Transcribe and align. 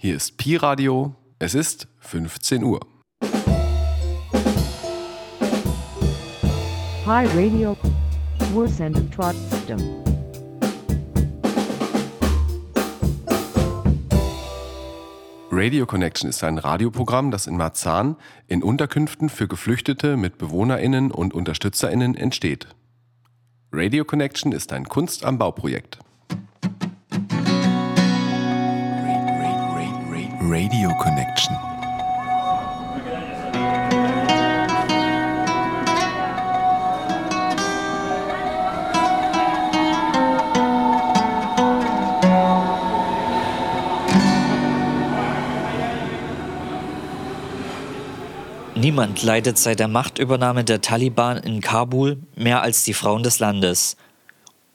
Hier 0.00 0.14
ist 0.14 0.36
Pi 0.36 0.54
Radio. 0.54 1.16
Es 1.40 1.56
ist 1.56 1.88
15 1.98 2.62
Uhr. 2.62 2.78
Pi 7.02 7.26
Radio. 7.34 7.76
Wursendet 8.52 9.12
trotzdem. 9.12 9.78
Radio 15.50 15.84
Connection 15.84 16.30
ist 16.30 16.44
ein 16.44 16.58
Radioprogramm, 16.58 17.32
das 17.32 17.48
in 17.48 17.56
Marzahn 17.56 18.14
in 18.46 18.62
Unterkünften 18.62 19.28
für 19.28 19.48
Geflüchtete 19.48 20.16
mit 20.16 20.38
BewohnerInnen 20.38 21.10
und 21.10 21.34
UnterstützerInnen 21.34 22.14
entsteht. 22.14 22.68
Radio 23.72 24.04
Connection 24.04 24.52
ist 24.52 24.72
ein 24.72 24.84
Kunst 24.84 25.24
am 25.24 25.38
Bauprojekt. 25.38 25.98
Radio 30.50 30.88
Connection. 30.96 31.54
Niemand 48.74 49.22
leidet 49.22 49.58
seit 49.58 49.80
der 49.80 49.88
Machtübernahme 49.88 50.64
der 50.64 50.80
Taliban 50.80 51.36
in 51.36 51.60
Kabul 51.60 52.22
mehr 52.36 52.62
als 52.62 52.84
die 52.84 52.94
Frauen 52.94 53.22
des 53.22 53.38
Landes. 53.38 53.98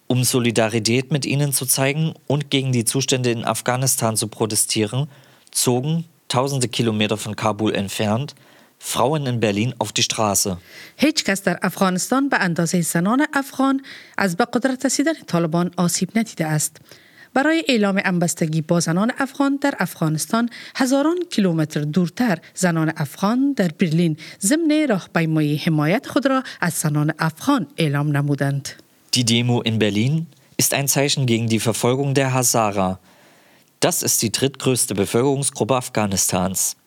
Um 0.05 0.23
Solidarität 0.23 1.11
mit 1.11 1.25
ihnen 1.25 1.51
zu 1.51 1.65
zeigen 1.65 2.13
und 2.27 2.51
gegen 2.51 2.71
die 2.71 2.85
Zustände 2.85 3.31
in 3.31 3.43
Afghanistan 3.43 4.15
zu 4.15 4.27
protestieren, 4.27 5.07
zogen, 5.54 6.04
tausende 6.28 6.68
Kilometer 6.68 7.16
von 7.16 7.36
Kabul 7.36 7.74
entfernt, 7.74 8.34
Frauen 8.78 9.26
in 9.26 9.40
Berlin 9.40 9.74
auf 9.78 9.92
die 9.92 10.02
Straße. 10.02 10.56
هیچ 10.96 11.24
کس 11.24 11.42
در 11.42 11.58
افغانستان 11.62 12.28
به 12.28 12.38
اندازه 12.40 12.80
زنان 12.80 13.26
افغان 13.34 13.80
از 14.18 14.36
به 14.36 14.44
قدرت 14.44 14.84
رسیدن 14.84 15.12
طالبان 15.26 15.70
آسیب 15.76 16.18
ندیده 16.18 16.46
است. 16.46 16.76
برای 17.34 17.64
اعلام 17.68 17.98
همبستگی 17.98 18.62
با 18.62 18.80
زنان 18.80 19.12
افغان 19.18 19.56
در 19.56 19.74
افغانستان 19.78 20.50
هزاران 20.76 21.16
کیلومتر 21.30 21.80
دورتر 21.80 22.38
زنان 22.54 22.92
افغان 22.96 23.52
در 23.52 23.68
برلین 23.68 24.16
ضمن 24.40 24.86
راهپیمایی 24.88 25.56
حمایت 25.56 26.06
خود 26.06 26.26
را 26.26 26.42
از 26.60 26.72
زنان 26.72 27.12
افغان 27.18 27.66
اعلام 27.76 28.16
نمودند. 28.16 28.68
Die 29.16 29.24
Demo 29.24 29.62
in 29.62 29.78
Berlin 29.78 30.26
ist 30.56 30.74
ein 30.74 30.88
Zeichen 30.88 31.26
gegen 31.26 31.48
die 31.48 31.60
Verfolgung 31.60 32.14
der 32.14 32.34
Hazara. 32.34 32.98
das 33.83 34.01
ist 34.01 34.21
die 34.21 34.31
drittgrößte 34.31 34.95
Bevölkerungsgruppe 34.95 35.75
Afghanistans. 35.75 36.77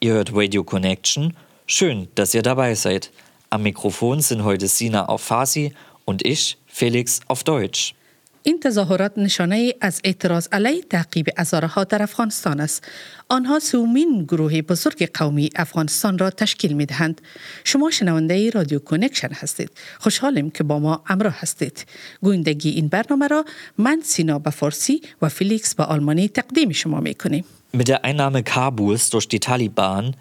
Ihr 0.00 0.14
hört 0.14 0.34
Radio 0.34 0.64
Connection. 0.64 1.36
Schön, 1.64 2.08
dass 2.16 2.34
ihr 2.34 2.42
dabei 2.42 2.74
seid. 2.74 3.12
Am 3.50 3.62
Mikrofon 3.62 4.20
sind 4.20 4.42
heute 4.42 4.66
Sina 4.66 5.06
auf 5.06 5.22
Farsi 5.22 5.72
und 6.06 6.26
ich, 6.26 6.58
Felix, 6.66 7.20
auf 7.28 7.44
Deutsch. 7.44 7.94
این 8.42 8.60
تظاهرات 8.60 9.12
نشانه 9.16 9.74
از 9.80 10.00
اعتراض 10.04 10.48
علیه 10.52 10.82
تعقیب 10.82 11.28
ها 11.62 11.84
در 11.84 12.02
افغانستان 12.02 12.60
است. 12.60 12.84
آنها 13.28 13.58
سومین 13.58 14.24
گروه 14.24 14.62
بزرگ 14.62 15.10
قومی 15.14 15.50
افغانستان 15.56 16.18
را 16.18 16.30
تشکیل 16.30 16.72
می 16.72 16.86
دهند. 16.86 17.20
شما 17.64 17.90
شنونده 17.90 18.50
رادیو 18.50 18.78
کنکشن 18.78 19.32
هستید. 19.32 19.70
خوشحالیم 19.98 20.50
که 20.50 20.64
با 20.64 20.78
ما 20.78 21.02
همراه 21.06 21.34
هستید. 21.38 21.86
گویندگی 22.22 22.70
این 22.70 22.88
برنامه 22.88 23.26
را 23.26 23.44
من 23.78 24.00
سینا 24.04 24.38
به 24.38 24.50
فارسی 24.50 25.02
و 25.22 25.28
فیلیکس 25.28 25.74
به 25.74 25.84
آلمانی 25.84 26.28
تقدیم 26.28 26.72
شما 26.72 27.00
می 27.00 27.14
کنیم. 27.14 27.44
Mit 27.72 27.88
der 27.88 28.04
Einnahme 28.04 28.42
Kabuls 28.42 29.10
durch 29.10 29.28
die 29.28 29.38
Taliban 29.38 30.16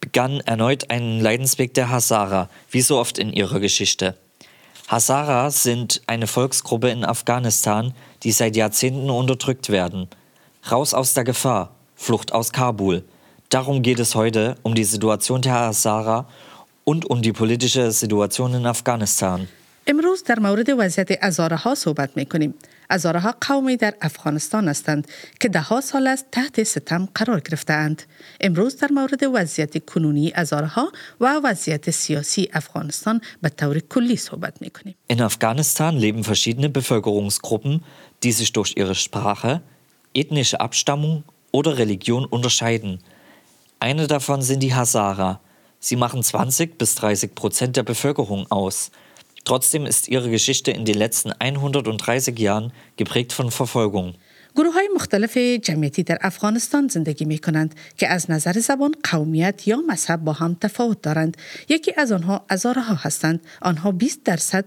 begann 0.00 0.40
erneut 0.40 0.90
ein 0.90 1.20
Leidensweg 1.20 1.72
der 1.74 1.90
Hazara, 1.90 2.50
wie 2.70 2.82
so 2.82 2.98
oft 2.98 3.18
in 3.18 3.32
ihrer 3.32 3.60
Geschichte. 3.60 4.14
Hazara 4.89 5.49
sind 5.49 6.01
eine 6.07 6.27
Volksgruppe 6.27 6.89
in 6.89 7.03
Afghanistan, 7.05 7.93
die 8.23 8.31
seit 8.31 8.55
Jahrzehnten 8.55 9.09
unterdrückt 9.09 9.69
werden. 9.69 10.07
Raus 10.71 10.93
aus 10.93 11.13
der 11.13 11.23
Gefahr, 11.23 11.71
Flucht 11.95 12.33
aus 12.33 12.51
Kabul. 12.51 13.03
Darum 13.49 13.81
geht 13.81 13.99
es 13.99 14.15
heute 14.15 14.55
um 14.63 14.75
die 14.75 14.83
Situation 14.83 15.41
der 15.41 15.53
Hazara 15.53 16.27
und 16.83 17.09
um 17.09 17.21
die 17.21 17.33
politische 17.33 17.91
Situation 17.91 18.53
in 18.53 18.65
Afghanistan. 18.65 19.47
امروز 19.87 20.23
در 20.23 20.39
مورد 20.39 20.69
وضعیت 20.69 21.11
ازاره 21.21 21.55
ها 21.55 21.75
صحبت 21.75 22.09
می 22.15 22.25
کنیم. 22.25 22.53
ازاره 22.89 23.19
ها 23.19 23.35
قومی 23.41 23.77
در 23.77 23.93
افغانستان 24.01 24.67
هستند 24.67 25.07
که 25.39 25.49
ده 25.49 25.61
ها 25.61 25.81
سال 25.81 26.07
است 26.07 26.25
تحت 26.31 26.63
ستم 26.63 27.07
قرار 27.15 27.39
گرفتند. 27.39 28.03
امروز 28.41 28.77
در 28.77 28.91
مورد 28.91 29.23
وضعیت 29.33 29.85
کنونی 29.85 30.31
ازاره 30.35 30.67
ها 30.67 30.91
و 31.21 31.41
وضعیت 31.43 31.89
سیاسی 31.89 32.49
افغانستان 32.53 33.21
به 33.41 33.49
طور 33.49 33.79
کلی 33.79 34.15
صحبت 34.15 34.61
می 34.61 34.69
کنیم. 34.69 34.95
In 35.13 35.21
Afghanistan 35.21 35.97
leben 35.97 36.23
verschiedene 36.23 36.69
Bevölkerungsgruppen, 36.69 37.81
die 38.23 38.31
sich 38.31 38.53
durch 38.53 38.73
ihre 38.77 38.95
Sprache, 38.95 39.61
ethnische 40.13 40.59
Abstammung 40.59 41.23
oder 41.51 41.77
Religion 41.77 42.25
unterscheiden. 42.25 42.99
Eine 43.79 44.07
davon 44.07 44.41
sind 44.41 44.61
die 44.61 44.73
Hazara. 44.73 45.41
Sie 45.79 45.95
machen 45.95 46.23
20 46.23 46.77
bis 46.77 46.95
30 46.95 47.35
Prozent 47.35 47.75
der 47.77 47.83
Bevölkerung 47.83 48.49
aus. 48.49 48.91
Trotzdem 49.45 49.85
ist 49.85 50.07
ihre 50.07 50.29
Geschichte 50.29 50.71
in 50.71 50.85
den 50.85 50.97
letzten 50.97 51.31
130 51.39 52.39
Jahren 52.39 52.71
geprägt 52.97 53.31
von 53.33 53.51
Verfolgung. 53.51 54.13
گروه 54.55 54.73
های 54.73 54.89
مختلف 54.95 55.37
جمعیتی 55.37 56.03
در 56.03 56.17
افغانستان 56.21 56.87
زندگی 56.87 57.25
می 57.25 57.37
کنند 57.37 57.75
که 57.97 58.07
از 58.07 58.31
نظر 58.31 58.59
زبان، 58.59 58.95
قومیت 59.03 59.67
یا 59.67 59.77
مذهب 59.87 60.23
با 60.23 60.33
هم 60.33 60.57
تفاوت 60.61 61.01
دارند. 61.01 61.37
یکی 61.69 61.93
از 61.97 62.11
آنها 62.11 62.45
ازاره 62.49 62.81
ها 62.81 62.95
هستند. 62.95 63.39
آنها 63.61 63.91
20 63.91 64.23
درصد 64.23 64.65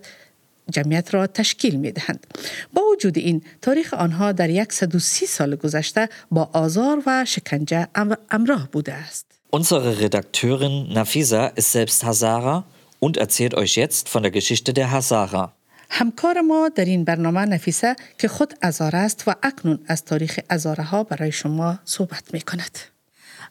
جمعیت 0.70 1.14
را 1.14 1.26
تشکیل 1.26 1.76
می 1.76 1.92
دهند. 1.92 2.26
با 2.74 2.82
وجود 2.92 3.18
این 3.18 3.42
تاریخ 3.62 3.94
آنها 3.94 4.32
در 4.32 4.66
130 4.70 5.26
سال 5.26 5.56
گذشته 5.56 6.08
با 6.30 6.50
آزار 6.52 7.02
و 7.06 7.24
شکنجه 7.24 7.88
امراه 8.30 8.68
بوده 8.72 8.94
است. 8.94 9.26
Unsere 9.50 9.98
Redakteurin 9.98 10.92
Nafisa 10.92 11.42
ist 11.56 11.72
selbst 11.72 12.04
Hazara 12.04 12.64
und 13.05 13.17
erzählt 13.17 13.53
euch 13.61 13.75
jetzt 13.75 14.03
von 14.13 14.21
der 14.23 14.31
Geschichte 14.31 14.71
der 14.73 14.91
Hazara. 14.91 15.53
همکار 15.89 16.41
ما 16.41 16.69
در 16.69 16.85
این 16.85 17.03
برنامه 17.03 17.45
نفیسه 17.45 17.95
که 18.17 18.27
خود 18.27 18.53
ازاره 18.61 18.99
است 18.99 19.23
و 19.27 19.35
اکنون 19.43 19.79
از 19.87 20.05
تاریخ 20.05 20.39
ازاره 20.49 20.83
ها 20.83 21.03
برای 21.03 21.31
شما 21.31 21.79
صحبت 21.85 22.33
می 22.33 22.41
کند. 22.41 22.77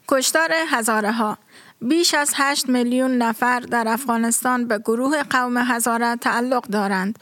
کشتار 0.09 0.51
هزاره 0.69 1.13
ها 1.13 1.39
بیش 1.81 2.15
از 2.15 2.33
8 2.35 2.69
میلیون 2.69 3.19
نفر 3.19 3.61
در 3.61 3.85
افغانستان 3.89 4.69
به 4.69 4.79
گروه 4.79 5.23
قوم 5.23 5.57
هزاره 5.59 6.17
تعلق 6.17 6.67
دارند 6.67 7.19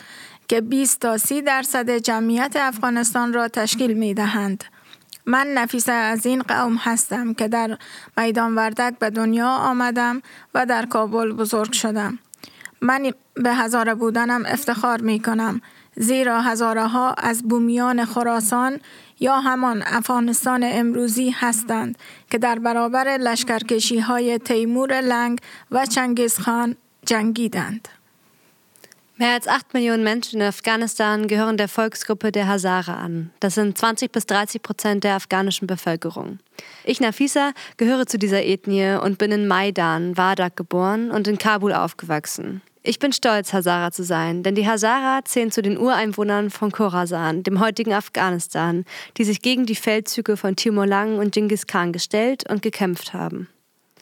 که 0.49 0.61
20 0.61 1.01
تا 1.01 1.19
30 1.19 1.43
درصد 1.43 1.91
جمعیت 1.91 2.57
افغانستان 2.57 3.33
را 3.33 3.49
تشکیل 3.49 3.93
می 3.93 4.15
دهند. 4.15 4.65
من 5.31 5.47
نفیسه 5.47 5.93
از 5.93 6.27
این 6.27 6.43
قوم 6.43 6.77
هستم 6.81 7.35
که 7.35 7.49
در 7.49 7.79
میدان 8.19 8.55
وردک 8.55 8.99
به 8.99 9.11
دنیا 9.11 9.49
آمدم 9.49 10.23
و 10.55 10.67
در 10.67 10.87
کابل 10.87 11.33
بزرگ 11.33 11.73
شدم. 11.73 12.19
من 12.81 13.13
به 13.35 13.55
هزاره 13.55 13.95
بودنم 13.95 14.43
افتخار 14.47 15.01
می 15.01 15.21
کنم 15.21 15.61
زیرا 15.97 16.41
هزاره 16.41 16.87
ها 16.87 17.13
از 17.13 17.43
بومیان 17.43 18.05
خراسان 18.05 18.81
یا 19.21 19.41
همان 19.41 19.83
افغانستان 19.87 20.63
امروزی 20.65 21.31
هستند 21.31 21.99
که 22.31 22.39
در 22.39 22.59
برابر 22.59 23.05
لشکرکشی 23.05 23.99
های 23.99 24.39
تیمور 24.39 25.01
لنگ 25.01 25.39
و 25.71 25.87
چنگیز 25.87 26.39
خان 26.39 26.77
جنگیدند. 27.07 27.89
Mehr 29.21 29.35
als 29.35 29.47
acht 29.47 29.75
Millionen 29.75 30.03
Menschen 30.03 30.41
in 30.41 30.47
Afghanistan 30.47 31.29
gehören 31.29 31.59
der 31.59 31.69
Volksgruppe 31.69 32.33
der 32.33 32.49
Hazara 32.49 32.95
an. 32.95 33.31
Das 33.41 33.55
sind 33.55 33.77
20 33.77 34.11
bis 34.11 34.25
30 34.25 34.63
Prozent 34.63 35.05
der 35.05 35.15
afghanischen 35.15 35.67
Bevölkerung. 35.67 36.39
Ich, 36.85 37.01
Nafisa, 37.01 37.53
gehöre 37.77 38.07
zu 38.07 38.19
dieser 38.19 38.43
Ethnie 38.43 38.99
und 38.99 39.19
bin 39.19 39.31
in 39.31 39.47
Maidan, 39.47 40.17
Wardak 40.17 40.57
geboren 40.57 41.11
und 41.11 41.29
in 41.29 41.37
Kabul 41.37 41.75
aufgewachsen. 41.75 42.63
Ich 42.83 42.99
bin 42.99 43.13
stolz, 43.13 43.53
Hazara 43.53 43.91
zu 43.91 44.05
sein, 44.05 44.43
denn 44.43 44.55
die 44.55 44.67
Hazara 44.67 45.21
zählen 45.27 45.51
zu 45.51 45.61
den 45.61 45.77
Ureinwohnern 45.77 46.49
von 46.49 46.73
Khorasan, 46.73 47.43
dem 47.43 47.61
heutigen 47.61 47.93
Afghanistan, 47.93 48.87
die 49.19 49.25
sich 49.25 49.43
gegen 49.43 49.67
die 49.67 49.75
Feldzüge 49.75 50.39
von 50.39 50.57
Timur 50.57 50.87
Lang 50.87 51.19
und 51.19 51.33
Genghis 51.33 51.67
Khan 51.67 51.93
gestellt 51.93 52.49
und 52.49 52.63
gekämpft 52.63 53.13
haben. 53.13 53.49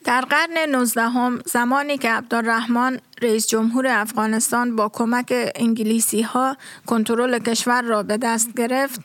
در 0.08 0.20
قرن 0.20 0.68
19 0.68 1.42
زمانی 1.46 1.98
که 1.98 2.10
عبدالرحمن 2.10 3.00
رئیس 3.22 3.46
جمهور 3.46 3.86
افغانستان 3.86 4.76
با 4.76 4.88
کمک 4.88 5.52
انگلیسی 5.54 6.22
ها 6.22 6.56
کنترل 6.86 7.38
کشور 7.38 7.82
را 7.82 8.02
به 8.02 8.16
دست 8.16 8.54
گرفت 8.54 9.00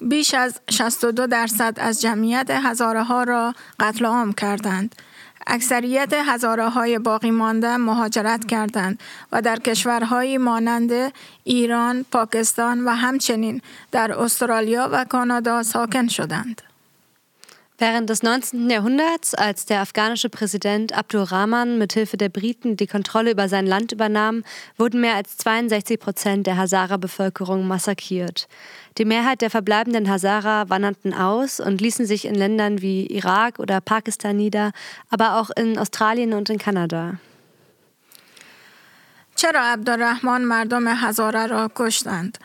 بیش 0.00 0.34
از 0.34 0.60
62 0.70 1.26
درصد 1.26 1.74
از 1.76 2.00
جمعیت 2.00 2.50
هزاره 2.50 3.02
ها 3.02 3.22
را 3.22 3.54
قتل 3.80 4.06
عام 4.06 4.32
کردند 4.32 4.94
اکثریت 5.46 6.12
هزاره 6.12 6.68
های 6.68 6.98
باقی 6.98 7.30
مانده 7.30 7.76
مهاجرت 7.76 8.46
کردند 8.46 9.00
و 9.32 9.42
در 9.42 9.56
کشورهایی 9.56 10.38
مانند 10.38 11.12
ایران، 11.44 12.04
پاکستان 12.12 12.84
و 12.84 12.90
همچنین 12.90 13.62
در 13.90 14.12
استرالیا 14.12 14.88
و 14.92 15.04
کانادا 15.04 15.62
ساکن 15.62 16.08
شدند. 16.08 16.69
Während 17.79 18.09
des 18.09 18.23
19. 18.23 18.69
Jahrhunderts, 18.69 19.35
als 19.35 19.65
der 19.65 19.81
afghanische 19.81 20.29
Präsident 20.29 20.97
Abdul 20.97 21.23
Rahman 21.23 21.77
mithilfe 21.77 22.15
der 22.15 22.29
Briten 22.29 22.77
die 22.77 22.87
Kontrolle 22.87 23.31
über 23.31 23.49
sein 23.49 23.67
Land 23.67 23.91
übernahm, 23.91 24.45
wurden 24.77 25.01
mehr 25.01 25.15
als 25.15 25.35
62 25.37 25.99
Prozent 25.99 26.47
der 26.47 26.55
Hazara-Bevölkerung 26.55 27.67
massakriert. 27.67 28.47
Die 28.97 29.03
Mehrheit 29.03 29.41
der 29.41 29.49
verbleibenden 29.49 30.09
Hazara 30.09 30.69
wanderten 30.69 31.13
aus 31.13 31.59
und 31.59 31.81
ließen 31.81 32.05
sich 32.05 32.23
in 32.23 32.35
Ländern 32.35 32.81
wie 32.81 33.07
Irak 33.07 33.59
oder 33.59 33.81
Pakistan 33.81 34.37
nieder, 34.37 34.71
aber 35.09 35.35
auch 35.37 35.49
in 35.49 35.77
Australien 35.77 36.33
und 36.33 36.49
in 36.49 36.57
Kanada. 36.57 37.19
چرا 39.35 39.61
عبدالرحمن 39.61 40.45
مردم 40.45 40.87
هزاره 40.87 41.45
را 41.45 41.71
کشتند؟ 41.75 42.37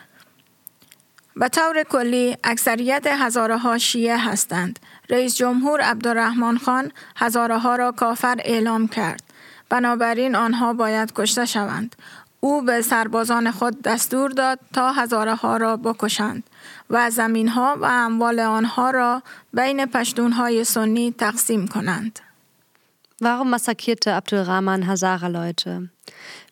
به 1.35 1.49
طور 1.49 1.83
کلی 1.83 2.37
اکثریت 2.43 3.07
هزاره 3.07 3.57
ها 3.57 3.77
شیعه 3.77 4.17
هستند. 4.17 4.79
رئیس 5.10 5.36
جمهور 5.36 5.80
عبدالرحمن 5.80 6.58
خان 6.58 6.92
هزاره 7.16 7.58
ها 7.58 7.76
را 7.76 7.92
کافر 7.92 8.36
اعلام 8.44 8.88
کرد. 8.88 9.22
بنابراین 9.68 10.34
آنها 10.34 10.72
باید 10.72 11.12
کشته 11.14 11.44
شوند. 11.44 11.96
او 12.40 12.62
به 12.62 12.82
سربازان 12.82 13.50
خود 13.50 13.82
دستور 13.82 14.30
داد 14.30 14.58
تا 14.72 14.92
هزاره 14.92 15.34
ها 15.34 15.56
را 15.56 15.76
بکشند 15.76 16.42
و 16.90 17.10
زمین 17.10 17.48
ها 17.48 17.76
و 17.80 17.84
اموال 17.84 18.40
آنها 18.40 18.90
را 18.90 19.22
بین 19.52 19.86
پشتون 19.86 20.32
های 20.32 20.64
سنی 20.64 21.14
تقسیم 21.18 21.68
کنند. 21.68 22.20
Warum 23.22 23.48
massakrierte 23.50 24.10
Abdulrahman 24.12 24.82
Hazara-Leute? 24.90 25.74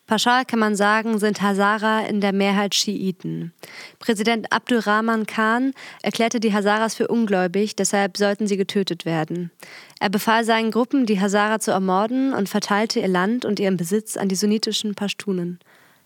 Pauschal 0.08 0.44
kann 0.44 0.58
man 0.58 0.76
sagen, 0.76 1.20
sind 1.20 1.40
Hazara 1.42 2.02
in 2.08 2.20
der 2.20 2.34
Mehrheit 2.34 2.74
Schiiten. 2.74 3.54
Präsident 4.00 4.52
Abdurrahman 4.52 5.28
Khan 5.28 5.74
erklärte 6.02 6.40
die 6.40 6.52
Hazaras 6.52 6.96
für 6.96 7.08
ungläubig, 7.08 7.76
deshalb 7.76 8.18
sollten 8.18 8.48
sie 8.48 8.58
getötet 8.58 9.06
werden. 9.06 9.52
Er 10.00 10.10
befahl 10.10 10.44
seinen 10.44 10.72
Gruppen, 10.72 11.06
die 11.06 11.22
Hazara 11.22 11.60
zu 11.60 11.70
ermorden 11.70 12.34
und 12.34 12.50
verteilte 12.50 13.00
ihr 13.00 13.08
Land 13.08 13.46
und 13.46 13.60
ihren 13.60 13.78
Besitz 13.78 14.18
an 14.18 14.30
die 14.30 14.36
sunnitischen 14.36 14.96
Pashtunen. 14.96 15.60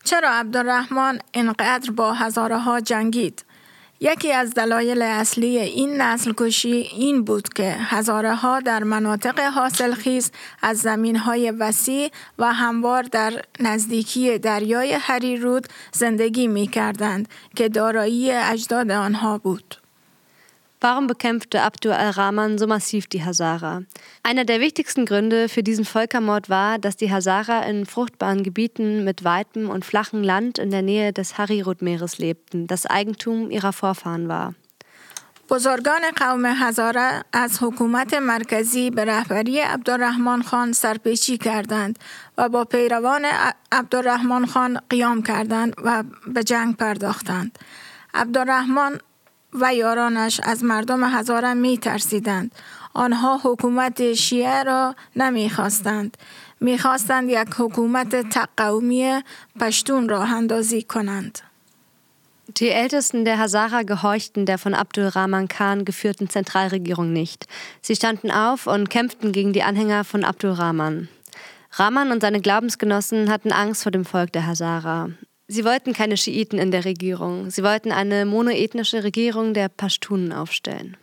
چرا 0.05 0.29
عبدالرحمن 0.29 1.19
اینقدر 1.31 1.91
با 1.91 2.13
هزاره 2.13 2.57
ها 2.57 2.79
جنگید؟ 2.79 3.45
یکی 4.00 4.32
از 4.32 4.54
دلایل 4.54 5.02
اصلی 5.02 5.58
این 5.58 6.00
نسل 6.00 6.32
کشی 6.36 6.88
این 6.92 7.24
بود 7.24 7.48
که 7.48 7.76
هزاره 7.78 8.34
ها 8.34 8.60
در 8.60 8.84
مناطق 8.84 9.40
حاصل 9.40 9.94
خیز 9.94 10.30
از 10.62 10.78
زمین 10.78 11.16
های 11.16 11.50
وسیع 11.50 12.10
و 12.38 12.52
هموار 12.52 13.02
در 13.02 13.42
نزدیکی 13.60 14.38
دریای 14.38 14.92
هریرود 14.92 15.66
زندگی 15.92 16.48
می 16.48 16.66
کردند 16.66 17.28
که 17.56 17.68
دارایی 17.68 18.32
اجداد 18.32 18.90
آنها 18.90 19.38
بود. 19.38 19.87
Warum 20.83 21.07
bekämpfte 21.07 21.61
Abdul 21.61 21.93
al-Rahman 21.93 22.57
so 22.57 22.67
massiv 22.67 23.07
die 23.07 23.23
Hazara? 23.23 23.83
Einer 24.21 24.43
der 24.43 24.59
wichtigsten 24.59 25.05
Gründe 25.05 25.47
für 25.47 25.63
diesen 25.63 25.85
Völkermord 25.85 26.49
war, 26.49 26.77
dass 26.77 26.97
die 26.97 27.09
Hazara 27.09 27.61
in 27.61 27.85
fruchtbaren 27.85 28.43
Gebieten 28.43 29.05
mit 29.05 29.23
weitem 29.23 29.69
und 29.69 29.85
flachem 29.85 30.23
Land 30.23 30.59
in 30.59 30.71
der 30.71 30.81
Nähe 30.81 31.13
des 31.13 31.37
Harirut-Meeres 31.37 32.17
lebten, 32.17 32.67
das 32.67 32.85
Eigentum 32.85 33.49
ihrer 33.49 33.71
Vorfahren 33.71 34.27
war. 34.27 34.55
بزرگان 35.49 36.01
قوم 36.15 36.45
هزاره 36.45 37.23
از 37.33 37.57
حکومت 37.61 38.13
مرکزی 38.13 38.89
به 38.89 39.05
رهبری 39.05 39.59
عبدالرحمن 39.59 40.41
خان 40.41 40.71
سرپیچی 40.71 41.37
کردند 41.37 41.99
و 42.37 42.49
با 42.49 42.65
پیروان 42.65 43.25
عبدالرحمن 43.71 44.45
خان 44.45 44.79
قیام 44.89 45.21
کردند 45.21 45.73
و 45.83 46.03
به 46.27 46.43
جنگ 46.43 46.75
پرداختند. 46.75 47.59
عبدالرحمن 48.13 48.99
و 49.53 49.73
یارانش 49.73 50.39
از 50.43 50.63
مردم 50.63 51.03
هزاره 51.03 51.53
می 51.53 51.77
ترسیدند. 51.77 52.51
آنها 52.93 53.39
حکومت 53.43 54.13
شیعه 54.13 54.63
را 54.63 54.95
نمی 55.15 55.49
خواستند. 55.49 56.17
می 56.59 56.77
خواستند 56.77 57.29
یک 57.29 57.47
حکومت 57.57 58.29
تقومی 58.29 59.23
پشتون 59.59 60.09
را 60.09 60.23
اندازی 60.23 60.81
کنند. 60.83 61.39
Die 62.59 62.69
Ältesten 62.69 63.23
der 63.23 63.39
Hazara 63.39 63.83
gehorchten 63.83 64.45
der 64.45 64.57
von 64.57 64.73
Abdul 64.73 65.07
Rahman 65.07 65.47
Khan 65.47 65.85
geführten 65.85 66.29
Zentralregierung 66.29 67.13
nicht. 67.13 67.47
Sie 67.81 67.95
standen 67.95 68.29
auf 68.31 68.67
und 68.67 68.89
kämpften 68.89 69.31
gegen 69.31 69.53
die 69.53 69.63
Anhänger 69.63 70.03
von 70.03 70.25
Abdul 70.25 70.51
Rahman. 70.51 71.07
Rahman 71.71 72.11
und 72.11 72.21
seine 72.21 72.41
Glaubensgenossen 72.41 73.31
hatten 73.31 73.51
Angst 73.51 73.83
vor 73.83 73.91
dem 73.91 74.05
Volk 74.05 74.33
der 74.33 74.45
Hazara. 74.45 75.09
Sie 75.50 75.64
wollten 75.64 75.94
keine 75.94 76.18
Schiiten 76.18 76.58
in 76.58 76.70
der 76.70 76.84
Regierung. 76.84 77.50
Sie 77.50 77.62
wollten 77.62 77.90
eine 77.90 78.26
monoethnische 78.26 79.02
Regierung 79.02 79.54
der 79.54 79.68
Pashtunen 79.70 80.32
aufstellen. 80.32 80.96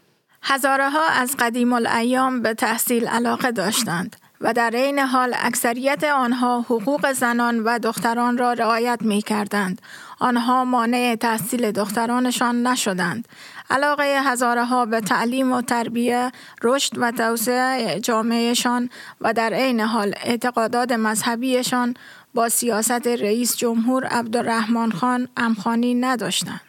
هزاره 0.47 0.89
ها 0.89 1.05
از 1.21 1.35
قدیم 1.39 1.73
الایام 1.73 2.41
به 2.41 2.53
تحصیل 2.53 3.07
علاقه 3.07 3.51
داشتند 3.51 4.15
و 4.41 4.53
در 4.53 4.69
عین 4.75 4.99
حال 4.99 5.33
اکثریت 5.37 6.03
آنها 6.03 6.61
حقوق 6.61 7.11
زنان 7.11 7.59
و 7.59 7.79
دختران 7.79 8.37
را 8.37 8.53
رعایت 8.53 8.99
می 9.01 9.21
کردند. 9.21 9.81
آنها 10.19 10.65
مانع 10.65 11.15
تحصیل 11.15 11.71
دخترانشان 11.71 12.67
نشدند. 12.67 13.27
علاقه 13.69 14.21
هزاره 14.23 14.65
ها 14.65 14.85
به 14.85 15.01
تعلیم 15.01 15.51
و 15.51 15.61
تربیه، 15.61 16.31
رشد 16.63 16.93
و 16.97 17.11
توسعه 17.11 17.99
جامعهشان 17.99 18.89
و 19.21 19.33
در 19.33 19.53
عین 19.53 19.79
حال 19.79 20.15
اعتقادات 20.23 20.91
مذهبیشان 20.91 21.93
با 22.34 22.48
سیاست 22.48 23.06
رئیس 23.06 23.56
جمهور 23.56 24.06
عبدالرحمن 24.06 24.90
خان 24.92 25.28
امخانی 25.36 25.94
نداشتند. 25.94 26.60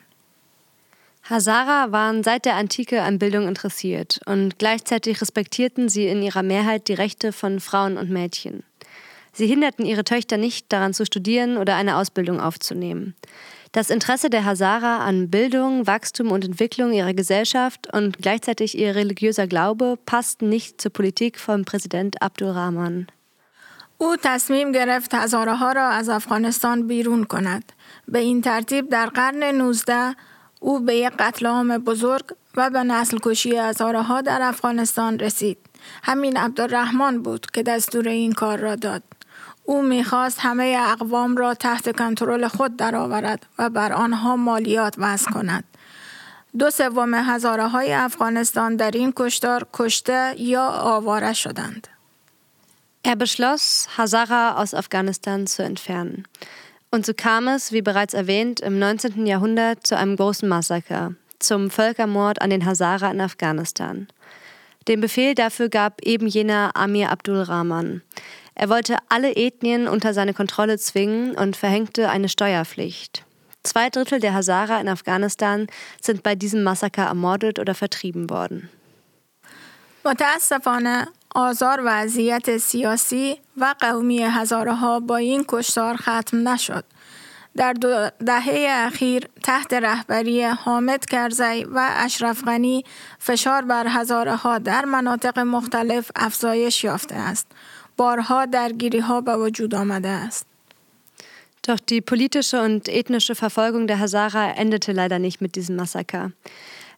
Hazara 1.29 1.91
waren 1.91 2.23
seit 2.23 2.45
der 2.45 2.55
Antike 2.55 3.03
an 3.03 3.19
Bildung 3.19 3.47
interessiert 3.47 4.19
und 4.25 4.57
gleichzeitig 4.57 5.21
respektierten 5.21 5.87
sie 5.87 6.07
in 6.07 6.23
ihrer 6.23 6.43
Mehrheit 6.43 6.87
die 6.87 6.93
Rechte 6.93 7.31
von 7.31 7.59
Frauen 7.59 7.97
und 7.97 8.09
Mädchen. 8.09 8.63
Sie 9.31 9.47
hinderten 9.47 9.85
ihre 9.85 10.03
Töchter 10.03 10.37
nicht 10.37 10.65
daran 10.73 10.93
zu 10.93 11.05
studieren 11.05 11.57
oder 11.57 11.75
eine 11.75 11.95
Ausbildung 11.95 12.41
aufzunehmen. 12.41 13.15
Das 13.71 13.89
Interesse 13.89 14.29
der 14.29 14.43
Hazara 14.43 14.97
an 15.05 15.29
Bildung, 15.29 15.87
Wachstum 15.87 16.31
und 16.31 16.43
Entwicklung 16.43 16.91
ihrer 16.91 17.13
Gesellschaft 17.13 17.87
und 17.93 18.17
gleichzeitig 18.17 18.77
ihr 18.77 18.95
religiöser 18.95 19.47
Glaube 19.47 19.97
passten 20.05 20.49
nicht 20.49 20.81
zur 20.81 20.91
Politik 20.91 21.39
von 21.39 21.63
Präsident 21.63 22.21
Abdul 22.21 22.49
Rahman. 22.49 23.07
او 23.98 24.16
تصمیم 24.16 24.72
گرفت 24.72 25.14
هزاره 25.14 25.54
ها 25.54 25.72
را 25.72 25.88
از 25.88 26.08
افغانستان 26.08 26.86
بیرون 26.86 27.24
کند. 27.24 27.72
به 28.08 28.18
این 28.18 28.42
ترتیب 28.42 28.88
در 28.88 29.06
قرن 29.06 29.42
19 29.42 30.16
او 30.60 30.80
به 30.80 30.96
یک 30.96 31.12
قتل 31.18 31.46
عام 31.46 31.78
بزرگ 31.78 32.24
و 32.56 32.70
به 32.70 32.82
نسل 32.82 33.18
کشی 33.22 33.56
هزاره 33.56 34.02
ها 34.02 34.20
در 34.20 34.42
افغانستان 34.42 35.18
رسید. 35.18 35.58
همین 36.02 36.36
عبدالرحمن 36.36 37.22
بود 37.22 37.46
که 37.50 37.62
دستور 37.62 38.08
این 38.08 38.32
کار 38.32 38.58
را 38.58 38.74
داد. 38.74 39.02
او 39.64 39.82
می‌خواست 39.82 40.38
همه 40.40 40.76
اقوام 40.80 41.36
را 41.36 41.54
تحت 41.54 41.96
کنترل 41.96 42.48
خود 42.48 42.76
درآورد 42.76 43.46
و 43.58 43.70
بر 43.70 43.92
آنها 43.92 44.36
مالیات 44.36 44.94
وضع 44.98 45.30
کند. 45.30 45.64
دو 46.58 46.70
سوم 46.70 47.14
هزاره 47.14 47.68
های 47.68 47.92
افغانستان 47.92 48.76
در 48.76 48.90
این 48.90 49.12
کشتار 49.16 49.66
کشته 49.72 50.34
یا 50.38 50.66
آواره 50.68 51.32
شدند. 51.32 51.95
Er 53.05 53.15
beschloss, 53.15 53.87
Hazara 53.97 54.61
aus 54.61 54.73
Afghanistan 54.73 55.47
zu 55.47 55.63
entfernen. 55.63 56.27
Und 56.91 57.05
so 57.05 57.13
kam 57.13 57.47
es, 57.47 57.71
wie 57.71 57.81
bereits 57.81 58.13
erwähnt, 58.13 58.59
im 58.59 58.77
19. 58.77 59.25
Jahrhundert 59.25 59.87
zu 59.87 59.97
einem 59.97 60.15
großen 60.15 60.47
Massaker, 60.47 61.15
zum 61.39 61.71
Völkermord 61.71 62.41
an 62.41 62.49
den 62.49 62.65
Hazara 62.65 63.09
in 63.09 63.21
Afghanistan. 63.21 64.07
Den 64.87 65.01
Befehl 65.01 65.35
dafür 65.35 65.69
gab 65.69 66.01
eben 66.03 66.27
jener 66.27 66.71
Amir 66.75 67.11
Abdul 67.11 67.41
Rahman. 67.41 68.01
Er 68.55 68.69
wollte 68.69 68.97
alle 69.09 69.35
Ethnien 69.35 69.87
unter 69.87 70.13
seine 70.13 70.33
Kontrolle 70.33 70.77
zwingen 70.77 71.35
und 71.35 71.55
verhängte 71.55 72.09
eine 72.09 72.29
Steuerpflicht. 72.29 73.25
Zwei 73.63 73.89
Drittel 73.89 74.19
der 74.19 74.33
Hazara 74.33 74.81
in 74.81 74.89
Afghanistan 74.89 75.67
sind 76.01 76.23
bei 76.23 76.35
diesem 76.35 76.63
Massaker 76.63 77.05
ermordet 77.05 77.59
oder 77.59 77.75
vertrieben 77.75 78.29
worden. 78.29 78.69
متاسفانه 80.05 81.07
آزار 81.34 81.80
و 81.80 81.88
اذیت 81.88 82.56
سیاسی 82.56 83.36
و 83.56 83.74
قومی 83.80 84.22
هزاره 84.22 84.74
ها 84.74 85.00
با 85.00 85.16
این 85.16 85.44
کشتار 85.48 85.96
ختم 85.96 86.48
نشد. 86.48 86.84
در 87.56 87.72
دو 87.72 88.10
دهه 88.26 88.66
اخیر 88.70 89.28
تحت 89.42 89.72
رهبری 89.72 90.44
حامد 90.44 91.04
کرزی 91.04 91.64
و 91.64 91.88
اشرف 91.92 92.44
غنی 92.44 92.84
فشار 93.18 93.62
بر 93.62 93.86
هزاره 93.88 94.36
ها 94.36 94.58
در 94.58 94.84
مناطق 94.84 95.38
مختلف 95.38 96.10
افزایش 96.16 96.84
یافته 96.84 97.14
است. 97.14 97.46
بارها 97.96 98.46
درگیری 98.46 98.98
ها 98.98 99.20
به 99.20 99.36
وجود 99.36 99.74
آمده 99.74 100.08
است. 100.08 100.46
Doch 101.66 101.80
die 101.80 102.00
politische 102.00 102.62
und 102.62 102.88
ethnische 102.88 103.34
Verfolgung 103.34 103.88
der 103.88 103.98
Hazara 103.98 104.52
endete 104.52 104.92
leider 104.92 105.18
nicht 105.18 105.40
mit 105.40 105.56
diesem 105.56 105.74
Massaker. 105.74 106.30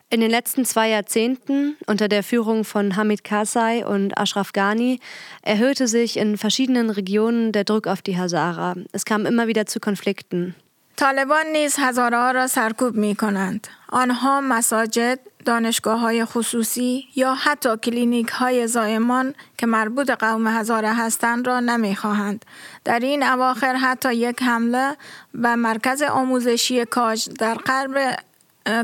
In 0.10 0.22
den 0.22 0.30
letzten 0.30 0.64
zwei 0.64 0.90
Jahrzehnten 0.90 1.76
unter 1.88 2.08
der 2.08 2.22
Führung 2.22 2.66
von 2.66 2.96
Hamid 2.96 3.24
Karzai 3.24 3.84
und 3.86 4.16
Ashraf 4.16 4.54
Ghani 4.54 5.00
erhöhte 5.42 5.88
sich 5.88 6.18
in 6.18 6.38
verschiedenen 6.38 6.92
Regionen 6.92 7.52
der 7.52 7.64
Druck 7.64 7.88
auf 7.88 8.04
die 8.04 8.18
Hazara. 8.18 8.76
Es 8.92 9.06
kam 9.06 9.26
immer 9.26 9.48
wieder 9.48 9.66
zu 9.66 9.80
Konflikten. 9.80 10.56
طالبان 10.98 11.48
نیز 11.54 11.76
هزاره 11.80 12.18
ها 12.18 12.32
را 12.32 12.48
سرکوب 12.48 12.96
می 12.96 13.16
کنند. 13.16 13.68
آنها 13.90 14.42
مساجد، 14.42 15.20
دانشگاه 15.46 16.00
های 16.00 16.26
خصوصی 16.26 17.08
یا 17.16 17.34
حتی 17.34 17.78
کلینیک 17.78 18.28
های 18.28 18.68
زایمان 18.68 19.36
که 19.58 19.66
مربوط 19.66 20.10
قوم 20.10 20.48
هزاره 20.48 20.94
هستند 20.94 21.48
را 21.48 21.60
نمی 21.60 21.96
خواهند. 21.96 22.46
در 22.84 23.00
این 23.00 23.24
اواخر 23.24 23.76
حتی 23.76 24.16
یک 24.16 24.42
حمله 24.42 24.98
به 25.34 25.56
مرکز 25.56 26.02
آموزشی 26.02 26.86
کاج 26.86 27.30
در 27.40 27.54
قلب 27.54 28.18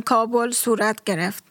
کابل 0.05 0.51
صورت 0.51 1.05
گرفت. 1.05 1.45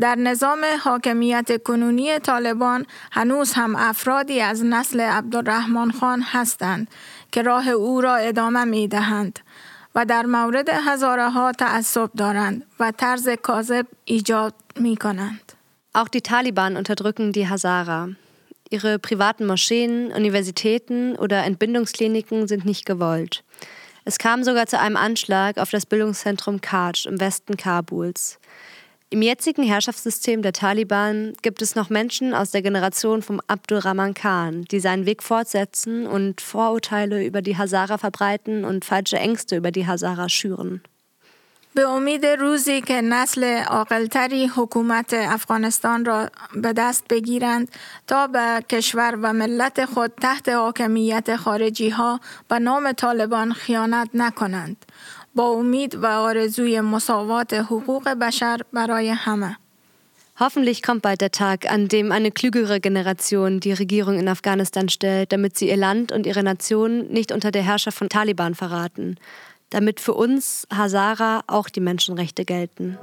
در 0.00 0.14
نظام 0.14 0.64
حاکمیت 0.84 1.62
کنونی 1.62 2.18
طالبان 2.18 2.86
هنوز 3.12 3.52
هم 3.52 3.76
افرادی 3.76 4.40
از 4.40 4.64
نسل 4.64 5.00
عبدالرحمن 5.00 5.90
خان 5.90 6.22
هستند 6.22 6.88
که 7.32 7.42
راه 7.42 7.68
او 7.68 8.00
را 8.00 8.16
ادامه 8.16 8.64
می 8.64 8.88
دهند 8.88 9.38
و 9.94 10.04
در 10.04 10.26
مورد 10.26 10.68
هزاره 10.68 11.30
ها 11.30 11.52
تعصب 11.52 12.10
دارند 12.16 12.66
و 12.80 12.92
طرز 12.96 13.28
کاذب 13.28 13.86
ایجاد 14.04 14.54
می 14.76 14.96
کنند. 14.96 15.52
Auch 15.94 16.08
die 16.08 16.22
Taliban 16.22 16.76
unterdrücken 16.76 17.32
die 17.32 17.48
Hazara. 17.48 18.08
Ihre 18.70 18.98
privaten 18.98 19.44
Moscheen, 19.46 20.10
Universitäten 20.10 21.16
oder 21.16 21.44
Entbindungskliniken 21.44 22.48
sind 22.48 22.64
nicht 22.64 22.86
gewollt. 22.86 23.44
Es 24.04 24.18
kam 24.18 24.42
sogar 24.42 24.66
zu 24.66 24.80
einem 24.80 24.96
Anschlag 24.96 25.58
auf 25.58 25.70
das 25.70 25.86
Bildungszentrum 25.86 26.60
Kaj 26.60 27.06
im 27.06 27.20
Westen 27.20 27.56
Kabuls. 27.56 28.38
Im 29.10 29.22
jetzigen 29.22 29.62
Herrschaftssystem 29.62 30.42
der 30.42 30.54
Taliban 30.54 31.34
gibt 31.42 31.62
es 31.62 31.74
noch 31.74 31.90
Menschen 31.90 32.34
aus 32.34 32.50
der 32.50 32.62
Generation 32.62 33.22
von 33.22 33.40
Abdurrahman 33.46 34.14
Khan, 34.14 34.64
die 34.70 34.80
seinen 34.80 35.06
Weg 35.06 35.22
fortsetzen 35.22 36.06
und 36.06 36.40
Vorurteile 36.40 37.24
über 37.24 37.42
die 37.42 37.56
Hazara 37.56 37.98
verbreiten 37.98 38.64
und 38.64 38.84
falsche 38.84 39.18
Ängste 39.18 39.56
über 39.56 39.70
die 39.70 39.86
Hazara 39.86 40.28
schüren. 40.28 40.82
به 41.77 41.89
امید 41.89 42.25
روزی 42.25 42.81
که 42.81 43.01
نسل 43.01 43.43
عاقلتری 43.63 44.47
حکومت 44.47 45.13
افغانستان 45.13 46.05
را 46.05 46.29
به 46.55 46.73
دست 46.73 47.03
بگیرند 47.09 47.71
تا 48.07 48.27
به 48.27 48.63
کشور 48.69 49.19
و 49.21 49.33
ملت 49.33 49.85
خود 49.85 50.11
تحت 50.21 50.49
حاکمیت 50.49 51.35
خارجی 51.35 51.89
ها 51.89 52.19
به 52.47 52.59
نام 52.59 52.91
طالبان 52.91 53.53
خیانت 53.53 54.09
نکنند. 54.13 54.85
با 55.35 55.49
امید 55.49 55.95
و 55.95 56.05
آرزوی 56.05 56.81
مساوات 56.81 57.53
حقوق 57.53 58.09
بشر 58.09 58.61
برای 58.73 59.09
همه. 59.09 59.57
Hoffentlich 60.39 60.83
kommt 60.83 61.01
bald 61.01 61.21
der 61.21 61.31
Tag, 61.31 61.65
an 61.67 61.87
dem 61.87 62.11
eine 62.11 62.29
klügere 62.29 62.79
Generation 62.79 63.59
die 63.59 63.71
Regierung 63.71 64.19
in 64.19 64.27
Afghanistan 64.27 64.87
stellt, 64.87 65.31
damit 65.31 65.57
sie 65.57 65.67
ihr 65.67 65.77
Land 65.77 66.11
und 66.11 66.27
ihre 66.27 66.43
Nation 66.43 67.07
nicht 67.07 67.31
unter 67.31 67.49
der 67.49 67.63
Herrschaft 67.63 67.97
von 67.97 68.07
Taliban 68.07 68.53
verraten, 68.53 69.17
damit 69.71 69.99
für 69.99 70.13
uns 70.13 70.67
Hazara 70.73 71.43
auch 71.47 71.69
die 71.69 71.81
Menschenrechte 71.81 72.45
gelten. 72.45 72.97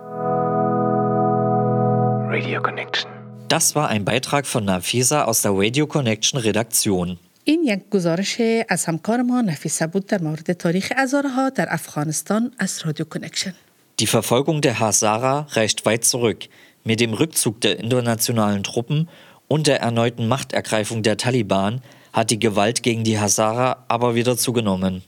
Radio 2.30 2.62
Connection. 2.62 3.10
Das 3.48 3.74
war 3.74 3.88
ein 3.88 4.04
Beitrag 4.04 4.46
von 4.46 4.64
Nafisa 4.64 5.24
aus 5.24 5.42
der 5.42 5.52
Radio 5.54 5.86
Connection 5.86 6.40
Redaktion. 6.40 7.18
این 7.46 7.64
یک 7.64 7.88
گزارش 7.90 8.40
از 8.68 8.84
همکار 8.84 9.22
ما 9.22 9.40
نفیسه 9.40 9.86
بود 9.86 10.06
در 10.06 10.20
مورد 10.20 10.52
تاریخ 10.52 10.92
ازارها 10.96 11.48
در 11.50 11.66
افغانستان 11.70 12.52
از 12.58 12.82
رادیو 12.84 13.06
کنکشن. 13.06 13.54
Die 14.00 14.06
Verfolgung 14.06 14.60
der 14.60 14.80
Hazara 14.80 15.46
reicht 15.52 15.86
weit 15.86 16.04
zurück. 16.04 16.48
Mit 16.84 17.00
dem 17.00 17.12
Rückzug 17.14 17.60
der 17.60 17.78
internationalen 17.78 18.62
Truppen 18.62 19.08
und 19.46 19.66
der 19.66 19.80
erneuten 19.80 20.26
Machtergreifung 20.26 21.02
der 21.02 21.16
Taliban 21.16 21.80
hat 22.12 22.30
die 22.30 22.38
Gewalt 22.38 22.82
gegen 22.82 23.04
die 23.04 23.18
Hazara 23.18 23.84
aber 23.88 24.14
wieder 24.14 24.36
zugenommen. 24.36 25.02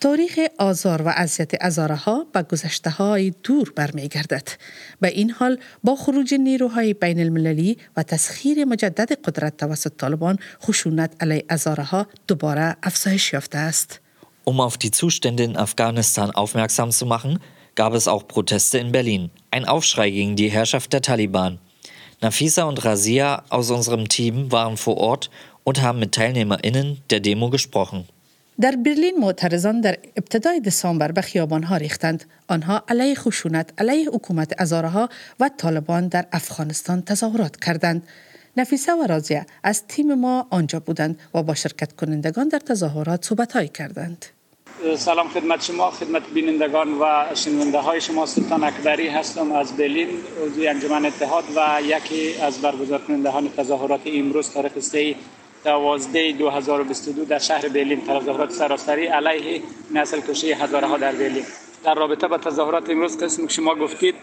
تاریخ 0.00 0.38
آزار 0.58 1.02
و 1.02 1.08
اذیت 1.08 1.50
ازاره 1.60 1.94
ها 1.94 2.26
به 2.32 2.42
گذشته 2.42 2.90
های 2.90 3.32
دور 3.42 3.72
برمیگردد. 3.76 4.48
به 5.00 5.08
این 5.08 5.30
حال 5.30 5.58
با 5.84 5.96
خروج 5.96 6.34
نیروهای 6.34 6.94
بین 6.94 7.20
المللی 7.20 7.78
و 7.96 8.02
تسخیر 8.02 8.64
مجدد 8.64 9.12
قدرت 9.12 9.56
توسط 9.56 9.92
طالبان 9.96 10.38
خشونت 10.62 11.12
علیه 11.20 11.44
ازاره 11.48 11.84
ها 11.84 12.06
دوباره 12.28 12.76
افزایش 12.82 13.32
یافته 13.32 13.58
است. 13.58 14.00
Um 14.48 14.60
auf 14.60 14.76
die 14.78 14.92
Zustände 14.92 15.42
in 15.42 15.56
Afghanistan 15.56 16.30
aufmerksam 16.30 16.92
zu 16.92 17.04
machen, 17.04 17.40
gab 17.74 17.92
es 17.94 18.06
auch 18.06 18.28
Proteste 18.28 18.78
in 18.78 18.92
Berlin. 18.92 19.30
Ein 19.50 19.64
Aufschrei 19.64 20.10
gegen 20.10 20.36
die 20.36 20.48
Herrschaft 20.48 20.92
der 20.92 21.02
Taliban. 21.02 21.58
Nafisa 22.20 22.64
und 22.64 22.84
Razia 22.84 23.42
aus 23.48 23.70
unserem 23.70 24.08
Team 24.08 24.52
waren 24.52 24.76
vor 24.76 24.96
Ort 24.98 25.30
und 25.64 25.82
haben 25.82 25.98
mit 25.98 26.12
TeilnehmerInnen 26.12 27.02
der 27.10 27.20
Demo 27.20 27.50
gesprochen. 27.50 28.06
در 28.59 28.75
برلین 28.75 29.17
معترضان 29.19 29.81
در 29.81 29.97
ابتدای 30.17 30.59
دسامبر 30.59 31.11
به 31.11 31.21
خیابانها 31.21 31.77
ریختند. 31.77 32.25
آنها 32.47 32.83
علیه 32.87 33.15
خشونت 33.15 33.69
علیه 33.77 34.09
حکومت 34.09 34.53
ازارها 34.57 35.09
و 35.39 35.49
طالبان 35.57 36.07
در 36.07 36.25
افغانستان 36.31 37.01
تظاهرات 37.01 37.55
کردند. 37.55 38.07
نفیسه 38.57 38.93
و 38.93 39.07
رازیه 39.07 39.45
از 39.63 39.87
تیم 39.87 40.13
ما 40.13 40.47
آنجا 40.49 40.79
بودند 40.79 41.19
و 41.33 41.43
با 41.43 41.53
شرکت 41.53 41.93
کنندگان 41.93 42.47
در 42.47 42.59
تظاهرات 42.59 43.25
صحبتهایی 43.25 43.67
کردند. 43.67 44.25
سلام 44.97 45.27
خدمت 45.27 45.63
شما 45.63 45.91
خدمت 45.91 46.29
بینندگان 46.33 46.93
و 47.01 47.25
شنونده 47.35 47.77
های 47.77 48.01
شما 48.01 48.25
سلطان 48.25 48.63
اکبری 48.63 49.07
هستم 49.07 49.51
از 49.51 49.77
برلین 49.77 50.09
عضو 50.45 50.61
انجمن 50.67 51.05
اتحاد 51.05 51.43
و 51.55 51.81
یکی 51.81 52.41
از 52.41 52.61
برگزار 52.61 53.01
کنندگان 53.01 53.49
تظاهرات 53.57 54.01
امروز 54.05 54.49
تاریخ 54.49 54.79
3 54.79 55.15
دوازده 55.63 56.31
2022 56.31 57.25
در 57.25 57.39
شهر 57.39 57.67
برلین 57.67 58.01
تظاهرات 58.01 58.51
سراسری 58.51 59.05
علیه 59.05 59.61
نسل 59.93 60.21
کشی 60.21 60.51
هزاره 60.51 60.87
ها 60.87 60.97
در 60.97 61.11
برلین. 61.11 61.45
در 61.83 61.93
رابطه 61.93 62.27
با 62.27 62.37
تظاهرات 62.37 62.89
امروز 62.89 63.23
قسم 63.23 63.47
شما 63.47 63.75
گفتید 63.75 64.15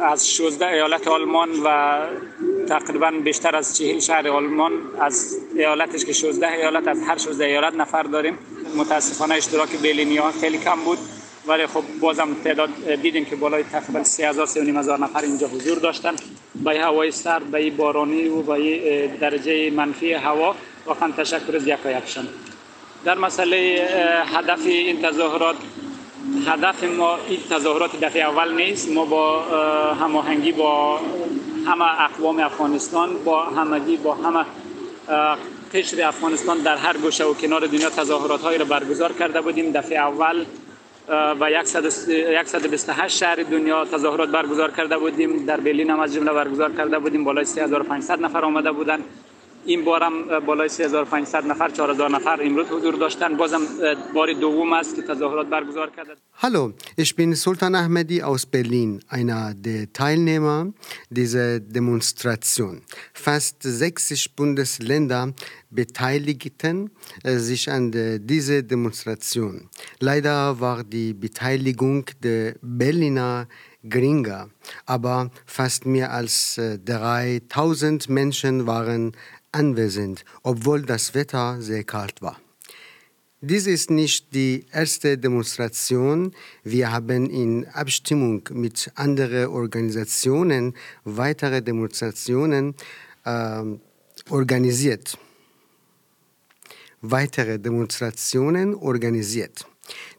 از 0.00 0.30
16 0.30 0.66
ایالت 0.66 1.08
آلمان 1.08 1.48
و 1.64 1.98
تقریبا 2.68 3.10
بیشتر 3.10 3.56
از 3.56 3.76
40 3.76 4.00
شهر 4.00 4.28
آلمان 4.28 4.72
از 5.00 5.36
ایالتش 5.54 6.04
که 6.04 6.12
16 6.12 6.52
ایالت 6.52 6.88
از 6.88 7.02
هر 7.02 7.18
16 7.18 7.44
ایالت 7.44 7.74
نفر 7.74 8.02
داریم. 8.02 8.38
متاسفانه 8.76 9.34
اشتراک 9.34 9.76
برلینی 9.76 10.16
ها 10.16 10.30
خیلی 10.32 10.58
کم 10.58 10.80
بود. 10.84 10.98
ولی 11.48 11.66
خب 11.66 11.82
بازم 12.00 12.34
تعداد 12.44 12.70
دیدیم 13.02 13.24
که 13.24 13.36
بالای 13.36 13.62
تقریبا 13.62 14.04
3000 14.04 14.46
3500 14.46 15.00
نفر 15.00 15.20
اینجا 15.20 15.46
حضور 15.46 15.78
داشتن. 15.78 16.14
با 16.54 16.70
هوای 16.70 17.10
سرد 17.10 17.50
با 17.50 17.58
بارانی 17.76 18.28
و 18.28 18.42
با 18.42 18.58
درجه 19.20 19.70
منفی 19.70 20.12
هوا. 20.12 20.54
واقعا 20.86 21.12
تشکر 21.12 21.56
از 21.56 21.66
یک 21.66 21.78
یکشان 21.86 22.28
در 23.04 23.14
مسئله 23.14 23.88
هدف 24.34 24.66
این 24.66 25.02
تظاهرات 25.02 25.56
هدف 26.46 26.84
ما 26.84 27.18
این 27.28 27.40
تظاهرات 27.50 28.00
دفعه 28.00 28.22
اول 28.22 28.54
نیست. 28.54 28.88
ما 28.90 29.04
با 29.04 29.42
هماهنگی 29.94 30.52
با 30.52 31.00
همه 31.66 32.02
اقوام 32.02 32.38
افغانستان 32.38 33.24
با 33.24 33.42
همگی 33.42 33.96
با 33.96 34.14
همه 34.14 34.44
قشر 35.74 36.08
افغانستان 36.08 36.58
در 36.58 36.76
هر 36.76 36.96
گوشه 36.96 37.24
و 37.24 37.34
کنار 37.34 37.66
دنیا 37.66 37.90
تظاهرات 37.90 38.40
های 38.40 38.58
را 38.58 38.64
برگزار 38.64 39.12
کرده 39.12 39.40
بودیم. 39.40 39.72
دفعه 39.72 39.98
اول 39.98 40.44
و 41.08 41.62
128 41.64 43.18
شهر 43.18 43.36
دنیا 43.36 43.84
تظاهرات 43.84 44.28
برگزار 44.28 44.70
کرده 44.70 44.98
بودیم. 44.98 45.46
در 45.46 45.60
برلین 45.60 45.90
هم 45.90 46.00
از 46.00 46.14
جمله 46.14 46.32
برگزار 46.32 46.72
کرده 46.72 46.98
بودیم. 46.98 47.24
بالای 47.24 47.44
3500 47.44 48.20
نفر 48.20 48.44
آمده 48.44 48.72
بودند. 48.72 49.04
این 49.67 49.85
بار 49.85 50.03
هم 50.03 50.39
بالای 50.39 50.69
3500 50.69 51.45
نفر 51.45 51.69
4000 51.69 52.15
نفر 52.15 52.39
امروز 52.43 52.67
حضور 52.67 52.95
داشتن 52.95 53.37
بازم 53.37 53.59
بار 54.13 54.33
دوم 54.33 54.73
است 54.73 54.95
که 54.95 55.01
تظاهرات 55.01 55.47
برگزار 55.47 55.89
کرده 55.89 56.11
Hallo, 56.41 56.73
ich 56.97 57.15
bin 57.15 57.35
Sultan 57.35 57.73
Ahmedi 57.75 58.21
aus 58.21 58.45
Berlin, 58.45 59.01
einer 59.07 59.53
der 59.53 59.93
Teilnehmer 59.93 60.73
dieser 61.09 61.59
Demonstration. 61.61 62.81
Fast 63.13 63.63
60 63.63 64.35
Bundesländer 64.35 65.31
beteiligten 65.69 66.89
sich 67.23 67.71
an 67.71 67.91
dieser 68.25 68.61
Demonstration. 68.63 69.69
Leider 69.99 70.59
war 70.59 70.83
die 70.83 71.13
Beteiligung 71.13 72.05
der 72.21 72.55
Berliner 72.61 73.47
geringer, 73.83 74.49
aber 74.85 75.29
fast 75.45 75.85
mehr 75.85 76.11
als 76.11 76.59
3000 76.85 78.09
Menschen 78.09 78.67
waren 78.67 79.13
anwesend, 79.52 80.24
obwohl 80.42 80.82
das 80.82 81.14
Wetter 81.14 81.60
sehr 81.60 81.84
kalt 81.84 82.20
war. 82.22 82.38
Dies 83.40 83.68
ist 83.68 83.88
nicht 83.90 84.34
die 84.34 84.66
erste 84.72 85.16
Demonstration. 85.16 86.34
Wir 86.64 86.90
haben 86.90 87.30
in 87.30 87.68
Abstimmung 87.68 88.42
mit 88.50 88.90
anderen 88.96 89.46
Organisationen 89.46 90.74
weitere 91.04 91.62
Demonstrationen 91.62 92.74
äh, 93.24 93.62
organisiert. 94.28 95.16
Weitere 97.00 97.60
Demonstrationen 97.60 98.74
organisiert. 98.74 99.66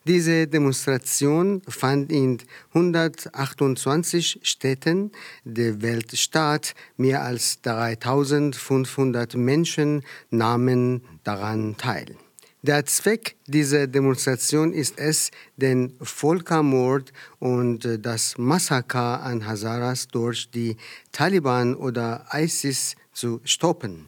Diese 0.10 0.48
Demonstration 0.48 1.62
fand 1.68 2.12
in 2.12 2.40
128 2.74 4.40
Städten 4.42 5.12
der 5.44 5.84
Welt 5.84 6.18
statt. 6.18 6.74
Mehr 6.98 7.22
als 7.22 7.62
3500 7.62 9.36
Menschen 9.36 10.02
nahmen 10.32 11.04
daran 11.24 11.78
teil. 11.78 12.16
Der 12.64 12.88
Zweck 12.88 13.36
dieser 13.46 13.86
Demonstration 13.86 14.74
ist 14.74 14.98
es, 14.98 15.30
den 15.58 15.94
Völkermord 16.02 17.14
und 17.38 17.88
das 18.02 18.36
Massaker 18.40 19.22
an 19.22 19.46
Hazaras 19.46 20.08
durch 20.08 20.50
die 20.50 20.76
Taliban 21.12 21.76
oder 21.76 22.26
ISIS 22.34 22.96
zu 23.14 23.42
stoppen. 23.44 24.08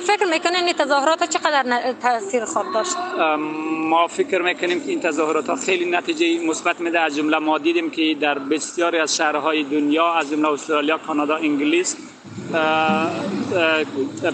فکر 0.00 0.24
می‌کنین 0.32 0.64
این 0.64 0.72
تظاهرات 0.72 1.24
چقدر 1.30 1.62
ن- 1.66 1.92
تاثیر 2.02 2.44
خواهد 2.44 2.74
داشت؟ 2.74 2.96
ما 3.88 4.06
فکر 4.06 4.42
می‌کنیم 4.42 4.80
که 4.80 4.88
این 4.90 5.00
تظاهرات 5.00 5.48
ها 5.48 5.56
خیلی 5.56 5.90
نتیجه 5.90 6.46
مثبت 6.46 6.80
میده. 6.80 7.00
از 7.00 7.16
جمله 7.16 7.38
ما 7.38 7.58
دیدیم 7.58 7.90
که 7.90 8.16
در 8.20 8.38
بسیاری 8.38 8.98
از 8.98 9.16
شهرهای 9.16 9.62
دنیا 9.64 10.12
از 10.14 10.30
جمله 10.30 10.48
استرالیا 10.52 10.98
کانادا 10.98 11.36
انگلیس 11.36 11.96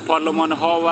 پارلمان 0.06 0.52
ها 0.52 0.80
و 0.86 0.90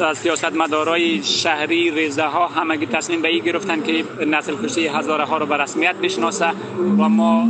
اه، 0.00 0.14
سیاست 0.14 0.52
مدارای 0.52 1.22
شهری 1.22 1.90
ریزه 1.90 2.22
ها 2.22 2.46
همگی 2.46 2.86
تصمیم 2.86 3.22
به 3.22 3.28
این 3.28 3.44
گرفتن 3.44 3.82
که 3.82 4.04
نسل 4.26 4.56
کشی 4.64 4.86
هزاره 4.86 5.24
ها 5.24 5.38
رو 5.38 5.46
به 5.46 5.56
رسمیت 5.56 5.94
بشناسه 5.94 6.50
و 6.98 7.08
ما 7.08 7.48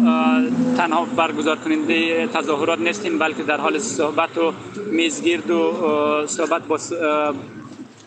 تنها 0.77 1.05
برگزار 1.05 1.57
کننده 1.57 2.27
تظاهرات 2.27 2.79
نیستیم 2.79 3.19
بلکه 3.19 3.43
در 3.43 3.61
حال 3.61 3.79
صحبت 3.79 4.39
و 4.39 4.53
میزگرد 4.93 5.51
و 5.51 5.73
صحبت 6.27 6.63
با 6.63 6.79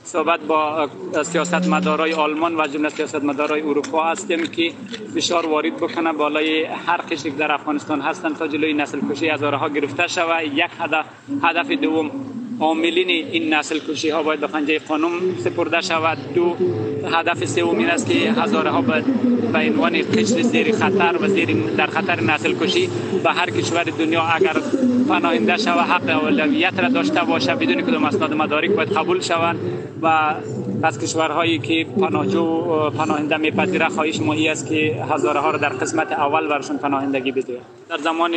صحبت 0.03 0.39
با 0.39 0.89
سیاست 1.24 1.67
مدارای 1.67 2.13
آلمان 2.13 2.55
و 2.55 2.67
جمله 2.67 2.89
سیاست 2.89 3.24
مدارای 3.24 3.62
اروپا 3.62 4.03
هستیم 4.03 4.45
که 4.48 4.71
فشار 5.15 5.45
وارد 5.45 5.77
بکنه 5.77 6.13
بالای 6.13 6.63
هر 6.63 6.98
قشری 6.98 7.31
در 7.31 7.51
افغانستان 7.51 8.01
هستند 8.01 8.38
تا 8.38 8.48
جلوی 8.48 8.74
نسل 8.74 9.00
کشی 9.12 9.29
هزاره 9.29 9.57
ها 9.57 9.69
گرفته 9.69 10.07
شود. 10.07 10.43
یک 10.43 10.65
هدف 10.79 11.05
هدف 11.43 11.71
دوم 11.71 12.12
عاملین 12.62 13.10
این 13.10 13.53
نسل 13.53 13.80
کشی 13.80 14.10
ها 14.10 14.24
باید 14.24 14.39
به 14.39 14.48
پنجه 14.48 14.80
قانون 14.80 15.12
سپرده 15.44 15.82
شود. 15.82 16.18
دو 16.36 16.56
هدف 17.13 17.46
سوم 17.46 17.77
این 17.77 17.89
است 17.89 18.08
که 18.08 18.13
هزاره 18.32 18.70
ها 18.70 18.82
به 18.82 19.03
عنوان 19.60 20.01
قشر 20.01 20.41
زیر 20.41 20.72
خطر 20.72 21.15
و 21.22 21.27
زیر 21.27 21.56
در 21.77 21.88
خطر 21.88 22.22
نسل 22.22 22.53
کشی 22.53 22.89
به 23.24 23.30
هر 23.30 23.50
کشور 23.50 23.84
دنیا 23.84 24.22
اگر 24.22 24.56
پناهنده 25.10 25.58
شود 25.58 25.80
حق 25.80 26.24
اولویت 26.24 26.80
را 26.80 26.89
داشته 26.89 27.22
باشه 27.24 27.56
بدون 27.56 27.82
کدام 27.82 28.03
اسناد 28.03 28.34
مدارک 28.34 28.72
باید 28.72 28.91
قبول 28.91 29.22
شوند 29.22 29.60
و 30.01 30.36
از 30.84 31.00
کشورهایی 31.00 31.60
که 31.60 31.86
پناهجو 32.01 32.63
پناهنده 32.89 33.38
میپذیره 33.38 33.89
خواهش 33.89 34.20
ما 34.20 34.34
است 34.34 34.70
که 34.70 35.06
هزاره 35.10 35.39
ها 35.39 35.51
را 35.51 35.58
در 35.58 35.70
قسمت 35.70 36.12
اول 36.12 36.48
برشون 36.48 36.77
پناهندگی 36.77 37.32
بده 37.32 37.58
در 37.89 37.98
زمان 37.98 38.32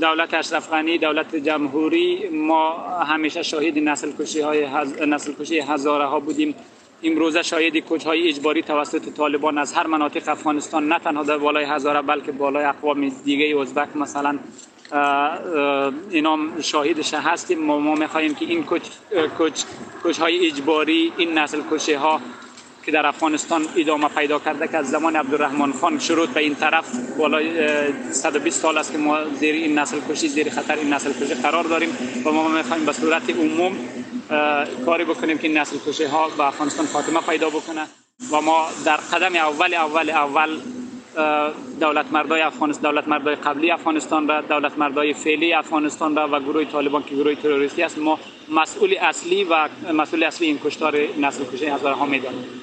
دولت 0.00 0.34
اشرف 0.34 0.70
غنی 0.70 0.98
دولت 0.98 1.36
جمهوری 1.36 2.28
ما 2.28 2.72
همیشه 3.04 3.42
شاهد 3.42 3.78
نسل 3.78 4.12
کشی 4.18 4.40
های 4.40 4.62
هز... 4.62 5.02
نسل 5.02 5.32
کشی 5.40 5.60
هزاره 5.60 6.04
ها 6.04 6.20
بودیم. 6.20 6.54
امروزه 7.02 7.42
شاهد 7.42 7.72
کش 7.76 8.04
های 8.04 8.28
اجباری 8.28 8.62
توسط 8.62 9.08
طالبان 9.08 9.58
از 9.58 9.72
هر 9.72 9.86
مناطق 9.86 10.28
افغانستان 10.28 10.88
نه 10.88 10.98
تنها 10.98 11.22
در 11.22 11.38
بالای 11.38 11.64
هزاره 11.64 12.02
بلکه 12.02 12.32
بالای 12.32 12.64
اقوام 12.64 13.08
دیگه 13.24 13.60
ازبک 13.60 13.96
مثلا 13.96 14.38
اه، 14.92 15.00
اه، 15.00 15.92
اینا 16.10 16.32
هم 16.32 16.60
شاهدش 16.60 17.14
هستیم. 17.14 17.58
ما, 17.58 17.94
می‌خواهیم 17.94 18.34
که 18.34 18.44
این 18.44 18.64
کچ, 18.70 18.82
کچ, 19.38 19.62
کچ 20.04 20.18
های 20.18 20.46
اجباری 20.46 21.12
این 21.16 21.38
نسل 21.38 21.60
کشی 21.70 21.92
ها 21.92 22.20
که 22.88 22.92
در 22.92 23.06
افغانستان 23.06 23.66
ادامه 23.76 24.08
پیدا 24.08 24.38
کرده 24.38 24.68
که 24.68 24.76
از 24.76 24.90
زمان 24.90 25.16
عبدالرحمن 25.16 25.72
خان 25.72 25.98
شروع 25.98 26.26
به 26.26 26.40
این 26.40 26.54
طرف 26.54 26.84
بالای 27.18 27.68
اه، 27.68 28.12
120 28.12 28.62
سال 28.62 28.78
است 28.78 28.92
که 28.92 28.98
ما 28.98 29.24
زیر 29.24 29.54
این 29.54 29.78
نسل 29.78 30.00
کشی 30.10 30.28
زیر 30.28 30.50
خطر 30.50 30.76
این 30.76 30.92
نسل 30.92 31.12
کشی 31.12 31.34
قرار 31.34 31.64
داریم 31.64 31.88
و 32.24 32.30
ما 32.30 32.48
می‌خواهیم 32.48 32.86
به 32.86 32.92
صورت 32.92 33.30
عموم 33.30 33.76
کاری 34.86 35.04
بکنیم 35.04 35.38
که 35.38 35.48
این 35.48 35.58
نسل 35.58 35.76
کشی 35.86 36.04
ها 36.04 36.28
به 36.28 36.46
افغانستان 36.46 36.86
خاتمه 36.86 37.20
پیدا 37.20 37.50
بکنه 37.50 37.86
و 38.32 38.40
ما 38.40 38.68
در 38.84 38.96
قدم 38.96 39.36
اول 39.36 39.74
اول 39.74 40.10
اول 40.10 40.60
دولت 41.80 42.12
مردای 42.12 42.40
افغانستان 42.40 42.92
دولت 42.92 43.08
مردای 43.08 43.34
قبلی 43.34 43.70
افغانستان 43.70 44.28
را 44.28 44.40
دولت 44.40 44.78
مردای 44.78 45.14
فعلی 45.14 45.52
افغانستان 45.52 46.16
را 46.16 46.28
و 46.32 46.40
گروه 46.40 46.64
طالبان 46.64 47.02
که 47.02 47.14
گروه 47.14 47.34
تروریستی 47.34 47.82
است 47.82 47.98
ما 47.98 48.18
مسئول 48.48 48.94
اصلی 49.00 49.44
و 49.44 49.68
مسئول 49.92 50.24
اصلی 50.24 50.46
این 50.46 50.58
کشتار 50.64 50.98
نسل 51.20 51.44
کشی 51.44 51.66
هزاره 51.66 51.94
ها 51.94 52.06
می‌دانیم. 52.06 52.57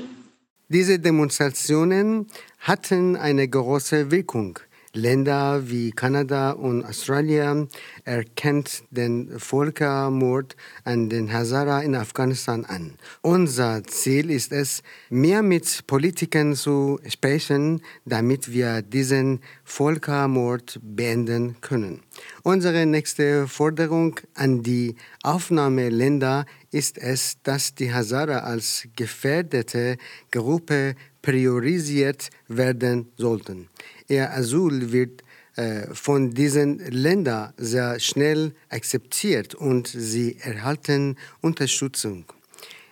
Diese 0.67 0.97
Demonstrationen 0.97 2.25
hatten 2.57 3.15
eine 3.15 3.47
große 3.47 4.09
Wirkung. 4.09 4.57
Länder 4.95 5.69
wie 5.69 5.91
Kanada 5.91 6.51
und 6.51 6.83
Australien 6.83 7.67
erkennt 8.05 8.83
den 8.89 9.39
Völkermord 9.39 10.55
an 10.83 11.09
den 11.09 11.31
Hazara 11.31 11.81
in 11.81 11.95
Afghanistan 11.95 12.65
an. 12.65 12.93
Unser 13.21 13.83
Ziel 13.83 14.31
ist 14.31 14.51
es, 14.51 14.81
mehr 15.09 15.43
mit 15.43 15.85
Politikern 15.85 16.55
zu 16.55 16.99
sprechen, 17.09 17.81
damit 18.05 18.51
wir 18.51 18.81
diesen 18.81 19.41
Völkermord 19.65 20.79
beenden 20.81 21.57
können. 21.61 22.01
Unsere 22.43 22.85
nächste 22.85 23.47
Forderung 23.47 24.19
an 24.33 24.63
die 24.63 24.95
Aufnahmeländer 25.23 26.45
ist 26.75 26.97
es, 26.97 27.37
dass 27.43 27.73
die 27.73 27.93
Hazara 27.93 28.39
als 28.39 28.85
gefährdete 28.97 29.97
Gruppe 30.29 30.95
priorisiert 31.21 32.29
werden 32.49 33.13
sollten. 33.17 33.69
Ihr 34.09 34.29
Asyl 34.31 34.91
wird 34.91 35.23
äh, 35.55 35.87
von 35.93 36.31
diesen 36.31 36.79
Ländern 36.91 37.53
sehr 37.55 37.97
schnell 38.01 38.53
akzeptiert 38.67 39.55
und 39.55 39.87
sie 39.87 40.37
erhalten 40.41 41.15
Unterstützung. 41.39 42.25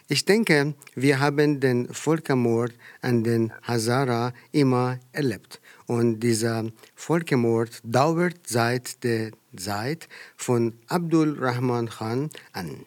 Ich 0.08 0.24
denke, 0.24 0.76
wir 0.96 1.19
haben 1.19 1.60
den 1.60 1.93
Völkermord 1.93 2.74
an 3.02 3.26
den 3.26 3.52
Hazara 3.63 4.34
immer 4.54 4.98
erlebt. 5.12 5.60
Und 5.88 6.22
dieser 6.22 6.72
Völkermord 6.96 7.82
dauert 7.84 8.48
seit 8.48 9.04
der 9.04 9.32
Zeit 9.58 10.08
von 10.38 10.74
Abdul 10.88 11.38
Rahman 11.38 11.89
Khan 11.89 12.30
an. 12.54 12.86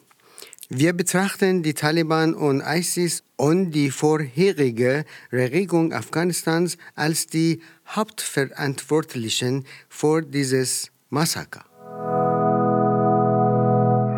Wir 0.68 0.92
betrachten 0.94 1.62
die 1.62 1.74
Taliban 1.74 2.34
und 2.34 2.62
ISIS 2.62 3.24
und 3.36 3.72
die 3.72 3.90
vorherige 3.90 5.04
Regierung 5.30 5.92
Afghanistans 5.92 6.78
als 6.94 7.26
die 7.26 7.60
Hauptverantwortlichen 7.88 9.66
für 9.88 10.22
dieses 10.22 10.90
Massaker. 11.10 11.64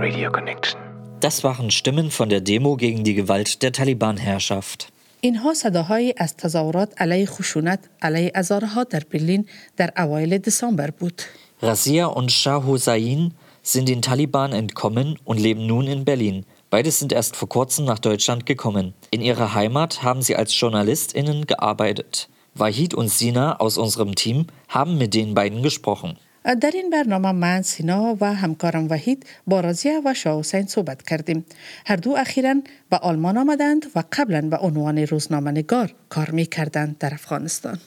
Radio 0.00 0.30
Connection. 0.30 0.80
Das 1.20 1.42
waren 1.42 1.70
Stimmen 1.70 2.10
von 2.10 2.28
der 2.28 2.40
Demo 2.40 2.76
gegen 2.76 3.02
die 3.02 3.14
Gewalt 3.14 3.62
der 3.62 3.72
Taliban-Herrschaft. 3.72 4.92
اینها 5.20 5.54
صداهایی 5.54 6.14
از 6.16 6.36
تظاهرات 6.36 6.92
علیه 7.02 7.26
خشونت 7.26 7.80
علیه 8.02 8.32
ازارها 8.34 8.84
در 8.84 9.02
برلین 9.10 9.46
در 9.76 9.92
اوایل 9.96 10.38
دسامبر 10.38 10.90
بود. 10.90 11.22
Razia 11.62 12.06
und 12.06 12.30
Shah 12.30 12.62
Hossein 12.66 13.32
sind 13.62 13.88
den 13.88 14.02
Taliban 14.02 14.52
entkommen 14.52 15.18
und 15.24 15.40
leben 15.40 15.66
nun 15.66 15.86
in 15.86 16.04
Berlin. 16.04 16.44
Beide 16.70 16.90
sind 16.90 17.12
erst 17.12 17.36
vor 17.36 17.48
kurzem 17.48 17.84
nach 17.84 17.98
Deutschland 17.98 18.46
gekommen. 18.46 18.94
In 19.10 19.20
ihrer 19.20 19.54
Heimat 19.54 20.02
haben 20.02 20.22
sie 20.22 20.36
als 20.36 20.58
JournalistInnen 20.58 21.46
gearbeitet. 21.46 22.28
Wahid 22.54 22.94
und 22.94 23.08
Sina 23.08 23.56
aus 23.60 23.78
unserem 23.78 24.14
Team 24.14 24.46
haben 24.68 24.98
mit 24.98 25.14
den 25.14 25.34
beiden 25.34 25.62
gesprochen. 25.62 26.16
در 26.60 26.70
این 26.74 26.90
برنامه 26.90 27.32
من 27.32 27.62
سینا 27.62 28.16
و 28.20 28.34
همکارم 28.34 28.86
وحید 28.90 29.26
با 29.46 29.60
رازیه 29.60 30.00
و 30.04 30.14
شاه 30.14 30.38
حسین 30.38 30.66
صحبت 30.66 31.02
کردیم 31.02 31.44
هر 31.86 31.96
دو 31.96 32.16
اخیرا 32.18 32.54
به 32.90 32.96
آلمان 32.96 33.38
آمدند 33.38 33.86
و 33.94 34.04
قبلا 34.12 34.40
به 34.40 34.56
عنوان 34.56 34.98
روزنامه 34.98 35.50
نگار 35.50 35.94
کار 36.08 36.30
می 36.30 36.46
کردند 36.46 36.98
در 36.98 37.14
افغانستان 37.14 37.78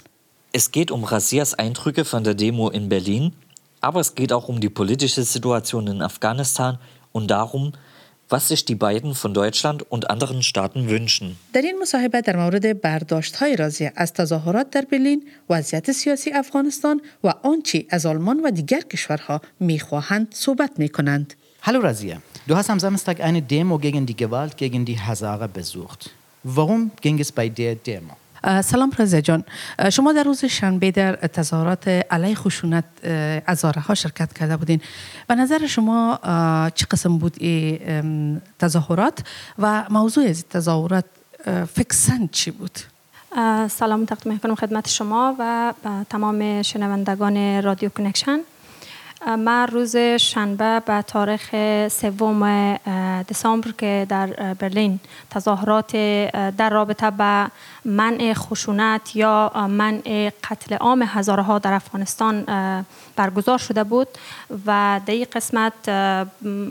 Es 0.53 0.71
geht 0.71 0.91
um 0.91 1.03
Razias 1.03 1.53
Eindrücke 1.53 2.03
von 2.03 2.23
der 2.23 2.33
Demo 2.33 2.69
in 2.69 2.89
Berlin, 2.89 3.33
aber 3.81 3.99
es 3.99 4.15
geht 4.15 4.33
auch 4.33 4.47
um 4.49 4.60
die 4.60 4.69
politische 4.69 5.23
Situation 5.23 5.88
in 5.88 6.01
Afghanistan 6.01 6.77
und 7.12 7.27
darum, 7.27 7.73
was 8.29 8.47
sich 8.49 8.65
die 8.65 8.75
beiden 8.75 9.15
von 9.15 9.33
Deutschland 9.33 9.89
und 9.89 10.10
anderen 10.10 10.43
Staaten 10.43 10.89
wünschen. 10.89 11.36
در 11.53 11.62
این 11.62 11.79
مصاحبه 11.81 12.21
در 12.21 12.36
مورد 12.36 12.81
برداشت 12.81 13.36
های 13.36 13.55
رازیه 13.55 13.93
از 13.95 14.13
تظاهرات 14.13 14.69
در 14.69 14.81
برلین 14.81 15.23
وضعیت 15.49 15.91
سیاسی 15.91 16.31
افغانستان 16.31 17.01
و 17.23 17.33
آنچه 17.43 17.86
از 17.89 18.05
آلمان 18.05 18.39
و 18.43 18.51
دیگر 18.51 18.81
کشورها 18.81 19.41
می 19.60 19.79
خواهند 19.79 20.27
صحبت 20.31 20.71
می 20.77 20.89
کنند 20.89 21.33
Hallo 21.67 21.81
Razia, 21.81 22.21
du 22.47 22.55
hast 22.55 22.69
am 22.69 22.79
Samstag 22.79 23.19
eine 23.19 23.41
Demo 23.41 23.77
gegen 23.77 24.05
die 24.05 24.15
Gewalt 24.15 24.55
gegen 24.55 24.86
die 24.86 24.99
Hazara 24.99 25.47
besucht. 25.47 26.12
Warum 26.43 26.91
ging 27.01 27.19
es 27.19 27.31
bei 27.31 27.49
der 27.49 27.75
Demo? 27.75 28.15
سلام 28.44 28.92
رازیه 28.98 29.22
جان. 29.22 29.44
شما 29.92 30.12
در 30.12 30.22
روز 30.22 30.44
شنبه 30.44 30.90
در 30.90 31.12
تظاهرات 31.16 31.88
علیه 31.88 32.35
خشونت 32.35 32.85
ازاره 33.46 33.83
ها 33.83 33.94
شرکت 33.94 34.33
کرده 34.33 34.57
بودین. 34.57 34.81
و 35.28 35.35
نظر 35.35 35.66
شما 35.66 36.18
چه 36.74 36.87
قسم 36.90 37.18
بود 37.18 37.37
این 37.38 38.40
تظاهرات 38.59 39.18
و 39.59 39.85
موضوع 39.90 40.28
از 40.28 40.44
تظاهرات 40.48 41.05
اه، 41.46 41.64
فکسن 41.64 42.28
چی 42.33 42.50
بود؟ 42.50 42.78
سلام 43.68 44.05
تقدیم 44.05 44.33
می‌کنم 44.33 44.55
خدمت 44.55 44.88
شما 44.88 45.37
و 45.38 45.72
تمام 46.11 46.62
شنوندگان 46.62 47.62
رادیو 47.62 47.88
کنکشن. 47.88 48.38
من 49.26 49.66
روز 49.66 49.96
شنبه 49.96 50.82
به 50.87 51.02
تاریخ 51.02 51.54
سوم 51.88 52.74
دسامبر 53.30 53.72
که 53.78 54.06
در 54.08 54.26
برلین 54.54 55.00
تظاهرات 55.30 55.90
اه، 55.94 56.50
در 56.50 56.70
رابطه 56.70 57.11
به 57.11 57.50
منع 57.85 58.35
خشونت 58.35 59.16
یا 59.16 59.52
منع 59.68 60.30
قتل 60.50 60.74
عام 60.74 61.02
هزارها 61.02 61.58
در 61.58 61.72
افغانستان 61.72 62.44
برگزار 63.16 63.58
شده 63.58 63.85
بود 63.85 64.08
و 64.66 65.00
در 65.06 65.14
این 65.14 65.26
قسمت 65.32 65.88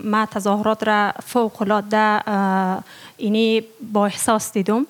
ما 0.04 0.26
تظاهرات 0.26 0.84
را 0.84 1.12
فوق 1.26 1.62
العاده 1.62 2.22
اینی 3.18 3.64
با 3.94 4.06
احساس 4.06 4.54
دیدم. 4.54 4.86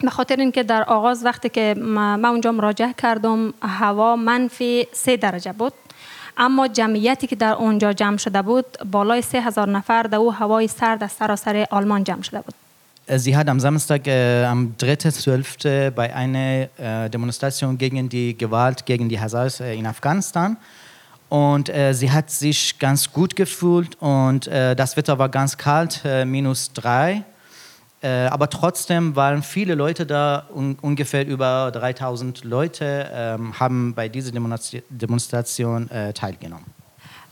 به 0.00 0.10
خاطر 0.10 0.36
اینکه 0.36 0.62
در 0.62 0.82
آغاز 0.82 1.24
وقتی 1.24 1.48
که 1.48 1.74
ما 1.78 2.28
اونجا 2.28 2.52
مراجعه 2.52 2.94
کردم 2.98 3.54
هوا 3.62 4.16
منفی 4.16 4.86
سه 4.92 5.16
درجه 5.16 5.52
بود. 5.52 5.72
اما 6.37 6.67
جمعیتی 6.67 7.27
که 7.27 7.35
در 7.35 7.53
اونجا 7.53 7.93
جمع 7.93 8.17
شده 8.17 8.41
بود 8.41 8.65
بالای 8.91 9.21
سه 9.21 9.41
هزار 9.41 9.69
نفر 9.69 10.03
در 10.03 10.17
او 10.17 10.33
هوای 10.33 10.67
سرد 10.67 11.03
از 11.03 11.11
سراسر 11.11 11.65
آلمان 11.71 12.03
جمع 12.03 12.21
شده 12.21 12.41
بود 12.41 12.53
Sie 13.17 13.35
hat 13.35 13.49
am 13.49 13.59
Samstag, 13.59 14.07
äh, 14.07 14.45
am 14.45 14.75
3.12. 14.79 15.91
bei 15.91 16.15
einer 16.15 16.69
äh, 16.77 17.09
Demonstration 17.09 17.77
gegen 17.77 18.07
die 18.07 18.37
Gewalt 18.37 18.85
gegen 18.85 19.09
die 19.09 19.19
Hazaras 19.19 19.59
äh, 19.59 19.73
in 19.75 19.85
Afghanistan. 19.85 20.55
Und 21.27 21.67
äh, 21.67 21.93
sie 21.93 22.11
hat 22.11 22.29
sich 22.29 22.79
ganz 22.79 23.11
gut 23.11 23.35
gefühlt 23.35 24.01
und 24.01 24.47
äh, 24.47 24.73
das 24.75 24.95
Wetter 24.95 25.19
war 25.19 25.29
ganz 25.29 25.57
kalt, 25.57 26.01
äh, 26.05 26.23
minus 26.25 26.71
drei. 26.71 27.23
Äh, 28.00 28.28
aber 28.28 28.48
trotzdem 28.48 29.16
waren 29.16 29.42
viele 29.42 29.74
Leute 29.74 30.06
da, 30.06 30.44
un 30.54 30.78
ungefähr 30.80 31.26
über 31.26 31.72
3000 31.72 32.44
Leute 32.44 33.10
ähm, 33.12 33.58
haben 33.58 33.94
bei 33.94 34.08
dieser 34.08 34.30
Demonstration, 34.30 34.82
Demonstration 34.88 35.90
äh, 35.90 36.12
teilgenommen. 36.12 36.66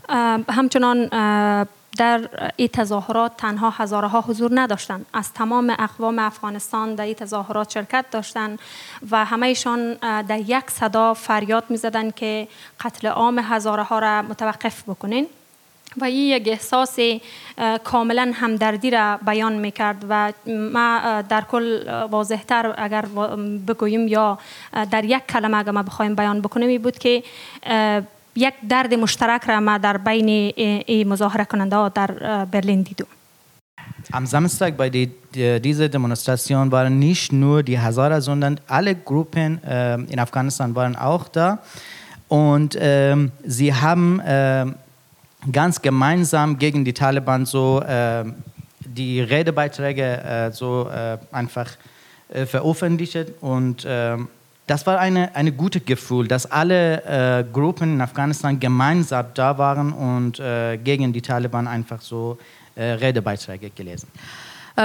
اه، 0.09 0.40
همچنان 0.48 1.09
اه، 1.12 1.66
در 1.98 2.29
این 2.57 2.68
تظاهرات 2.68 3.37
تنها 3.37 3.70
هزارها 3.70 4.20
حضور 4.20 4.50
نداشتند 4.55 5.07
از 5.12 5.33
تمام 5.33 5.76
اقوام 5.79 6.18
افغانستان 6.18 6.94
در 6.94 7.05
این 7.05 7.14
تظاهرات 7.14 7.70
شرکت 7.70 8.05
داشتند 8.11 8.59
و 9.11 9.24
همهشان 9.24 9.96
اه، 10.02 10.22
در 10.22 10.38
یک 10.38 10.70
صدا 10.70 11.14
فریاد 11.14 11.64
می‌زدند 11.68 12.14
که 12.14 12.48
قتل 12.81 13.09
عام 13.09 13.38
هزارها 13.38 13.98
را 13.98 14.22
متوقف 14.22 14.83
بکنین 14.83 15.26
و 16.00 16.04
این 16.04 16.37
یک 16.37 16.48
احساس 16.48 16.98
کاملا 17.85 18.32
همدردی 18.35 18.90
را 18.90 19.18
بیان 19.26 19.52
می‌کرد 19.52 20.04
و 20.09 20.32
ما 20.72 21.22
در 21.28 21.44
کل 21.50 21.88
واضحتر 22.11 22.74
اگر 22.78 23.04
بگوییم 23.68 24.09
یا 24.09 24.38
در 24.90 25.04
یک 25.04 25.26
کلمه 25.28 25.56
اگر 25.59 25.70
ما 25.70 25.82
بخوایم 25.82 26.14
بیان 26.14 26.40
بکنیم 26.40 26.68
این 26.68 26.82
بود 26.82 26.98
که 26.98 27.22
یک 28.37 28.54
درد 28.68 28.94
مشترک 28.94 29.44
را 29.44 29.61
ما 29.61 29.78
در 29.78 29.96
بین 29.96 30.28
ای- 30.28 30.82
این 30.87 31.09
مظاهره 31.09 31.44
کننده 31.44 31.76
ها 31.76 31.88
در 31.88 32.11
برلین 32.44 32.82
دیدم 32.82 33.06
Am 34.12 34.24
Samstag 34.24 34.76
bei 34.76 34.88
die, 34.88 35.11
die, 35.35 35.61
dieser 35.61 35.88
Demonstration 35.88 36.70
waren 36.70 36.98
nicht 36.98 37.32
nur 37.32 37.62
die 37.64 37.78
Hazara, 37.78 38.20
sondern 38.20 38.61
alle 38.68 38.94
Gruppen 38.94 39.61
ähm, 39.66 40.06
in 40.09 40.20
Afghanistan 40.20 40.74
waren 40.76 40.94
auch 40.94 41.26
da. 41.28 41.59
Und 42.28 42.76
ähm, 42.80 43.32
sie 43.44 43.74
haben 43.74 44.20
ähm, 44.24 44.74
ganz 45.51 45.82
gemeinsam 45.82 46.58
gegen 46.58 46.86
die 46.86 46.93
Taliban 46.93 47.45
so 47.45 47.82
ähm, 47.88 48.36
die 48.86 49.21
Redebeiträge 49.21 50.04
äh, 50.04 50.51
so 50.51 50.89
äh, 50.89 51.17
einfach 51.32 51.69
äh, 52.30 52.45
veröffentlicht. 52.45 53.17
Und 53.41 53.86
ähm, 53.88 54.27
das 54.67 54.86
war 54.86 54.99
eine, 54.99 55.36
eine 55.36 55.51
gute 55.51 55.80
Gefühl, 55.80 56.27
dass 56.27 56.45
alle 56.45 57.04
äh, 57.04 57.43
Gruppen 57.51 57.93
in 57.93 58.01
Afghanistan 58.01 58.60
gemeinsam 58.60 59.25
da 59.34 59.58
waren 59.58 59.91
und 59.93 60.39
äh, 60.39 60.77
gegen 60.77 61.12
die 61.13 61.21
Taliban 61.21 61.67
einfach 61.67 62.01
so 62.01 62.38
äh, 62.75 62.84
Redebeiträge 62.93 63.69
gelesen. 63.69 64.08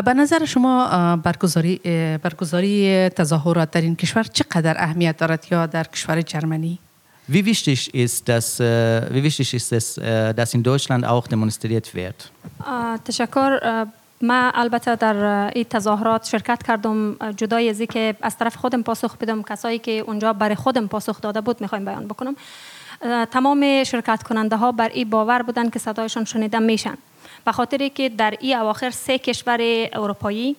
به 0.05 0.15
نظر 0.15 0.45
شما 0.45 0.87
اه، 0.87 1.17
برگزاری 1.17 1.81
اه، 1.85 2.19
برگزاری 2.19 3.09
تظاهرات 3.09 3.71
در 3.71 3.81
این 3.81 3.97
کشور 3.97 4.23
چقدر 4.23 4.75
اهمیت 4.79 5.17
دارد 5.17 5.47
یا 5.51 5.67
در 5.67 5.85
کشور 5.85 6.23
جرمنی؟ 6.23 6.79
Wie 7.32 7.46
wichtig 7.46 7.94
ist, 7.94 8.28
dass, 8.28 8.60
äh, 8.60 9.08
wie 9.10 9.24
wichtig 9.24 9.54
ist 9.54 9.72
es, 9.72 9.98
äh, 9.98 10.34
dass 10.34 10.54
in 10.54 10.64
Deutschland 10.64 11.06
auch 11.06 11.28
demonstriert 11.28 11.96
wird? 11.96 12.32
تشکر 13.06 13.60
ما 14.22 14.52
البته 14.54 14.96
در 14.96 15.16
این 15.56 15.64
تظاهرات 15.64 16.28
شرکت 16.28 16.64
کردم 16.64 17.16
جدای 17.38 17.70
از 17.70 17.82
که 17.82 18.16
از 18.22 18.38
طرف 18.38 18.56
خودم 18.56 18.84
پاسخ 18.84 19.18
بدم 19.18 19.44
کسایی 19.44 19.80
که 19.80 19.92
اونجا 19.92 20.34
برای 20.34 20.56
خودم 20.56 20.88
پاسخ 20.88 21.22
داده 21.22 21.42
بود 21.42 21.62
می‌خوایم 21.62 21.86
بیان 21.86 22.08
بکنم 22.08 22.36
تمام 23.32 23.84
شرکت 23.84 24.24
کننده 24.24 24.56
ها 24.56 24.72
بر 24.72 24.90
این 24.90 25.10
باور 25.10 25.42
بودن 25.42 25.70
که 25.70 25.80
صدایشان 25.80 26.26
شنیده 26.26 26.60
میشن 26.60 26.98
به 27.46 27.52
خاطری 27.52 27.90
که 27.90 28.10
در 28.10 28.34
این 28.40 28.58
اواخر 28.58 28.90
سه 28.90 29.18
کشور 29.18 29.60
اروپایی 29.94 30.56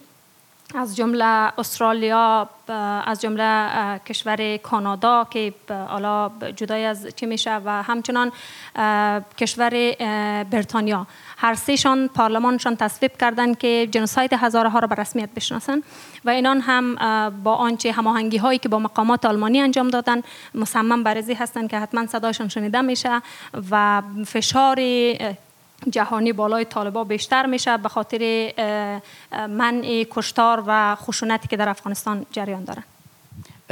از 0.75 0.97
جمله 0.97 1.25
استرالیا 1.59 2.49
از 3.07 3.21
جمله 3.21 3.69
کشور 3.99 4.57
کانادا 4.57 5.27
که 5.31 5.55
حالا 5.89 6.31
جدای 6.57 6.85
از 6.85 7.07
چی 7.17 7.27
میشه 7.27 7.57
و 7.57 7.83
همچنان 7.83 8.33
کشور 9.39 9.71
بریتانیا 10.45 11.07
هر 11.37 11.55
سهشان 11.55 12.09
پارلمانشان 12.09 12.77
تصویب 12.77 13.13
کردند 13.21 13.59
که 13.59 13.89
جنوساید 13.91 14.33
هزاره 14.33 14.69
ها 14.69 14.79
را 14.79 14.87
به 14.87 14.95
رسمیت 14.95 15.29
بشناسند 15.37 15.83
و 16.25 16.31
اینان 16.31 16.61
هم 16.61 16.95
با 17.45 17.55
آنچه 17.55 17.93
هماهنگی 17.93 18.37
هایی 18.37 18.59
که 18.59 18.69
با 18.69 18.79
مقامات 18.79 19.25
آلمانی 19.25 19.61
انجام 19.61 19.89
دادن 19.89 20.23
مصمم 20.55 21.03
برزی 21.03 21.35
هستند 21.35 21.71
که 21.71 21.79
حتما 21.79 22.07
صدایشان 22.07 22.49
شنیده 22.49 22.81
میشه 22.81 23.23
و 23.71 24.03
فشار 24.27 24.77
اه، 24.81 25.35
جهانی 25.91 26.33
بالای 26.33 26.65
طالبا 26.65 27.05
بیشتر 27.05 27.47
میشه 27.47 27.77
به 27.77 27.89
خاطر 27.89 28.53
منع 29.49 30.05
کشتار 30.11 30.65
و 30.67 30.97
خشونتی 30.97 31.49
که 31.49 31.57
در 31.57 31.69
افغانستان 31.69 32.27
جریان 32.33 32.65
داره 32.65 32.83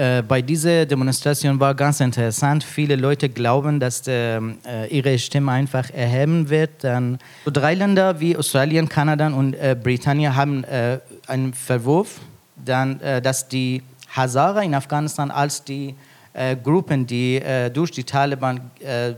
Äh, 0.01 0.23
bei 0.23 0.41
dieser 0.41 0.87
Demonstration 0.87 1.61
war 1.61 1.75
ganz 1.75 2.01
interessant. 2.01 2.65
Viele 2.65 2.97
Leute 2.97 3.29
glauben, 3.29 3.81
dass 3.81 4.03
ähm, 4.07 4.57
äh, 4.67 4.87
ihre 4.89 5.19
Stimme 5.19 5.53
einfach 5.53 5.91
erheben 5.91 6.49
wird. 6.49 6.85
Dann 6.85 7.19
so 7.45 7.51
drei 7.51 7.75
Länder 7.75 8.19
wie 8.19 8.35
Australien, 8.35 8.89
Kanada 8.89 9.27
und 9.29 9.53
äh, 9.55 9.77
Britannien 9.81 10.35
haben 10.35 10.65
äh, 10.65 11.01
einen 11.27 11.53
Verwurf, 11.53 12.21
dann, 12.57 12.99
äh, 13.01 13.21
dass 13.21 13.49
die 13.49 13.83
Hazara 14.17 14.63
in 14.63 14.75
Afghanistan 14.75 15.31
als 15.31 15.65
die 15.65 15.95
äh, 16.33 16.57
Gruppen, 16.57 17.07
die 17.07 17.37
äh, 17.37 17.69
durch 17.71 17.91
die 17.91 18.05
Taliban, 18.05 18.71
äh, 18.81 19.13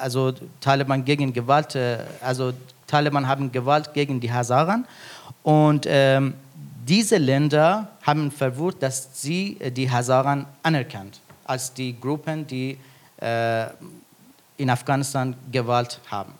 also 0.00 0.32
Taliban 0.60 1.04
gegen 1.04 1.32
Gewalt, 1.32 1.74
äh, 1.74 1.98
also 2.20 2.52
Taliban 2.86 3.26
haben 3.26 3.50
Gewalt 3.52 3.92
gegen 3.94 4.20
die 4.20 4.32
Hazaren 4.32 4.84
und 5.42 5.86
ähm, 5.88 6.34
diese 6.86 7.16
Länder 7.16 7.88
haben 8.02 8.30
verwirrt, 8.30 8.82
dass 8.82 9.08
sie 9.22 9.56
äh, 9.60 9.70
die 9.70 9.90
Hazaren 9.90 10.46
anerkannt 10.62 11.20
als 11.44 11.72
die 11.72 11.98
Gruppen, 11.98 12.46
die 12.46 12.78
äh, 13.20 13.66
in 14.56 14.70
Afghanistan 14.70 15.34
Gewalt 15.50 16.00
haben. 16.10 16.34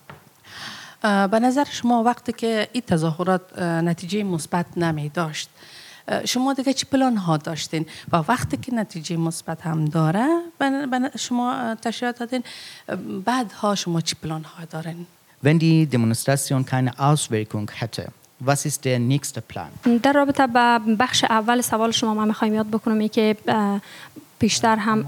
اه، 1.05 1.27
به 1.27 1.38
نظر 1.38 1.64
شما 1.64 2.03
وقتی 2.05 2.33
که 2.33 2.68
این 2.72 2.83
تظاهرات 2.87 3.40
اه، 3.59 3.81
نتیجه 3.81 4.22
مثبت 4.22 4.66
نمی 4.77 5.09
داشت 5.09 5.48
اه، 5.48 5.76
شما 6.26 6.54
دیگه 6.54 6.74
چه 6.74 6.86
پلان 6.91 7.17
ها 7.17 7.38
داشتین؟ 7.38 7.86
و 8.12 8.17
وقتی 8.17 8.58
که 8.58 8.74
نتیجه 8.74 9.17
مثبت 9.17 9.62
هم 9.62 9.86
داره 9.86 10.28
شما 11.20 11.76
تشریح 11.76 12.12
دادین 12.12 12.43
اه، 12.89 12.96
بعدها 13.26 13.76
شما 13.76 14.02
چه 14.02 14.15
پلان 14.24 14.43
ها 14.43 14.65
دارین؟ 14.65 15.06
Wenn 15.43 15.60
die 15.60 15.86
Demonstration 15.86 16.65
keine 16.65 16.91
Auswirkung 17.10 17.70
hätte, 17.80 18.04
was 18.39 18.65
ist 18.65 18.86
der 18.86 19.00
nächste 19.00 19.41
Plan? 19.41 20.00
در 20.04 20.13
رابطه 20.13 20.48
با 20.48 20.80
بخش 21.00 21.24
اول 21.24 21.62
سوال 21.62 21.91
شما 21.91 22.13
من 22.13 22.28
می‌خوایم 22.28 22.54
یاد 22.54 22.67
بکنم 22.67 23.00
ای 23.00 23.10
که 23.10 23.38
بیشتر 24.39 24.76
هم 24.76 25.06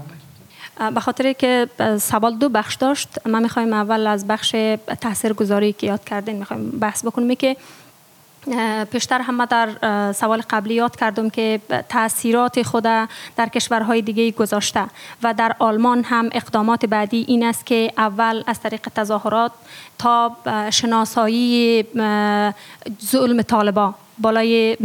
به 0.94 1.00
خاطر 1.00 1.32
که 1.32 1.68
سوال 2.00 2.36
دو 2.36 2.48
بخش 2.48 2.74
داشت 2.74 3.08
ما 3.26 3.40
می‌خوایم 3.40 3.72
اول 3.72 4.06
از 4.06 4.26
بخش 4.26 4.56
تاثیرگذاری 5.00 5.72
که 5.72 5.86
یاد 5.86 6.04
کردین 6.04 6.36
می‌خوایم 6.36 6.70
بحث 6.70 7.04
بکنم 7.04 7.28
ای 7.28 7.36
که 7.36 7.56
پیشتر 8.90 9.20
هم 9.20 9.44
در 9.44 9.68
سوال 10.12 10.42
قبلی 10.50 10.74
یاد 10.74 10.96
کردم 10.96 11.30
که 11.30 11.60
تاثیرات 11.88 12.62
خود 12.62 12.82
در 13.36 13.48
کشورهای 13.54 14.02
دیگه 14.02 14.30
گذاشته 14.30 14.84
و 15.22 15.34
در 15.34 15.56
آلمان 15.58 16.04
هم 16.04 16.28
اقدامات 16.32 16.86
بعدی 16.86 17.24
این 17.28 17.44
است 17.44 17.66
که 17.66 17.92
اول 17.96 18.42
از 18.46 18.60
طریق 18.60 18.88
تظاهرات 18.94 19.52
تا 19.98 20.36
شناسایی 20.70 21.84
ظلم 23.04 23.42
طالبا 23.42 23.94
بالای 24.18 24.76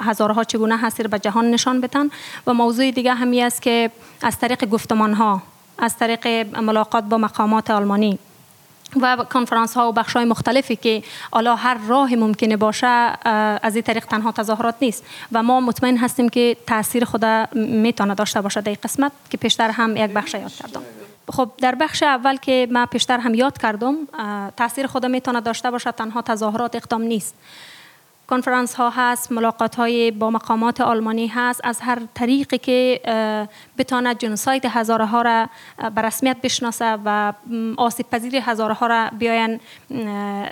هزارها 0.00 0.44
چگونه 0.44 0.78
هستی 0.78 1.02
رو 1.02 1.10
به 1.10 1.18
جهان 1.18 1.50
نشان 1.50 1.80
بدن 1.80 2.08
و 2.46 2.52
موضوع 2.52 2.90
دیگه 2.90 3.14
همی 3.14 3.42
است 3.42 3.62
که 3.62 3.90
از 4.22 4.38
طریق 4.38 4.64
گفتمان 4.64 5.14
ها 5.14 5.42
از 5.78 5.96
طریق 5.96 6.26
ملاقات 6.56 7.04
با 7.04 7.18
مقامات 7.18 7.70
آلمانی 7.70 8.18
و 9.00 9.16
کنفرانس 9.16 9.74
ها 9.74 9.88
و 9.88 9.92
بخش 9.92 10.12
های 10.16 10.24
مختلفی 10.24 10.76
که 10.76 11.02
حالا 11.32 11.56
هر 11.56 11.78
راه 11.88 12.14
ممکنه 12.14 12.56
باشه 12.56 12.86
از 13.62 13.74
این 13.74 13.82
طریق 13.82 14.04
تنها 14.04 14.32
تظاهرات 14.32 14.74
نیست. 14.80 15.04
و 15.32 15.42
ما 15.42 15.60
مطمئن 15.60 15.96
هستیم 15.96 16.28
که 16.28 16.56
تاثیر 16.66 17.04
خود 17.04 17.24
می‌تونه 17.54 18.14
داشته 18.14 18.40
باشه 18.40 18.60
در 18.60 18.72
قسمت 18.72 19.12
که 19.30 19.36
پیشتر 19.36 19.70
هم 19.70 19.96
یک 19.96 20.10
بخش 20.10 20.34
یاد 20.34 20.52
کردم. 20.52 20.82
خب 21.32 21.50
در 21.58 21.74
بخش 21.74 22.02
اول 22.02 22.36
که 22.36 22.68
ما 22.70 22.86
پیشتر 22.86 23.18
هم 23.18 23.34
یاد 23.34 23.58
کردم 23.58 23.94
تاثیر 24.56 24.86
خود 24.86 25.06
می‌تونه 25.06 25.40
داشته 25.40 25.70
باشد 25.70 25.90
تنها 25.90 26.22
تظاهرات 26.22 26.76
اقدام 26.76 27.02
نیست. 27.02 27.34
کنفرانس 28.32 28.74
ها 28.74 28.90
هست 28.90 29.32
ملاقات 29.32 29.74
های 29.74 30.10
با 30.10 30.30
مقامات 30.30 30.80
آلمانی 30.80 31.26
هست. 31.26 31.60
از 31.64 31.80
هر 31.80 31.98
طریقی 32.14 32.58
که 32.58 33.00
بتاند 33.78 34.18
جنوساید 34.18 34.64
هزاره 34.66 35.06
ها 35.06 35.22
را 35.22 35.48
به 35.94 36.02
رسمیت 36.02 36.36
بشناسه 36.42 36.98
و 37.04 37.32
آسیب 37.76 38.06
پذیر 38.10 38.36
هزاره 38.36 38.74
ها 38.74 38.86
را 38.86 39.10
بیاین 39.18 39.60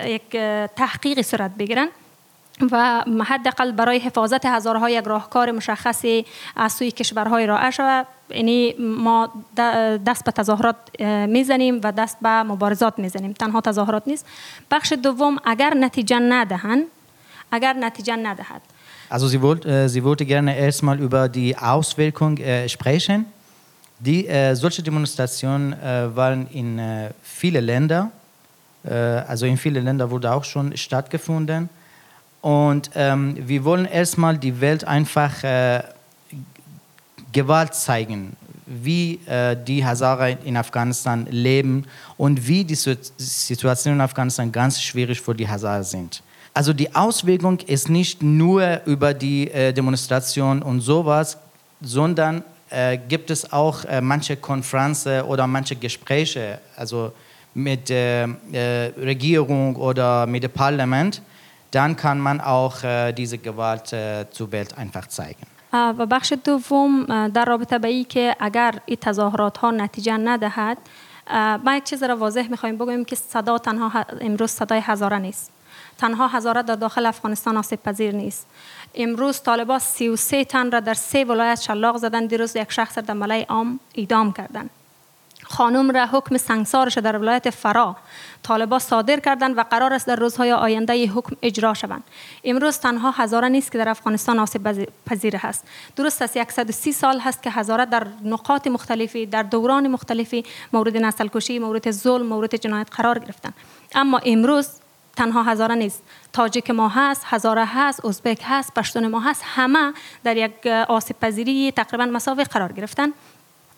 یک 0.05 0.21
اه، 0.33 0.67
تحقیقی 0.67 1.23
صورت 1.23 1.51
بگیرن. 1.51 1.87
و 2.71 3.03
حداقل 3.25 3.71
برای 3.71 3.99
حفاظت 3.99 4.45
هزارها 4.45 4.89
یک 4.89 5.05
راهکار 5.05 5.51
مشخصی 5.51 6.25
از 6.55 6.73
سوی 6.73 6.91
کشورهای 6.91 7.43
ارائه 7.43 7.71
شود 7.71 8.07
یعنی 8.29 8.75
ما 8.79 9.29
دست 10.05 10.25
به 10.25 10.31
تظاهرات 10.31 10.75
اه، 10.99 11.25
می‌زنیم 11.25 11.81
و 11.83 11.91
دست 11.91 12.17
به 12.21 12.43
مبارزات 12.43 12.99
می‌زنیم. 12.99 13.33
تنها 13.33 13.61
تظاهرات 13.61 14.03
نیست. 14.07 14.25
بخش 14.71 14.93
دوم 14.93 15.37
اگر 15.43 15.73
نتیجه 15.73 16.19
ندهند 16.19 16.83
اگر 17.52 17.72
نتیجه 17.72 18.16
ندهد 18.16 18.60
Also 19.08 19.28
sie 19.28 19.40
wollte, 19.40 19.68
äh, 19.68 19.88
sie 19.88 20.02
wollte 20.02 20.24
gerne 20.26 20.56
erstmal 20.56 20.98
über 20.98 21.28
die 21.28 21.56
Auswirkung 21.56 22.38
äh, 22.38 22.68
sprechen. 22.68 23.26
Die, 24.00 24.26
äh, 24.26 24.54
solche 24.56 24.82
Demonstrationen 24.82 25.72
äh, 25.72 26.14
waren 26.14 26.48
in 26.48 26.78
äh, 26.78 27.10
viele 27.22 27.60
Länder, 27.60 28.10
äh, 28.84 28.92
also 28.92 29.46
in 29.46 29.56
viele 29.56 29.80
Länder 29.80 30.10
wurde 30.10 30.32
auch 30.32 30.44
schon 30.44 30.76
stattgefunden. 30.76 31.68
Und 32.42 32.90
ähm, 32.94 33.36
wir 33.48 33.64
wollen 33.64 33.86
erstmal 33.86 34.36
die 34.38 34.60
Welt 34.60 34.84
einfach 34.84 35.42
äh, 35.44 35.82
Gewalt 37.32 37.74
zeigen, 37.74 38.36
wie 38.66 39.20
äh, 39.26 39.56
die 39.68 39.84
Hazara 39.84 40.28
in 40.28 40.56
Afghanistan 40.56 41.26
leben 41.30 41.84
und 42.16 42.46
wie 42.48 42.64
die 42.64 42.74
Situ- 42.76 43.12
Situation 43.16 43.94
in 43.94 44.00
Afghanistan 44.00 44.50
ganz 44.50 44.82
schwierig 44.82 45.20
für 45.20 45.34
die 45.34 45.48
Hazara 45.48 45.82
sind. 45.82 46.22
Also 46.54 46.72
die 46.72 46.94
Auswirkung 46.94 47.58
ist 47.66 47.88
nicht 47.90 48.22
nur 48.22 48.80
über 48.86 49.12
die 49.14 49.50
äh, 49.50 49.72
Demonstration 49.72 50.62
und 50.62 50.80
sowas, 50.80 51.38
sondern 51.82 52.42
äh, 52.70 52.96
gibt 52.96 53.30
es 53.30 53.52
auch 53.52 53.84
äh, 53.84 54.00
manche 54.00 54.36
Konferenzen 54.36 55.20
oder 55.22 55.46
manche 55.46 55.76
Gespräche, 55.76 56.58
also 56.76 57.12
mit 57.54 57.88
der 57.88 58.28
äh, 58.52 58.90
Regierung 58.98 59.76
oder 59.76 60.26
mit 60.26 60.42
dem 60.42 60.50
Parlament, 60.50 61.20
dann 61.70 61.94
kann 61.96 62.18
man 62.18 62.40
auch 62.40 62.82
äh, 62.82 63.12
diese 63.12 63.38
Gewalt 63.38 63.92
äh, 63.92 64.24
zur 64.30 64.50
Welt 64.52 64.76
einfach 64.78 65.06
zeigen. 65.08 65.46
اه، 65.72 65.94
و 65.98 66.06
بخش 66.06 66.32
دوم 66.44 67.06
اه، 67.08 67.28
در 67.28 67.44
رابطه 67.44 67.78
به 67.78 67.88
ای 67.88 68.04
که 68.04 68.36
اگر 68.40 68.74
این 68.86 68.96
تظاهرات 69.00 69.58
ها 69.58 69.70
نتیجه 69.70 70.16
ندهد 70.16 70.78
اه، 71.26 71.56
ما 71.56 71.76
یک 71.76 71.84
چیز 71.84 72.02
را 72.02 72.16
واضح 72.16 72.48
میخوایم 72.50 72.76
بگوییم 72.76 73.04
که 73.04 73.16
صدا 73.16 73.58
تنها 73.58 73.88
ه- 73.88 74.06
امروز 74.20 74.50
صدای 74.50 74.80
هزاره 74.82 75.18
نیست 75.18 75.50
تنها 76.01 76.27
هزاره 76.27 76.61
در 76.61 76.75
داخل 76.75 77.05
افغانستان 77.05 77.57
آسیب 77.57 77.83
پذیر 77.83 78.15
نیست. 78.15 78.47
امروز 78.95 79.41
طالبا 79.41 79.79
33 79.79 80.45
تن 80.45 80.71
را 80.71 80.79
در 80.79 80.93
سه 80.93 81.25
ولایت 81.25 81.61
شلاق 81.61 81.97
زدن 81.97 82.25
دیروز 82.25 82.55
یک 82.55 82.71
شخص 82.71 82.97
در 82.97 83.13
ملای 83.13 83.41
عام 83.41 83.79
اعدام 83.95 84.33
کردند. 84.33 84.69
خانم 85.43 85.91
را 85.91 86.05
حکم 86.05 86.37
سنگسارش 86.37 86.97
در 86.97 87.17
ولایت 87.17 87.49
فرا 87.49 87.95
طالبا 88.43 88.79
صادر 88.79 89.19
کردند 89.19 89.57
و 89.57 89.63
قرار 89.63 89.93
است 89.93 90.07
در 90.07 90.15
روزهای 90.15 90.51
آینده 90.51 90.93
ای 90.93 91.05
حکم 91.05 91.35
اجرا 91.41 91.73
شوند. 91.73 92.03
امروز 92.43 92.79
تنها 92.79 93.11
هزاره 93.11 93.49
نیست 93.49 93.71
که 93.71 93.77
در 93.77 93.89
افغانستان 93.89 94.39
آسیب 94.39 94.63
پذی- 94.63 94.87
پذیر 95.05 95.35
هست. 95.35 95.67
درست 95.95 96.21
است 96.21 96.51
130 96.51 96.91
سال 96.91 97.19
هست 97.19 97.43
که 97.43 97.49
هزاره 97.49 97.85
در 97.85 98.07
نقاط 98.23 98.67
مختلفی 98.67 99.25
در 99.25 99.43
دوران 99.43 99.87
مختلفی 99.87 100.43
مورد 100.73 100.97
نسل 100.97 101.27
کشی 101.27 101.59
مورد 101.59 101.91
ظلم 101.91 102.25
مورد 102.25 102.55
جنایت 102.55 102.87
قرار 102.91 103.19
گرفتن 103.19 103.53
اما 103.95 104.19
امروز 104.25 104.80
تنها 105.15 105.43
هزاره 105.43 105.75
نیست. 105.75 106.03
تاجیک 106.33 106.71
ما 106.71 106.87
هست 106.87 107.25
هزاره 107.25 107.65
هست 107.65 108.05
ازبک 108.05 108.41
هست 108.45 108.73
پشتون 108.73 109.07
ما 109.07 109.19
هست. 109.19 109.43
همه 109.45 109.93
در 110.23 110.37
یک 110.37 110.67
آسیب 110.67 111.19
پذیری 111.19 111.71
تقریبا 111.71 112.05
مساوی 112.05 112.43
قرار 112.43 112.71
گرفتن 112.71 113.13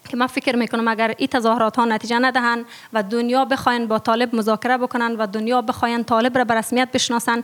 که 0.09 0.17
من 0.17 0.27
فکر 0.27 0.55
می‌کنم 0.55 0.87
اگر 0.87 1.15
این 1.17 1.27
تظاهرات 1.27 1.75
ها 1.75 1.85
نتیجه 1.85 2.19
ندهند 2.19 2.65
و 2.93 3.03
دنیا 3.03 3.45
بخواین 3.45 3.87
با 3.87 3.99
طالب 3.99 4.35
مذاکره 4.35 4.77
بکنن 4.77 5.15
و 5.15 5.27
دنیا 5.27 5.61
بخواین 5.61 6.03
طالب 6.03 6.37
را 6.37 6.43
به 6.43 6.53
رسمیت 6.53 6.91
بشناسن 6.91 7.43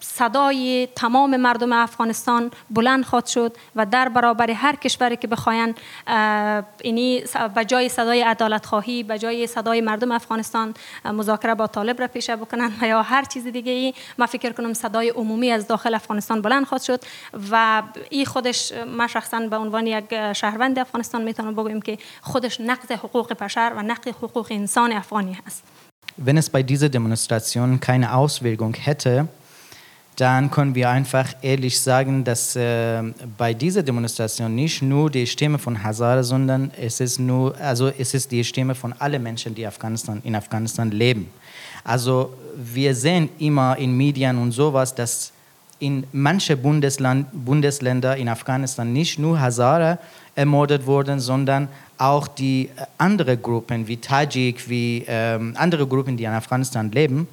صدای 0.00 0.88
تمام 0.96 1.36
مردم 1.36 1.72
افغانستان 1.72 2.50
بلند 2.70 3.04
خواهد 3.04 3.26
شد 3.26 3.56
و 3.76 3.86
در 3.86 4.08
برابر 4.08 4.50
هر 4.50 4.76
کشوری 4.76 5.16
که 5.16 5.28
بخواین 5.28 5.74
اینی 6.82 7.22
به 7.54 7.64
جای 7.64 7.88
صدای 7.88 8.22
عدالت 8.22 8.66
خواهی 8.66 9.02
به 9.02 9.18
جای 9.18 9.46
صدای 9.46 9.80
مردم 9.80 10.12
افغانستان 10.12 10.74
مذاکره 11.04 11.54
با 11.54 11.66
طالب 11.66 12.00
را 12.00 12.08
پیشه 12.08 12.36
بکنن 12.36 12.72
یا 12.90 13.02
هر 13.02 13.24
چیز 13.24 13.46
دیگه 13.46 13.72
ای 13.72 13.94
من 14.18 14.26
فکر 14.26 14.52
کنم 14.52 14.72
صدای 14.72 15.08
عمومی 15.08 15.50
از 15.50 15.66
داخل 15.66 15.94
افغانستان 15.94 16.42
بلند 16.42 16.66
خواهد 16.66 16.82
شد 16.82 17.00
و 17.50 17.82
این 18.10 18.26
خودش 18.26 18.72
من 18.72 19.06
شخصا 19.06 19.40
به 19.40 19.56
عنوان 19.56 19.86
یک 19.86 20.32
شهروند 20.32 20.78
افغانستان 20.78 21.22
می‌تونم 21.22 21.54
بگویم 21.54 21.80
که 21.80 21.98
خودش 22.20 22.60
نقض 22.60 22.92
حقوق 22.92 23.32
بشر 23.32 23.72
و 23.76 23.82
نقض 23.82 24.08
حقوق 24.08 24.46
انسان 24.50 24.92
افغانی 24.92 25.38
هست 25.46 25.62
Wenn 26.26 26.36
es 26.36 26.50
bei 26.50 26.64
dieser 26.64 26.88
Demonstration 26.88 27.78
keine 27.78 28.12
Auswirkung 28.12 28.74
hätte, 28.74 29.28
dann 30.20 30.50
können 30.50 30.74
wir 30.74 30.90
einfach 30.90 31.28
ehrlich 31.42 31.80
sagen, 31.80 32.24
dass 32.24 32.56
äh, 32.56 33.02
bei 33.36 33.54
dieser 33.54 33.84
Demonstration 33.84 34.52
nicht 34.52 34.82
nur 34.82 35.08
die 35.10 35.28
Stimme 35.28 35.58
von 35.58 35.80
Hazara, 35.80 36.24
sondern 36.24 36.72
es 36.76 36.98
ist 36.98 37.20
nur, 37.20 37.56
also 37.60 37.88
es 37.96 38.14
ist 38.14 38.32
die 38.32 38.42
Stimme 38.42 38.74
von 38.74 38.92
allen 38.94 39.22
Menschen, 39.22 39.54
die 39.54 39.64
Afghanistan, 39.64 40.20
in 40.24 40.34
Afghanistan 40.34 40.90
leben. 40.90 41.30
Also 41.84 42.34
wir 42.56 42.96
sehen 42.96 43.28
immer 43.38 43.78
in 43.78 43.96
Medien 43.96 44.38
und 44.38 44.50
sowas, 44.50 44.92
dass 44.92 45.32
in 45.78 46.04
manchen 46.10 46.60
Bundesland, 46.60 47.28
Bundesländer 47.32 48.16
in 48.16 48.28
Afghanistan 48.28 48.92
nicht 48.92 49.20
nur 49.20 49.40
Hazara 49.40 49.98
ermordet 50.34 50.84
wurden, 50.84 51.20
sondern 51.20 51.68
auch 51.96 52.26
die 52.26 52.70
äh, 52.76 52.86
andere 52.98 53.36
Gruppen 53.36 53.86
wie 53.86 53.98
Tajik, 53.98 54.68
wie 54.68 55.04
ähm, 55.06 55.54
andere 55.56 55.86
Gruppen, 55.86 56.16
die 56.16 56.24
in 56.24 56.32
Afghanistan 56.32 56.90
leben. 56.90 57.28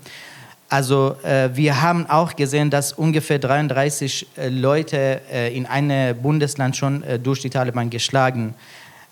Also 0.69 1.15
äh, 1.23 1.49
wir 1.53 1.81
haben 1.81 2.09
auch 2.09 2.35
gesehen, 2.35 2.69
dass 2.69 2.91
ungefähr 2.91 3.37
33 3.37 4.27
äh, 4.35 4.49
Leute 4.49 5.21
äh, 5.31 5.55
in 5.55 5.65
einem 5.67 6.19
Bundesland 6.19 6.75
schon 6.75 7.03
äh, 7.03 7.19
durch 7.19 7.41
die 7.41 7.51
Taliban 7.51 7.89
geschlagen. 7.89 8.55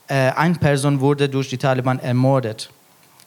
Äh, 0.07 0.31
eine 0.31 0.55
Person 0.55 0.99
wurde 0.99 1.29
durch 1.29 1.49
die 1.49 1.57
Taliban 1.57 1.99
ermordet. 1.99 2.71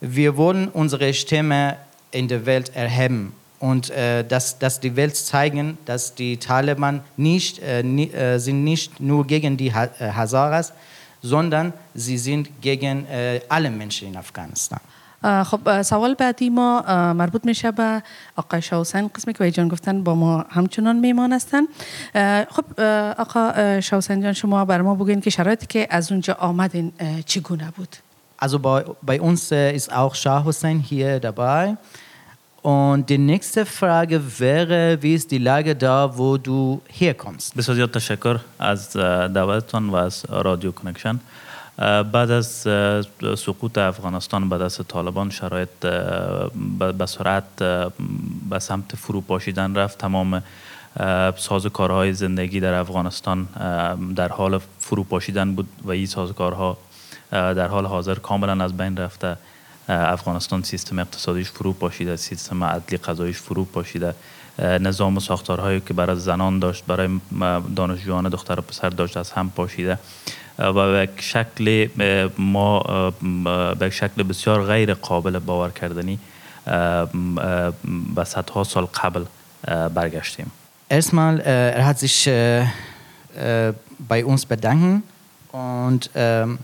Wir 0.01 0.37
wollen 0.37 0.69
unsere 0.69 1.15
Stimme 1.15 1.77
in 2.11 2.27
der 2.27 2.45
Welt 2.47 2.75
erheben 2.75 3.33
und 3.61 3.91
äh, 3.91 4.25
dass, 4.25 4.59
dass 4.59 4.81
die 4.81 4.97
Welt 4.97 5.17
zeigen, 5.17 5.79
dass 5.85 6.15
die 6.15 6.37
Taliban 6.37 7.03
nicht, 7.17 7.63
ni, 7.83 8.11
sind 8.37 8.65
nicht 8.65 9.01
nur 9.01 9.27
gegen 9.27 9.57
die 9.57 9.73
ha 9.73 9.89
Hazaras, 9.99 10.73
sondern 11.23 11.73
sie 11.95 12.19
sind 12.19 12.61
gegen 12.61 13.07
alle 13.49 13.71
Menschen 13.71 14.09
in 14.09 14.17
Afghanistan. 14.17 14.81
خب 15.45 15.83
سوال 15.83 16.15
بعدی 16.15 16.51
ما 16.51 16.83
مربوط 17.13 17.45
میشه 17.45 17.71
به 17.71 18.03
آقای 18.37 18.63
شاوسن 18.63 19.09
قسمی 19.09 19.35
که 19.35 19.51
جان 19.51 19.69
گفتن 19.69 20.03
با 20.03 20.15
ما 20.15 20.45
همچنان 20.51 20.97
میمان 20.97 21.33
هستن 21.33 21.63
خب 22.51 22.81
آقا 23.19 23.81
شاوسن 23.81 24.21
جان 24.21 24.33
شما 24.33 24.65
بر 24.65 24.83
ما 24.83 24.95
بگین 24.95 25.21
که 25.21 25.31
شرایطی 25.31 25.67
که 25.67 25.87
از 25.91 26.13
اونجا 26.13 26.37
آمدین 26.41 26.93
چگونه 27.27 27.73
بود 27.77 27.97
Also 28.39 28.59
bei, 28.59 28.85
bei 29.03 29.19
uns 29.21 29.51
ist 29.51 29.93
auch 29.93 30.15
Shah 30.15 30.45
Hussein 30.45 30.79
hier 30.81 31.21
dabei. 31.21 31.77
Und 32.63 33.11
die 33.11 33.19
nächste 33.19 33.65
Frage 33.65 34.21
wäre, 34.41 34.99
wie 35.01 35.15
ist 35.15 35.31
die 35.31 35.39
Lage 35.39 35.77
da, 35.77 36.19
wo 36.19 36.37
du 36.37 36.83
herkommst? 36.89 37.57
بسیار 37.57 37.77
زیاد 37.77 37.91
تشکر 37.91 38.41
از 38.59 38.93
دعوتتان 39.37 39.91
و 39.91 39.95
از 39.95 40.25
رادیو 40.29 40.73
کنکشن 40.73 41.11
اه، 41.11 41.21
بعد 41.79 42.31
از 42.31 42.47
سقوط 43.37 43.79
افغانستان 43.79 44.49
به 44.49 44.59
دست 44.59 44.83
طالبان 44.83 45.31
شرایط 45.31 45.69
به 46.99 47.07
سرعت 47.07 47.45
به 48.51 48.59
سمت 48.59 48.97
فروپاشیدن 48.97 49.75
رفت. 49.75 49.99
تمام 49.99 50.43
سازوکارهای 51.37 52.13
زندگی 52.13 52.61
در 52.61 52.75
افغانستان 52.75 53.49
در 54.17 54.29
حال 54.29 54.61
فروپاشیدن 54.81 55.55
بود 55.55 55.69
و 55.85 55.91
این 55.91 56.07
سازوکارها 56.07 56.79
در 57.31 57.69
حال 57.69 57.87
حاضر 57.87 58.15
کاملا 58.15 58.65
از 58.65 58.77
بین 58.77 58.97
رفته. 58.97 59.37
افغانستان 59.89 60.63
سیستم 60.63 60.99
اقتصادیش 60.99 61.51
فرو 61.51 61.73
پاشیده 61.73 62.17
سیستم 62.17 62.65
عدلی 62.65 62.97
قضاییش 62.97 63.37
فرو 63.37 63.65
پاشیده. 63.65 64.15
نظام 64.59 65.17
و 65.17 65.21
ساختارهایی 65.21 65.81
که 65.81 65.95
برای 65.95 66.17
زنان 66.17 66.59
داشت 66.59 66.85
برای 66.87 67.09
دانشجویان 67.77 68.29
دختر 68.29 68.59
و 68.59 68.63
پسر 68.63 68.89
داشت 68.89 69.17
از 69.17 69.31
هم 69.31 69.51
پاشیده. 69.51 69.99
و 70.60 70.74
به 70.74 71.04
یک 71.04 71.22
شکل 71.22 71.88
اه، 72.00 72.30
ما 72.38 72.80
اه، 72.80 73.14
م- 73.22 73.74
به 73.74 73.86
یک 73.88 73.94
شکل 73.94 74.24
بسیار 74.24 74.64
غیر 74.66 74.94
قابل 74.94 75.40
باور 75.40 75.70
کردنی 75.70 76.20
اه، 76.68 77.10
م- 77.18 77.38
اه، 77.38 77.74
به 78.16 78.24
صدها 78.24 78.64
سال 78.64 78.86
قبل 78.86 79.26
اه، 79.68 79.90
برگشتیم 79.90 80.52
Erstmal, 80.90 81.40
äh, 81.40 81.72
er 81.80 81.86
hat 81.86 82.00
sich 82.00 82.28
äh, 82.28 82.60
äh, 82.62 83.74
bei 84.00 84.26
uns 84.26 84.46
bedanken 84.46 85.04
und 85.54 86.10
ähm, 86.16 86.60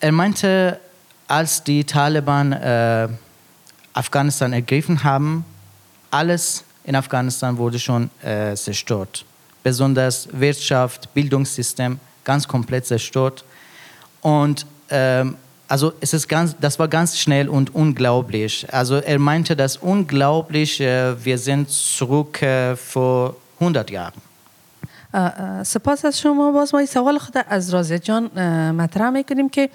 er 0.00 0.12
meinte, 0.12 0.78
als 1.26 1.64
die 1.64 1.82
Taliban 1.82 2.52
äh, 2.52 3.08
Afghanistan 3.92 4.52
ergriffen 4.52 5.02
haben, 5.02 5.44
alles 6.12 6.62
in 6.84 6.94
Afghanistan 6.94 7.56
wurde 7.58 7.78
schon 7.80 8.08
äh, 8.22 8.54
zerstört. 8.54 9.24
Besonders 9.64 10.28
Wirtschaft, 10.32 11.12
Bildungssystem, 11.14 11.98
ganz 12.24 12.46
komplett 12.48 12.86
zerstört. 12.86 13.44
Und 14.22 14.66
ähm, 14.90 15.36
also 15.68 15.92
es 16.00 16.12
ist 16.12 16.28
ganz, 16.28 16.56
das 16.60 16.78
war 16.78 16.88
ganz 16.88 17.18
schnell 17.18 17.48
und 17.48 17.74
unglaublich. 17.74 18.66
Also 18.72 18.96
er 18.96 19.18
meinte 19.18 19.56
das 19.56 19.76
unglaublich, 19.76 20.80
äh, 20.80 21.24
wir 21.24 21.38
sind 21.38 21.70
zurück 21.70 22.42
äh, 22.42 22.76
vor 22.76 23.36
100 23.60 23.90
Jahren. 23.90 24.20
سپاس 25.62 26.04
از 26.04 26.20
شما 26.20 26.52
باز 26.52 26.74
ما 26.74 26.78
این 26.80 26.86
سوال 26.86 27.18
خود 27.18 27.34
از 27.48 27.74
رازی 27.74 27.98
جان 27.98 28.24
مطرح 28.70 29.10
میکنیم 29.10 29.48
که 29.48 29.70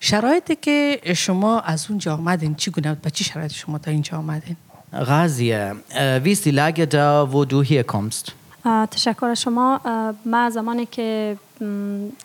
شرایطی 0.00 0.56
که 0.56 1.00
شما 1.16 1.60
از 1.60 1.86
اونجا 1.88 2.14
آمدین 2.14 2.54
چگونه 2.54 2.88
بود 2.88 3.02
به 3.02 3.10
چی 3.10 3.24
شرایط 3.24 3.52
شما 3.52 3.78
تا 3.78 3.90
اینجا 3.90 4.18
آمدین 4.18 4.56
Razia, 4.94 5.74
äh, 5.88 6.24
wie 6.24 6.30
ist 6.30 6.44
die 6.44 6.52
Lage 6.52 6.86
da, 6.86 7.32
wo 7.32 7.44
du 7.44 7.64
hier 7.64 7.82
kommst? 7.82 8.32
تشکر 8.65 9.33
شما. 9.33 9.81
ما 10.25 10.49
زمانی 10.49 10.85
که 10.85 11.37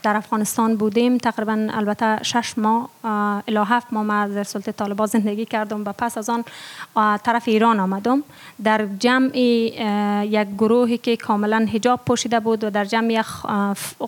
در 0.03 0.17
افغانستان 0.17 0.77
بودیم 0.77 1.19
تقریبا 1.19 1.69
البته 1.71 2.23
شش 2.23 2.59
ماه 2.59 2.89
اه، 3.05 3.43
الی 3.49 3.59
هفت 3.67 3.87
ماه 3.93 4.03
ما 4.03 4.27
در 4.27 4.45
سلطه 4.45 4.73
طالبان 4.73 5.07
زندگی 5.07 5.45
کردم 5.45 5.85
و 5.85 5.93
پس 5.93 6.19
از 6.19 6.31
آن 6.31 6.45
طرف 6.95 7.43
ایران 7.47 7.81
آمدم. 7.81 8.23
در 8.65 8.87
جمع 8.99 9.37
یک 9.37 10.49
گروهی 10.59 10.99
که 10.99 11.17
کاملا 11.17 11.67
هجاب 11.73 12.01
پوشیده 12.07 12.41
بود 12.41 12.65
و 12.65 12.71
در 12.71 12.85
جمع 12.85 13.13
یک 13.13 13.27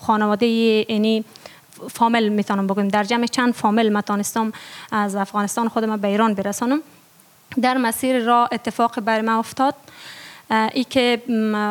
خانواده 0.01 0.47
یعنی 0.47 1.25
فامیل 1.91 2.29
می‌تونم 2.29 2.67
بگویم. 2.67 2.89
در 2.89 3.05
جمع 3.05 3.27
چند 3.27 3.55
فامیل 3.55 3.93
ما 3.93 4.01
تانستم 4.01 4.53
از 4.93 5.17
افغانستان 5.17 5.69
خودم 5.69 5.97
به 5.97 6.09
ایران 6.09 6.35
برسانم. 6.35 6.81
در 7.63 7.77
مسیر 7.77 8.25
را 8.25 8.49
اتفاق 8.53 9.01
بر 9.01 9.21
ما 9.21 9.39
افتاد. 9.39 9.75
ای 10.51 10.85
که 10.85 11.23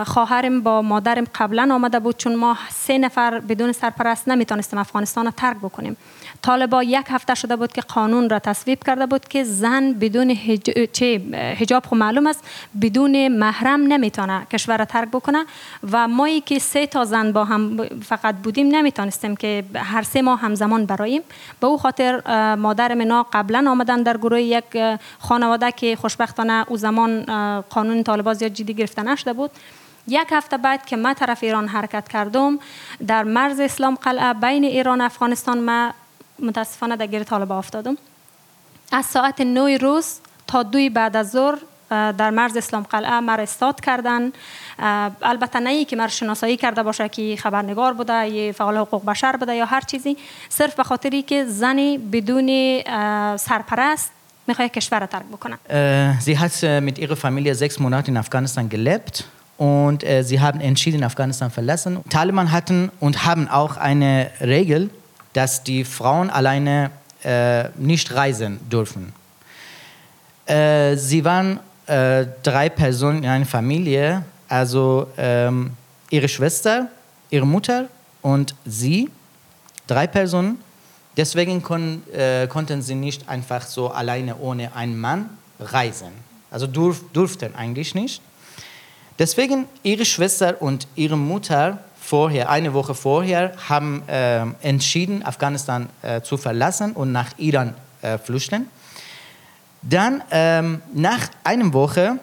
خواهرم 0.05 0.61
با 0.61 0.81
مادرم 0.81 1.23
قبلا 1.35 1.69
آمده 1.71 1.99
بود 1.99 2.17
چون 2.17 2.35
ما 2.35 2.57
سه 2.69 2.97
نفر 2.97 3.39
بدون 3.39 3.71
سرپرست 3.71 4.27
نمی‌تونستیم 4.27 4.79
افغانستان 4.79 5.25
را 5.25 5.31
ترک 5.31 5.57
بکنیم. 5.57 5.97
طالبا 6.41 6.83
یک 6.83 7.05
هفته 7.09 7.35
شده 7.35 7.55
بود 7.55 7.73
که 7.73 7.81
قانون 7.81 8.29
را 8.29 8.39
تصویب 8.39 8.83
کرده 8.83 9.05
بود 9.05 9.27
که 9.27 9.43
زن 9.43 9.93
بدون 9.93 10.29
هج... 10.29 10.89
چه 10.93 11.21
هجاب 11.59 11.85
خو 11.85 11.95
معلوم 11.95 12.27
است 12.27 12.43
بدون 12.81 13.27
محرم 13.27 13.81
نمی‌تونه 13.81 14.47
کشور 14.51 14.77
را 14.77 14.85
ترک 14.85 15.09
بکنه 15.09 15.45
و 15.91 16.07
مایی 16.07 16.41
که 16.41 16.59
سه 16.59 16.87
تا 16.87 17.05
زن 17.05 17.31
با 17.31 17.45
هم 17.45 17.87
فقط 17.99 18.35
بودیم 18.35 18.67
نمی‌تونستیم 18.67 19.35
که 19.35 19.63
هر 19.75 20.01
سه 20.01 20.21
ماه 20.21 20.39
همزمان 20.39 20.85
براییم. 20.85 21.21
به 21.59 21.67
او 21.67 21.77
خاطر 21.77 22.21
مادر 22.55 22.93
منا 22.93 23.25
قبلا 23.33 23.65
آمدن 23.71 24.03
در 24.03 24.17
گروه 24.17 24.41
یک 24.41 24.63
خانواده 25.19 25.71
که 25.71 25.95
خوشبختانه 25.95 26.65
او 26.67 26.77
زمان 26.77 27.21
قانون 27.61 28.03
طالبان 28.03 28.33
زیاد 28.33 28.53
جدی 28.53 28.73
گرفته 28.73 29.03
نشده 29.03 29.33
بود. 29.33 29.51
یک 30.07 30.27
هفته 30.31 30.57
بعد 30.57 30.85
که 30.85 30.97
ما 30.97 31.13
طرف 31.13 31.43
ایران 31.43 31.67
حرکت 31.67 32.07
کردم 32.07 32.59
در 33.07 33.23
مرز 33.23 33.59
اسلام 33.59 33.95
قلعه 33.95 34.33
بین 34.33 34.63
ایران 34.63 35.01
و 35.01 35.03
افغانستان 35.03 35.63
ما 35.63 35.91
متاسفانه 36.39 36.95
در 36.95 37.07
گیر 37.07 37.23
طالبان 37.23 37.57
افتادم. 37.57 37.97
از 38.91 39.05
ساعت 39.05 39.41
9 39.41 39.77
روز 39.77 40.05
تا 40.47 40.63
دوی 40.63 40.89
بعد 40.89 41.15
از 41.15 41.31
ظهر 41.31 41.55
در 41.89 42.29
مرز 42.29 42.57
اسلام 42.57 42.83
قلعه 42.83 43.19
مرا 43.19 43.43
استاد 43.43 43.81
کردن. 43.81 44.31
البته 45.21 45.59
نه 45.59 45.69
ای 45.69 45.85
که 45.85 45.95
مرا 45.95 46.07
شناسایی 46.07 46.57
کرده 46.57 46.83
باشه 46.83 47.09
که 47.09 47.35
خبرنگار 47.35 47.93
بوده 47.93 48.27
یا 48.27 48.53
فعال 48.53 48.77
حقوق 48.77 49.05
بشر 49.05 49.35
بوده 49.35 49.55
یا 49.55 49.65
هر 49.65 49.81
چیزی 49.81 50.17
صرف 50.49 50.75
به 50.75 50.83
خاطری 50.83 51.21
که 51.21 51.45
زنی 51.45 51.97
بدون 51.97 52.81
سرپرست 53.37 54.11
می‌خواد 54.47 54.71
کشور 54.71 54.99
را 54.99 55.07
ترک 55.07 55.25
بکنه. 55.31 55.57
sie 56.19 56.37
hat 56.37 56.83
mit 56.87 56.97
ihrer 56.97 57.15
Familie 57.15 57.55
sechs 57.55 57.79
Monate 57.79 58.11
in 58.11 58.17
Afghanistan 58.17 58.69
gelebt 58.69 59.23
und 59.57 60.03
sie 60.29 60.39
haben 60.39 60.59
entschieden, 60.61 61.03
Afghanistan 61.03 61.49
verlassen. 61.49 61.91
Taliban 62.09 62.51
hatten 62.51 62.91
und 62.99 63.25
haben 63.25 63.47
auch 63.47 63.77
eine 63.77 64.31
Regel, 64.41 64.89
dass 65.35 65.63
die 65.63 65.83
Frauen 65.83 66.29
alleine 66.29 66.91
äh, 67.21 67.65
nicht 67.75 68.13
reisen 68.13 68.57
dürfen. 68.69 69.11
Äh, 70.45 70.95
sie 70.95 71.25
waren 71.25 71.59
äh, 71.87 72.25
drei 72.41 72.69
Personen 72.69 73.23
in 73.23 73.29
einer 73.29 73.45
Familie, 73.45 74.23
also 74.47 75.07
ähm, 75.17 75.71
ihre 76.09 76.29
Schwester, 76.29 76.87
ihre 77.29 77.45
Mutter 77.45 77.89
und 78.21 78.55
sie, 78.65 79.09
drei 79.87 80.07
Personen. 80.07 80.57
Deswegen 81.17 81.61
kon, 81.61 82.03
äh, 82.13 82.47
konnten 82.47 82.81
sie 82.81 82.95
nicht 82.95 83.27
einfach 83.27 83.63
so 83.63 83.89
alleine 83.89 84.37
ohne 84.37 84.73
einen 84.73 84.97
Mann 84.97 85.29
reisen. 85.59 86.13
Also 86.49 86.65
durf, 86.65 87.03
durften 87.11 87.55
eigentlich 87.55 87.93
nicht. 87.93 88.21
Deswegen 89.19 89.65
ihre 89.83 90.05
Schwester 90.05 90.61
und 90.61 90.87
ihre 90.95 91.17
Mutter 91.17 91.79
vorher, 92.05 92.49
eine 92.49 92.73
Woche 92.73 92.93
vorher, 92.93 93.53
haben 93.67 94.03
äh, 94.07 94.45
entschieden, 94.61 95.25
Afghanistan 95.25 95.89
äh, 96.01 96.21
zu 96.21 96.37
verlassen 96.37 96.93
und 96.93 97.11
nach 97.11 97.31
Iran 97.37 97.73
äh, 98.01 98.17
flüchten. 98.17 98.67
Dann 99.81 100.23
ähm, 100.31 100.81
nach 100.93 101.29
einer 101.43 101.73
Woche, 101.73 102.19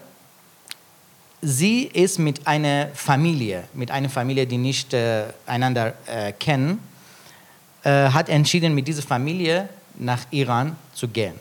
sie 1.40 1.84
ist 1.84 2.18
mit 2.18 2.46
einer 2.46 2.88
Familie, 2.94 3.64
mit 3.74 3.90
einer 3.90 4.08
Familie, 4.08 4.46
die 4.46 4.58
nicht 4.58 4.94
äh, 4.94 5.24
einander 5.46 5.94
äh, 6.06 6.32
kennen, 6.32 6.80
äh, 7.82 8.10
hat 8.10 8.28
entschieden, 8.28 8.74
mit 8.74 8.86
dieser 8.86 9.02
Familie 9.02 9.68
nach 9.98 10.20
Iran 10.30 10.76
zu 10.94 11.08
gehen. 11.08 11.34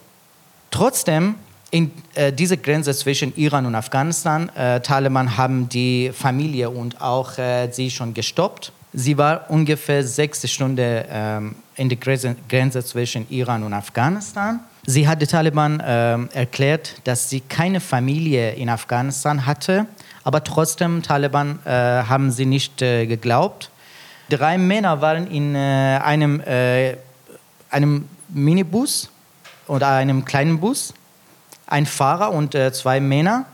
Trotzdem, 0.71 1.36
in 1.72 1.92
äh, 2.16 2.34
dieser 2.34 2.58
Grenze 2.58 2.94
zwischen 2.94 3.34
Iran 3.38 3.66
und 3.66 3.76
Afghanistan, 3.76 4.50
äh, 4.56 4.82
Taliban 4.82 5.38
haben 5.38 5.70
die 5.70 6.12
Familie 6.14 6.70
und 6.70 7.02
auch 7.02 7.38
äh, 7.38 7.70
sie 7.72 7.90
schon 7.90 8.14
gestoppt. 8.14 8.74
Sie 8.94 9.18
war 9.18 9.50
ungefähr 9.50 10.04
sechs 10.04 10.48
Stunden 10.52 11.04
ähm, 11.10 11.56
in 11.78 11.88
der 11.88 11.98
Grenze, 11.98 12.36
Grenze 12.50 12.84
zwischen 12.84 13.26
Iran 13.30 13.64
und 13.64 13.74
Afghanistan. 13.74 14.60
Sie 14.86 15.08
hat 15.08 15.22
die 15.22 15.28
Taliban 15.28 15.82
ähm, 15.86 16.28
erklärt, 16.34 16.96
dass 17.06 17.30
sie 17.30 17.40
keine 17.40 17.80
Familie 17.80 18.52
in 18.52 18.68
Afghanistan 18.68 19.46
hatte, 19.46 19.86
aber 20.26 20.44
trotzdem 20.44 21.02
Taliban 21.02 21.60
äh, 21.64 21.70
haben 21.70 22.32
sie 22.32 22.46
nicht 22.46 22.82
äh, 22.82 23.06
geglaubt. 23.06 23.70
Drei 24.28 24.58
Männer 24.58 25.00
waren 25.00 25.28
in 25.28 25.56
äh, 25.56 26.00
einem, 26.04 26.42
einem 27.70 28.08
Minibus 28.30 29.10
oder 29.68 29.90
einem 29.90 30.24
kleinen 30.26 30.60
Bus, 30.60 30.94
ein 31.72 31.86
Fahrer 31.86 32.32
und 32.32 32.54
äh, 32.54 32.72
zwei 32.74 33.00
Männer. 33.00 33.46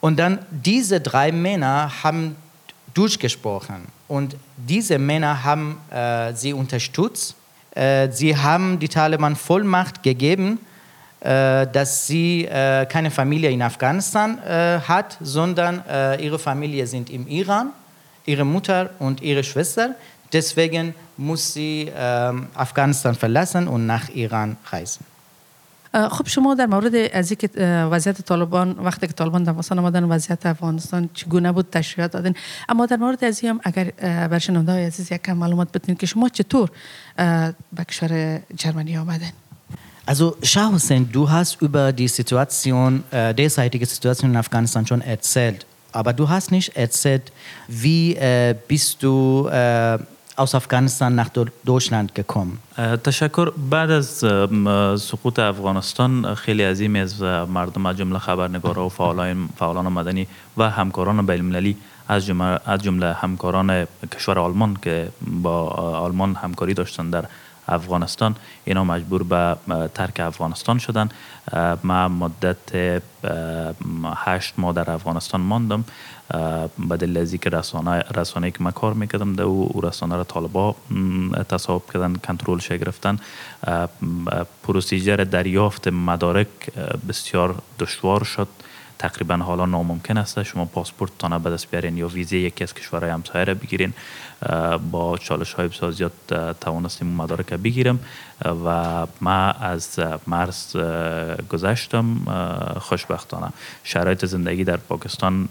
Und 0.00 0.18
dann 0.18 0.40
diese 0.50 1.00
drei 1.00 1.30
Männer 1.30 2.02
haben 2.02 2.36
durchgesprochen 2.94 3.86
und 4.08 4.36
diese 4.56 4.98
Männer 4.98 5.44
haben 5.44 5.78
äh, 5.90 6.34
sie 6.34 6.52
unterstützt. 6.52 7.36
Äh, 7.74 8.10
sie 8.10 8.36
haben 8.36 8.78
die 8.78 8.88
Taliban 8.88 9.36
Vollmacht 9.36 10.02
gegeben, 10.02 10.58
äh, 11.20 11.68
dass 11.68 12.06
sie 12.08 12.46
äh, 12.46 12.84
keine 12.86 13.10
Familie 13.10 13.50
in 13.50 13.62
Afghanistan 13.62 14.38
äh, 14.38 14.80
hat, 14.80 15.16
sondern 15.20 15.84
ihre 16.20 16.38
Familie 16.38 16.86
sind 16.86 17.10
im 17.10 17.28
Iran, 17.28 17.70
ihre 18.26 18.44
Mutter 18.44 18.90
und 18.98 19.22
ihre 19.22 19.44
Schwester. 19.44 19.94
Deswegen 20.32 20.94
muss 21.16 21.52
sie 21.52 21.92
ähm, 21.94 22.48
Afghanistan 22.54 23.14
verlassen 23.14 23.68
und 23.68 23.86
nach 23.86 24.08
Iran 24.08 24.56
reisen. 24.70 25.11
خب 25.92 26.28
شما 26.28 26.54
در 26.54 26.66
مورد 26.66 26.94
از 26.94 27.30
اینکه 27.30 27.48
وضعیت 27.90 28.22
طالبان 28.22 28.70
وقتی 28.78 29.06
که 29.06 29.12
طالبان 29.12 29.42
در 29.42 29.50
افغانستان 29.50 29.78
آمدن 29.78 30.04
وضعیت 30.04 30.46
افغانستان 30.46 31.10
چگونه 31.14 31.52
بود؟ 31.52 31.70
تشریحات 31.70 32.12
دادین. 32.12 32.34
اما 32.68 32.86
در 32.86 32.96
مورد 32.96 33.24
از 33.24 33.40
هم 33.40 33.60
اگر 33.64 33.92
اه، 33.98 34.28
بر 34.28 34.38
شنونده 34.38 34.72
های 34.72 34.84
عزیز 34.84 35.12
یک 35.12 35.22
کم 35.22 35.32
معلومات 35.32 35.68
بدین 35.74 35.96
که 35.96 36.06
شما 36.06 36.28
چطور 36.28 36.70
به 37.72 37.84
کشور 37.88 38.40
جرمنی 38.56 38.96
آمدین؟ 38.96 39.32
Also 40.04 40.36
Shah 40.42 40.68
Hussein, 40.72 41.08
du 41.12 41.30
hast 41.30 41.62
über 41.62 41.92
die 41.92 42.08
Situation, 42.08 43.04
äh, 43.12 43.32
derzeitige 43.34 43.86
Situation 43.86 44.32
in 44.32 44.36
Afghanistan 44.36 44.84
schon 44.84 45.00
erzählt. 45.00 45.64
Aber 45.92 46.12
du 46.12 46.28
hast 46.28 46.50
nicht 46.50 46.76
erzählt, 46.76 47.30
wie 47.68 48.16
äh, 48.16 48.54
bist 48.66 49.02
du 49.02 49.48
äh, 49.48 49.98
aus 50.36 50.54
Afghanistan 50.54 51.14
nach 51.14 51.28
Deutschland 51.64 52.14
gekommen. 52.14 52.58
تشکر 53.04 53.50
بعد 53.70 53.90
از 53.90 54.06
سقوط 55.02 55.38
افغانستان 55.38 56.34
خیلی 56.34 56.62
عظیمی 56.62 57.00
از 57.00 57.22
مردم 57.22 57.86
از 57.86 57.96
جمله 57.96 58.18
خبرنگارا 58.18 58.86
و 58.86 58.88
فعالان 58.88 59.48
فعالان 59.56 59.88
مدنی 59.88 60.26
و 60.56 60.70
همکاران 60.70 61.26
بین‌المللی 61.26 61.76
از 62.08 62.26
جمله 62.26 62.60
از 62.66 62.82
جمله 62.82 63.12
همکاران 63.12 63.86
کشور 64.14 64.38
آلمان 64.38 64.76
که 64.82 65.08
با 65.42 65.68
آلمان 66.06 66.34
همکاری 66.34 66.74
داشتن 66.74 67.10
در 67.10 67.24
افغانستان. 67.68 68.36
اینا 68.64 68.84
مجبور 68.84 69.22
به 69.22 69.56
ترک 69.94 70.20
افغانستان 70.20 70.78
شدن. 70.78 71.08
ما 71.84 72.08
مدت 72.08 73.02
هشت 74.24 74.54
ماه 74.58 74.74
در 74.74 74.90
افغانستان 74.90 75.40
ماندم. 75.40 75.84
به 76.88 76.96
دلیل 76.96 77.18
از 77.18 77.34
که 77.34 77.50
رسانه 77.50 78.04
رسانه 78.14 78.50
که 78.50 78.62
من 78.62 78.70
کار 78.70 78.94
می‌کردم 78.94 79.32
در 79.32 79.42
او 79.42 79.80
رسانه 79.80 80.16
را 80.16 80.24
طالبا 80.24 80.76
تصاحب 81.48 81.82
کردن 81.94 82.14
کنترلش 82.14 82.68
گرفتن. 82.68 83.18
پروسیجر 84.62 85.16
دریافت 85.16 85.88
مدارک 85.88 86.48
بسیار 87.08 87.54
دشوار 87.78 88.24
شد. 88.24 88.48
تقریبا 88.98 89.36
حالا 89.36 89.66
ناممکن 89.66 90.16
است. 90.16 90.42
شما 90.42 90.64
پاسپورت 90.64 91.10
تانه 91.18 91.38
به 91.38 91.50
دست 91.50 91.70
بیارین 91.70 91.96
یا 91.96 92.08
ویزه 92.08 92.36
یکی 92.36 92.64
از 92.64 92.74
کشورهای 92.74 93.10
همسایه 93.10 93.44
را 93.44 93.54
بگیرین. 93.54 93.92
با 94.90 95.18
چالش 95.18 95.54
های 95.54 95.68
بسیار 95.68 95.90
زیاد 95.90 96.12
توانستیم 96.60 97.08
مدارک 97.08 97.54
بگیرم 97.54 97.98
و 98.44 99.06
ما 99.20 99.50
از 99.50 100.00
مرز 100.26 100.76
گذشتم 101.50 102.16
خوشبختانه 102.80 103.48
شرایط 103.84 104.24
زندگی 104.24 104.64
در 104.64 104.76
پاکستان 104.76 105.48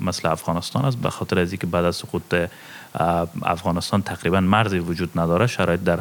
مثل 0.00 0.28
افغانستان 0.28 0.84
است. 0.84 0.98
به 0.98 1.10
خاطر 1.10 1.38
از 1.38 1.52
اینکه 1.52 1.66
بعد 1.66 1.84
از 1.84 1.96
سقوط 1.96 2.34
افغانستان 3.42 4.02
تقریبا 4.02 4.40
مرزی 4.40 4.78
وجود 4.78 5.18
نداره 5.18 5.46
شرایط 5.46 5.80
در 5.80 6.00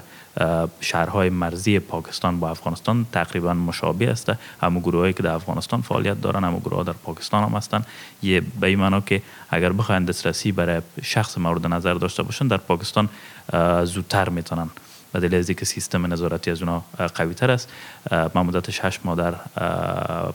شهرهای 0.79 1.29
مرزی 1.29 1.79
پاکستان 1.79 2.39
با 2.39 2.49
افغانستان 2.49 3.05
تقریبا 3.11 3.53
مشابه 3.53 4.09
است. 4.09 4.31
همو 4.61 4.79
گروهایی 4.79 5.13
که 5.13 5.23
در 5.23 5.33
افغانستان 5.33 5.81
فعالیت 5.81 6.21
دارن 6.21 6.43
همو 6.43 6.59
گروه 6.59 6.83
در 6.83 6.93
پاکستان 6.93 7.43
هم 7.43 7.57
هستن. 7.57 7.83
یه 8.21 8.41
به 8.59 8.67
این 8.67 9.01
که 9.01 9.21
اگر 9.49 9.71
بخواین 9.71 10.05
دسترسی 10.05 10.51
برای 10.51 10.81
شخص 11.01 11.38
مورد 11.38 11.67
نظر 11.67 11.93
داشته 11.93 12.23
باشن 12.23 12.47
در 12.47 12.57
پاکستان 12.57 13.09
زودتر 13.83 14.29
می‌تونن. 14.29 14.69
به 15.11 15.19
دلیل 15.19 15.35
از 15.35 15.67
سیستم 15.67 16.13
نظارتی 16.13 16.51
از 16.51 16.61
اونا 16.61 16.83
قوی 17.15 17.33
تر 17.33 17.51
است. 17.51 17.69
من 18.11 18.41
مدت 18.41 18.71
شش 18.71 18.99
ماه 19.03 19.15
در 19.15 19.33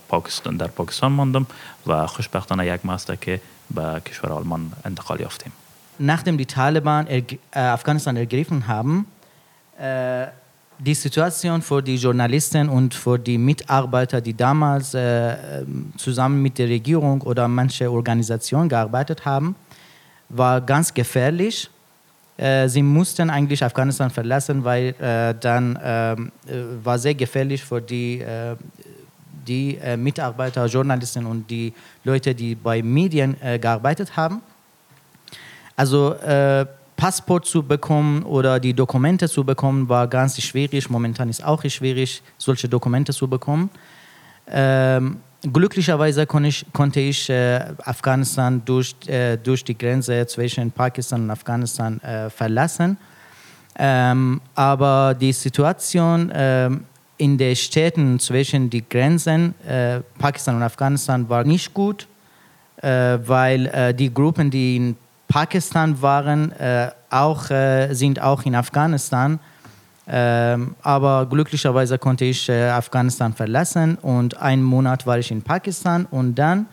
پاکستان 0.08 0.56
در 0.56 0.66
پاکستان 0.66 1.12
ماندم 1.12 1.46
و 1.86 2.06
خوشبختانه 2.06 2.66
یک 2.66 2.80
ماه 2.86 2.94
است 2.94 3.20
که 3.20 3.40
به 3.74 4.02
کشور 4.06 4.32
آلمان 4.32 4.72
انتقال 4.84 5.20
یافتیم. 5.20 5.52
nachdem 6.00 6.36
die 6.38 6.46
Taliban 6.46 7.06
Afghanistan 7.52 8.16
ergriffen 8.16 8.60
haben, 8.66 9.06
die 10.84 10.94
Situation 10.94 11.62
für 11.62 11.82
die 11.82 11.96
Journalisten 11.96 12.68
und 12.68 12.94
für 12.94 13.18
die 13.18 13.38
Mitarbeiter, 13.38 14.20
die 14.20 14.34
damals 14.34 14.94
äh, 14.94 15.36
zusammen 15.96 16.42
mit 16.42 16.58
der 16.58 16.68
Regierung 16.68 17.22
oder 17.22 17.46
manche 17.46 17.90
Organisationen 17.90 18.68
gearbeitet 18.68 19.24
haben, 19.24 19.54
war 20.28 20.60
ganz 20.60 20.92
gefährlich. 20.92 21.70
Äh, 22.36 22.68
sie 22.68 22.82
mussten 22.82 23.30
eigentlich 23.30 23.62
Afghanistan 23.62 24.10
verlassen, 24.10 24.64
weil 24.64 24.94
äh, 25.00 25.34
dann 25.38 25.78
war 26.82 26.98
sehr 26.98 27.14
gefährlich 27.14 27.62
für 27.62 27.80
die, 27.80 28.24
die 29.46 29.78
Mitarbeiter, 29.96 30.66
Journalisten 30.66 31.26
und 31.26 31.48
die 31.48 31.72
Leute, 32.04 32.34
die 32.34 32.54
bei 32.54 32.82
Medien 32.82 33.36
gearbeitet 33.60 34.16
haben. 34.16 34.42
Also 35.76 36.14
äh, 36.14 36.66
Passport 37.02 37.46
zu 37.46 37.64
bekommen 37.64 38.22
oder 38.22 38.60
die 38.60 38.72
Dokumente 38.72 39.28
zu 39.28 39.42
bekommen, 39.42 39.88
war 39.88 40.06
ganz 40.06 40.40
schwierig. 40.40 40.88
Momentan 40.88 41.28
ist 41.28 41.42
auch 41.44 41.60
schwierig, 41.68 42.22
solche 42.38 42.68
Dokumente 42.68 43.12
zu 43.12 43.26
bekommen. 43.26 43.70
Ähm, 44.46 45.16
glücklicherweise 45.42 46.26
kon 46.26 46.44
ich, 46.44 46.64
konnte 46.72 47.00
ich 47.00 47.28
äh, 47.28 47.58
Afghanistan 47.84 48.62
durch, 48.64 48.94
äh, 49.08 49.36
durch 49.36 49.64
die 49.64 49.76
Grenze 49.76 50.24
zwischen 50.28 50.70
Pakistan 50.70 51.24
und 51.24 51.30
Afghanistan 51.32 52.00
äh, 52.02 52.30
verlassen. 52.30 52.96
Ähm, 53.76 54.40
aber 54.54 55.16
die 55.20 55.32
Situation 55.32 56.30
ähm, 56.32 56.84
in 57.16 57.36
den 57.36 57.56
Städten 57.56 58.20
zwischen 58.20 58.70
den 58.70 58.88
Grenzen 58.88 59.56
äh, 59.66 59.98
Pakistan 60.20 60.54
und 60.54 60.62
Afghanistan 60.62 61.28
war 61.28 61.42
nicht 61.42 61.74
gut, 61.74 62.06
äh, 62.76 63.18
weil 63.26 63.66
äh, 63.66 63.92
die 63.92 64.14
Gruppen, 64.14 64.52
die 64.52 64.76
in 64.76 64.96
Pakistan 65.31 66.01
waren, 66.01 66.51
äh, 66.53 66.91
auch, 67.09 67.49
äh, 67.49 67.93
sind 67.93 68.21
auch 68.21 68.43
in 68.43 68.55
Afghanistan. 68.55 69.39
Ähm, 70.09 70.75
aber 70.83 71.25
glücklicherweise 71.25 71.97
konnte 71.97 72.23
ich 72.25 72.47
äh, 72.47 72.69
Afghanistan 72.69 73.33
verlassen 73.33 73.97
und 74.01 74.37
einen 74.41 74.63
Monat 74.63 75.05
war 75.05 75.19
ich 75.19 75.31
in 75.31 75.41
Pakistan 75.41 76.05
und 76.09 76.35
dann 76.35 76.67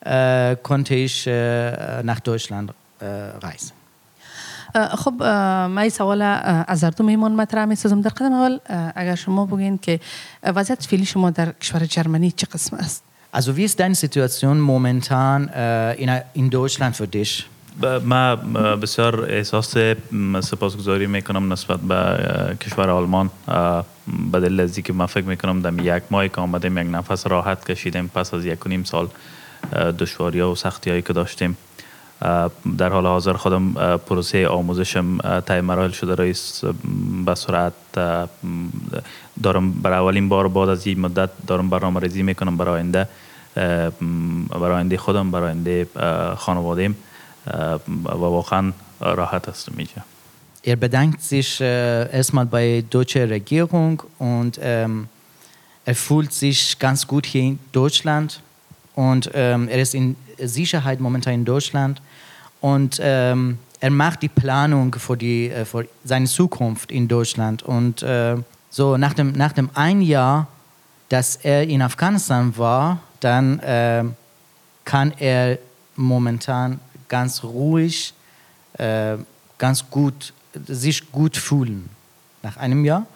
äh, 0.00 0.56
konnte 0.62 0.94
ich 0.94 1.26
äh, 1.26 2.02
nach 2.02 2.20
Deutschland 2.20 2.72
äh, 3.00 3.06
reisen. 3.40 3.72
خب 4.76 5.22
من 5.22 5.78
این 5.78 5.90
سوال 5.90 6.22
از 6.68 6.84
هر 6.84 6.90
دو 6.90 7.04
میمان 7.04 7.36
مطرح 7.36 7.64
می 7.64 7.76
سازم 7.76 8.00
در 8.00 8.10
قدم 8.10 8.32
اول 8.32 8.58
اگر 8.94 9.14
شما 9.14 9.46
بگین 9.46 9.78
که 9.78 10.00
وضعیت 10.42 10.86
فعلی 10.86 11.06
شما 11.06 11.30
در 11.30 11.52
کشور 11.52 11.86
جرمنی 11.86 12.30
چه 12.30 12.46
قسم 12.46 12.76
است؟ 12.76 13.02
Also 13.32 13.56
wie 13.56 13.64
ist 13.64 13.80
deine 13.80 13.94
Situation 13.94 14.60
momentan 14.60 15.48
äh, 15.48 15.94
in, 15.94 16.10
in 16.34 16.50
Deutschland 16.50 16.96
für 16.96 17.06
dich? 17.06 17.46
ما 18.05 18.35
بسیار 18.75 19.25
احساس 19.29 19.77
سپاسگزاری 20.39 21.07
می‌کنم 21.07 21.53
نسبت 21.53 21.79
به 21.79 22.17
کشور 22.55 22.89
آلمان. 22.89 23.29
به 24.31 24.39
دلیل 24.39 24.59
از 24.59 24.79
که 24.79 24.93
من 24.93 25.05
فکر 25.05 25.25
می‌کنم 25.25 25.61
در 25.61 25.97
یک 25.97 26.03
ماهی 26.11 26.29
که 26.29 26.41
آمدیم 26.41 26.77
یک 26.77 26.87
نفس 26.91 27.27
راحت 27.27 27.71
کشیدیم 27.71 28.07
پس 28.07 28.33
از 28.33 28.45
یک 28.45 28.65
و 28.65 28.69
نیم 28.69 28.83
سال 28.83 29.07
دشواری 29.99 30.39
ها 30.39 30.51
و 30.51 30.55
سختی 30.55 30.89
هایی 30.89 31.01
که 31.01 31.13
داشتیم. 31.13 31.57
در 32.77 32.89
حال 32.89 33.05
حاضر 33.05 33.33
خودم 33.33 33.73
پروسه 33.97 34.47
آموزشم 34.47 35.17
تای 35.39 35.61
مراحل 35.61 35.89
شده 35.89 36.15
رئیس 36.15 36.63
به 37.25 37.35
سرعت 37.35 37.73
دارم 39.43 39.71
برای 39.71 39.99
اولین 39.99 40.29
بار 40.29 40.47
بعد 40.47 40.69
از 40.69 40.87
این 40.87 40.99
مدت 40.99 41.29
دارم 41.47 41.69
برنامه 41.69 41.99
ریزی 41.99 42.23
می‌کنم 42.23 42.57
برای 42.57 42.73
آینده. 42.73 43.07
برای 44.49 44.75
آینده 44.75 44.97
خودم 44.97 45.31
برای 45.31 45.45
آینده 45.45 45.87
خانوادیم 47.46 48.04
واقعا 48.06 48.72
راحت 49.00 49.48
هستم 49.48 49.72
اینجا 49.76 50.02
Er 50.66 50.74
bedankt 50.74 51.22
sich 51.22 51.60
äh, 51.60 52.10
erstmal 52.12 52.44
bei 52.44 52.84
deutscher 52.90 53.30
Regierung 53.30 54.02
und 54.18 54.58
ähm, 54.60 55.08
er 55.84 55.94
fühlt 55.94 56.32
sich 56.32 56.76
ganz 56.80 57.06
gut 57.06 57.24
hier 57.24 57.42
in 57.42 57.58
Deutschland 57.70 58.42
und 58.96 59.30
ähm, 59.34 59.68
er 59.68 59.78
ist 59.78 59.94
in 59.94 60.16
Sicherheit 60.42 60.98
momentan 60.98 61.34
in 61.34 61.44
Deutschland 61.44 62.02
und 62.60 62.98
ähm, 63.00 63.58
er 63.78 63.90
macht 63.90 64.22
die 64.22 64.28
Planung 64.28 64.92
für, 64.94 65.16
die, 65.16 65.50
äh, 65.50 65.64
für 65.64 65.86
seine 66.02 66.26
Zukunft 66.26 66.90
in 66.90 67.06
Deutschland 67.06 67.62
und 67.62 68.02
äh, 68.02 68.34
so 68.68 68.96
nach 68.96 69.14
dem, 69.14 69.30
nach 69.32 69.52
dem 69.52 69.70
ein 69.74 70.02
Jahr, 70.02 70.48
dass 71.10 71.36
er 71.36 71.62
in 71.62 71.80
Afghanistan 71.80 72.58
war, 72.58 72.98
dann 73.20 73.60
kann 74.84 75.12
er 75.18 75.58
momentan 75.94 76.80
ganz 77.10 77.42
ruhig, 77.44 78.14
äh, 78.78 79.16
ganz 79.58 79.88
gut, 79.90 80.32
sich 80.66 81.10
gut 81.12 81.36
fühlen 81.36 81.88
nach 82.42 82.56
einem 82.56 82.84
Jahr. 82.84 83.06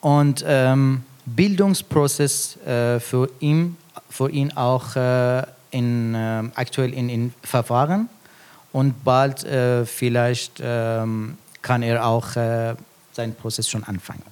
Und 0.00 0.44
ähm, 0.46 1.02
Bildungsprozess 1.26 2.56
äh, 2.58 3.00
für, 3.00 3.28
ihn, 3.40 3.76
für 4.08 4.30
ihn 4.30 4.52
auch 4.56 4.96
äh, 4.96 5.42
in, 5.70 6.14
äh, 6.14 6.44
aktuell 6.54 6.92
in, 6.94 7.08
in 7.08 7.34
Verfahren. 7.42 8.08
Und 8.72 9.02
bald 9.04 9.44
äh, 9.44 9.84
vielleicht 9.86 10.60
ähm, 10.60 11.38
kann 11.62 11.82
er 11.82 12.06
auch 12.06 12.36
äh, 12.36 12.74
seinen 13.12 13.34
Prozess 13.34 13.68
schon 13.68 13.84
anfangen. 13.84 14.22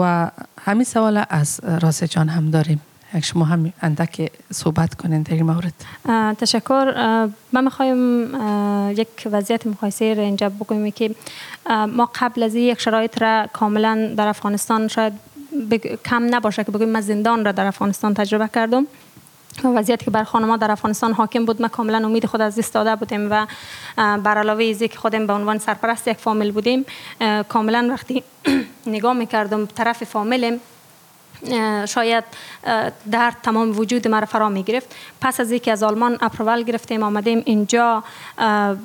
و 0.00 0.30
همین 0.66 0.84
سوال 0.84 1.24
از 1.30 1.60
راست 1.64 2.04
جان 2.04 2.28
هم 2.28 2.50
داریم 2.50 2.80
شما 3.23 3.45
هم 3.45 3.73
اندک 3.81 4.31
صحبت 4.53 4.95
کنین 4.95 5.21
در 5.21 5.33
این 5.33 5.43
مورد. 5.43 5.73
تشکر. 6.37 6.85
من 7.51 7.63
می‌خوایم 7.63 8.29
یک 8.91 9.07
وضعیت 9.31 9.67
مقایسه 9.67 10.13
را 10.13 10.23
اینجا 10.23 10.49
بگویم 10.49 10.91
که 10.91 11.15
ما 11.69 12.09
قبل 12.15 12.43
از 12.43 12.55
یک 12.55 12.81
شرایط 12.81 13.21
را 13.21 13.47
کاملا 13.53 14.13
در 14.17 14.27
افغانستان 14.27 14.87
شاید 14.87 15.13
کم 16.05 16.35
نباشه 16.35 16.63
که 16.63 16.71
بگویم 16.71 16.89
من 16.89 17.01
زندان 17.01 17.45
را 17.45 17.51
در 17.51 17.65
افغانستان 17.65 18.13
تجربه 18.13 18.49
کردم. 18.55 18.87
وضعیت 19.63 20.03
که 20.03 20.11
بر 20.11 20.23
خانما 20.23 20.57
در 20.57 20.71
افغانستان 20.71 21.13
حاکم 21.13 21.45
بود. 21.45 21.61
ما 21.61 21.67
کاملا 21.67 22.05
امید 22.05 22.25
خود 22.25 22.41
از 22.41 22.59
دست 22.59 22.73
داده 22.73 22.95
بودیم 22.95 23.31
و 23.31 23.47
بر 23.97 24.37
علاوه 24.37 24.63
ازی 24.63 24.87
که 24.87 24.97
خودم 24.97 25.27
به 25.27 25.33
عنوان 25.33 25.57
سرپرست 25.57 26.07
یک 26.07 26.17
فامیل 26.17 26.51
بودیم 26.51 26.85
کاملا 27.49 27.87
وقتی 27.91 28.23
نگاه 28.87 29.13
می‌کردم 29.13 29.65
طرف 29.65 30.03
فامیلم 30.03 30.59
شاید 31.85 32.23
اه، 32.63 32.91
در 33.11 33.33
تمام 33.43 33.79
وجود 33.79 34.07
مرا 34.07 34.25
فرا 34.25 34.49
می 34.49 34.63
گرفت 34.63 34.95
پس 35.21 35.39
از 35.39 35.51
اینکه 35.51 35.71
از 35.71 35.83
آلمان 35.83 36.17
اپروال 36.21 36.63
گرفتیم 36.63 37.03
آمدیم 37.03 37.41
اینجا. 37.45 38.03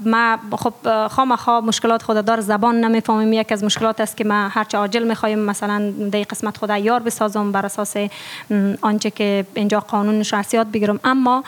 ما 0.07 0.38
خب 0.59 0.72
اه، 0.84 1.09
خامخا 1.09 1.61
مشکلات 1.61 2.03
خود 2.03 2.24
دار 2.24 2.40
زبان 2.40 2.80
نمی‌فهمیم. 2.80 3.32
یک 3.32 3.53
از 3.53 3.64
مشکلات 3.64 4.01
است 4.01 4.16
که 4.16 4.24
ما 4.24 4.48
هرچه 4.48 4.78
عاجل 4.78 5.03
می‌خوایم 5.03 5.38
مثلا 5.38 5.90
در 6.12 6.22
قسمت 6.22 6.57
خود 6.57 6.70
یار 6.70 7.01
بسازم 7.01 7.53
بر 7.53 7.66
اساس 7.66 7.96
آنچه 8.80 9.11
که 9.11 9.46
اینجا 9.55 9.80
قانون 9.80 10.22
شخصیات 10.22 10.66
بگیرم 10.66 11.01
اما 11.05 11.44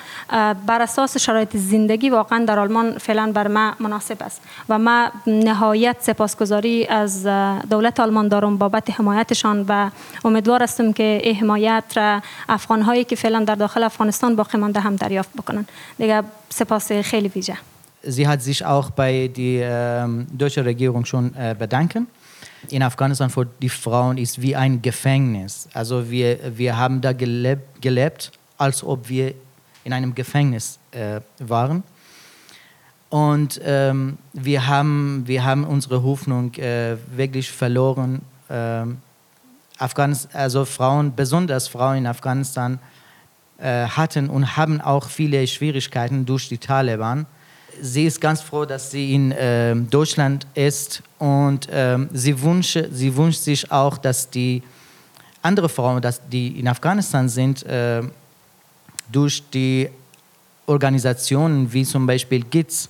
بر 0.66 0.82
اساس 0.82 1.16
شرایط 1.16 1.56
زندگی 1.56 2.10
واقعا 2.10 2.44
در 2.44 2.58
آلمان 2.58 2.98
فعلا 2.98 3.32
بر 3.32 3.48
ما 3.48 3.72
مناسب 3.80 4.22
است 4.22 4.42
و 4.68 4.78
ما 4.78 5.08
نهایت 5.26 5.96
سپاسگزاری 6.00 6.86
از 6.86 7.26
دولت 7.70 8.00
آلمان 8.00 8.28
دارم 8.28 8.56
بابت 8.56 9.00
حمایتشان 9.00 9.64
و 9.68 9.90
امیدوار 10.24 10.62
هستم 10.62 10.91
که 10.95 11.19
این 11.23 11.35
حمایت 11.35 11.83
را 11.95 12.21
افغان 12.49 12.81
هایی 12.81 13.03
که 13.03 13.15
فعلا 13.15 13.43
در 13.43 13.55
داخل 13.55 13.83
افغانستان 13.83 14.35
باقی 14.35 14.57
مانده 14.57 14.79
هم 14.79 14.95
دریافت 14.95 15.29
بکنن 15.33 15.65
دیگه 15.97 16.23
سپاس 16.49 16.91
خیلی 16.91 17.27
ویژه 17.27 17.57
Sie 18.03 18.27
hat 18.27 18.41
sich 18.41 18.63
auch 18.63 18.89
bei 18.91 19.27
der 19.27 20.03
ähm, 20.05 20.27
deutschen 20.31 20.63
Regierung 20.63 21.03
schon 21.03 21.35
äh, 21.35 21.55
bedanken. 21.57 22.07
In 22.69 22.83
Afghanistan 22.83 23.29
für 23.29 23.45
die 23.61 23.69
Frauen 23.69 24.17
ist 24.17 24.41
wie 24.41 24.55
ein 24.55 24.81
Gefängnis. 24.81 25.67
Also 25.73 26.09
wir, 26.09 26.57
wir 26.57 26.77
haben 26.77 27.01
da 27.01 27.11
gelebt, 27.13 27.81
gelebt, 27.81 28.31
als 28.57 28.83
ob 28.83 29.09
wir 29.09 29.33
in 29.83 29.93
einem 29.93 30.13
Gefängnis 30.15 30.79
äh, 30.91 31.21
waren. 31.39 31.83
Und 33.09 33.61
ähm, 33.63 34.17
wir, 34.33 34.67
haben, 34.67 35.23
wir 35.25 35.45
haben 35.45 35.63
unsere 35.63 36.03
Hoffnung 36.03 36.53
äh, 36.55 36.97
wirklich 37.15 37.49
verloren. 37.49 38.21
Ähm, 38.49 38.97
Afghanis 39.82 40.28
also 40.32 40.64
Frauen, 40.64 41.14
besonders 41.14 41.68
Frauen 41.68 41.98
in 41.98 42.06
Afghanistan, 42.06 42.78
äh, 43.58 43.86
hatten 43.86 44.30
und 44.30 44.56
haben 44.56 44.80
auch 44.80 45.08
viele 45.08 45.46
Schwierigkeiten 45.46 46.24
durch 46.24 46.48
die 46.48 46.58
Taliban. 46.58 47.26
Sie 47.80 48.06
ist 48.06 48.20
ganz 48.20 48.40
froh, 48.40 48.64
dass 48.64 48.90
sie 48.90 49.14
in 49.14 49.34
ähm, 49.36 49.88
Deutschland 49.90 50.46
ist 50.54 51.02
und 51.18 51.68
ähm, 51.70 52.08
sie, 52.12 52.40
wünsche, 52.42 52.88
sie 52.92 53.16
wünscht 53.16 53.40
sich 53.40 53.70
auch, 53.70 53.98
dass 53.98 54.28
die 54.28 54.62
andere 55.42 55.68
Frauen, 55.68 56.00
dass 56.00 56.20
die 56.28 56.58
in 56.60 56.68
Afghanistan 56.68 57.28
sind, 57.28 57.64
äh, 57.64 58.02
durch 59.10 59.42
die 59.50 59.88
Organisationen 60.66 61.72
wie 61.72 61.84
zum 61.84 62.06
Beispiel 62.06 62.44
GITS 62.44 62.88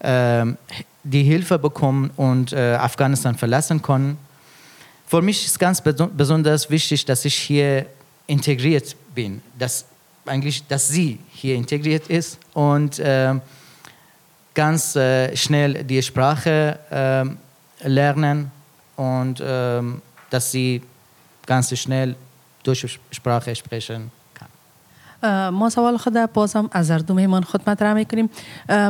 ähm, 0.00 0.56
die 1.04 1.22
Hilfe 1.22 1.58
bekommen 1.58 2.10
und 2.16 2.52
äh, 2.52 2.74
Afghanistan 2.74 3.36
verlassen 3.36 3.80
können. 3.82 4.18
Für 5.07 5.21
mich 5.21 5.45
ist 5.45 5.59
ganz 5.59 5.81
beso- 5.81 6.07
besonders 6.07 6.69
wichtig, 6.69 7.05
dass 7.05 7.25
ich 7.25 7.35
hier 7.35 7.85
integriert 8.27 8.95
bin, 9.13 9.41
dass 9.59 9.85
eigentlich, 10.25 10.65
dass 10.67 10.87
sie 10.87 11.19
hier 11.31 11.55
integriert 11.55 12.07
ist 12.07 12.37
und 12.53 13.01
ähm, 13.03 13.41
ganz 14.53 14.95
äh, 14.95 15.35
schnell 15.35 15.83
die 15.83 16.01
Sprache 16.01 16.79
ähm, 16.91 17.37
lernen 17.83 18.51
und 18.95 19.41
ähm, 19.41 20.01
dass 20.29 20.51
sie 20.51 20.81
ganz 21.45 21.77
schnell 21.77 22.15
deutsche 22.63 22.87
Sprache 23.11 23.55
sprechen 23.55 24.11
kann. 24.33 24.47
اه، 25.23 25.49
ما 25.49 25.69
سوال 25.69 25.97
خود 25.97 26.13
بازم 26.33 26.69
از 26.71 26.91
هر 26.91 26.99
دو 26.99 27.13
مهمان 27.13 27.43
خود 27.43 27.69
مطرح 27.69 27.93
میکنیم 27.93 28.29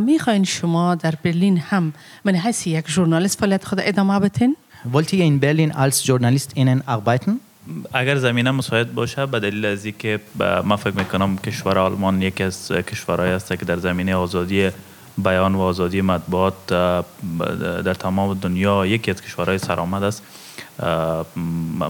میخواین 0.05 0.43
شما 0.43 0.95
در 0.95 1.15
برلین 1.23 1.57
هم 1.57 1.93
من 2.25 2.35
حیث 2.35 2.67
یک 2.67 2.89
ژورنالیست 2.89 3.39
فعالیت 3.39 3.65
خود 3.65 3.79
ادامه 3.81 4.19
بتین 4.19 4.55
Wollt 4.92 5.12
ihr 5.12 5.24
in 5.24 5.40
Berlin 5.40 5.72
als 5.72 6.04
JournalistInnen 6.06 6.82
arbeiten? 6.86 7.40
اگر 7.92 8.16
زمینه 8.16 8.50
مساعد 8.50 8.94
باشه 8.94 9.26
به 9.26 9.40
دلیل 9.40 9.64
از 9.64 9.86
که 9.86 10.20
ب- 10.38 10.42
ما 10.42 10.76
فکر 10.76 10.94
می‌کنم 10.96 11.38
کشور 11.38 11.78
آلمان 11.78 12.22
یکی 12.22 12.42
از 12.42 12.72
کشورهایی 12.72 13.32
است 13.32 13.48
که 13.58 13.64
در 13.64 13.76
زمینه 13.76 14.14
آزادی 14.14 14.70
بیان 15.18 15.54
و 15.54 15.60
آزادی 15.60 16.00
مطبوعات 16.00 16.66
در 17.84 17.94
تمام 17.94 18.34
دنیا 18.34 18.86
یکی 18.86 19.10
از 19.10 19.22
کشورهای 19.22 19.58
سرآمد 19.58 20.02
است 20.02 20.22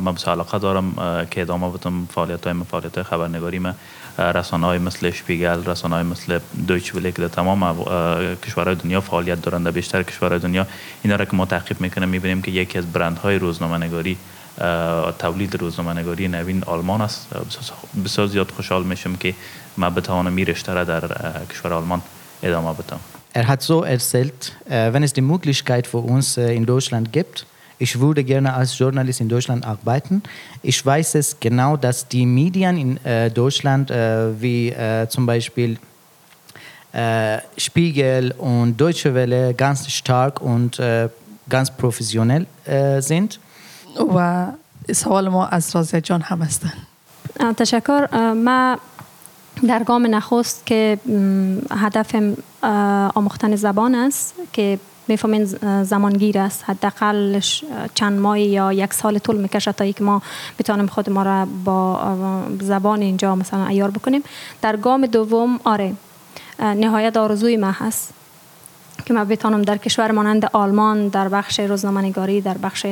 من 0.00 0.14
بسیار 0.14 0.34
علاقه 0.34 0.58
دارم 0.58 0.94
که 1.30 1.40
ادامه 1.40 1.70
بدم 1.70 2.06
فعالیت 2.14 2.46
های 2.46 2.56
فعالیت 2.70 3.02
خبرنگاری 3.02 3.58
من 3.58 3.74
رسانه 4.18 4.66
های 4.66 4.78
مثل 4.78 5.10
شپیگل 5.10 5.64
رسانه 5.64 5.94
های 5.94 6.04
مثل 6.04 6.38
دویچ 6.68 6.94
وله 6.94 7.12
که 7.12 7.22
در 7.22 7.28
تمام 7.28 7.84
کشورهای 8.46 8.74
دنیا 8.74 9.00
فعالیت 9.00 9.42
دارند 9.42 9.64
در 9.64 9.70
بیشتر 9.70 10.02
کشورهای 10.02 10.38
دنیا 10.38 10.66
اینا 11.02 11.16
را 11.16 11.24
که 11.24 11.36
ما 11.36 11.46
تعقیب 11.46 11.80
می‌کنیم 11.80 12.08
می‌بینیم 12.08 12.42
که 12.42 12.50
یکی 12.50 12.78
از 12.78 12.92
برندهای 12.92 13.38
روزنامه 13.38 13.86
نگاری 13.86 14.16
تولید 15.18 15.56
روزنامه 15.60 16.00
نگاری 16.00 16.28
نوین 16.28 16.64
آلمان 16.64 17.00
است. 17.00 17.26
بسیار- 18.04 18.26
زیاد 18.28 18.50
خوشحال 18.50 18.82
میشم 18.82 19.16
که 19.16 19.34
ما 19.76 19.90
بتوانم 19.90 20.44
را 20.68 20.84
در 20.84 21.00
کشور 21.50 21.72
آلمان 21.72 22.02
ادامه 22.42 22.72
بدم 22.72 23.00
Er 23.34 23.46
hat 23.46 23.60
so 23.60 23.84
erzählt, 23.84 24.40
äh, 24.66 24.94
wenn 24.94 25.02
es 25.02 25.12
die 25.12 25.26
Möglichkeit 25.34 25.86
für 25.86 25.98
uns 25.98 26.38
in 26.38 26.64
Deutschland 26.64 27.12
gibt, 27.12 27.44
ich 27.79 27.99
würde 27.99 28.23
gerne 28.23 28.53
als 28.53 28.77
Journalist 28.77 29.21
in 29.21 29.29
Deutschland 29.29 29.65
arbeiten. 29.65 30.21
Ich 30.61 30.85
weiß 30.85 31.15
es 31.15 31.39
genau, 31.39 31.77
dass 31.77 32.07
die 32.07 32.25
Medien 32.25 32.77
in 32.77 32.91
äh, 33.05 33.31
Deutschland, 33.31 33.89
äh, 33.89 34.39
wie 34.41 34.69
äh, 34.69 35.07
zum 35.09 35.25
Beispiel 35.25 35.77
äh, 36.93 37.39
Spiegel 37.57 38.31
und 38.37 38.77
Deutsche 38.79 39.13
Welle, 39.15 39.53
ganz 39.53 39.89
stark 39.89 40.41
und 40.41 40.77
äh, 40.79 41.09
ganz 41.49 41.71
professionell 41.71 42.45
äh, 42.65 43.01
sind. 43.01 43.39
و 43.99 44.45
سوال 44.93 45.27
ما 45.29 45.47
از 45.47 45.75
رازه 45.75 46.01
جان 46.01 46.21
هم 46.21 46.41
هستن 46.41 46.73
اه، 47.39 47.53
تشکر 47.53 48.07
اه، 48.11 48.33
ما 48.33 48.77
در 49.67 49.83
گام 49.83 50.15
نخست 50.15 50.65
که 50.65 50.99
م، 51.05 51.57
هدفم 51.71 52.37
اه، 52.63 53.11
آموختن 53.15 53.55
زبان 53.55 53.95
است 53.95 54.33
که 54.53 54.79
می‌فهمین 55.08 55.44
زمانگیر 55.82 56.38
است. 56.38 56.64
حداقل 56.66 57.40
چند 57.94 58.20
ماه 58.20 58.40
یا 58.40 58.72
یک 58.72 58.94
سال 58.94 59.18
طول 59.18 59.36
می‌کشه 59.36 59.72
تا 59.72 59.84
اینکه 59.84 60.04
ما 60.04 60.22
بتانیم 60.58 60.86
خود 60.86 61.10
ما 61.10 61.22
را 61.22 61.46
با 61.64 62.00
زبان 62.60 63.00
اینجا 63.00 63.34
مثلا 63.34 63.66
ایار 63.66 63.90
بکنیم. 63.90 64.22
در 64.62 64.76
گام 64.76 65.06
دوم 65.06 65.60
آره 65.64 65.92
نهایت 66.60 67.16
آرزوی 67.16 67.56
ما 67.56 67.70
هست. 67.70 68.15
که 69.06 69.14
من 69.14 69.24
بتانم 69.24 69.62
در 69.62 69.76
کشور 69.76 70.12
مانند 70.12 70.50
آلمان 70.52 71.08
در 71.08 71.28
بخش 71.28 71.60
روزنامه‌نگاری 71.60 72.40
در 72.40 72.58
بخش 72.58 72.86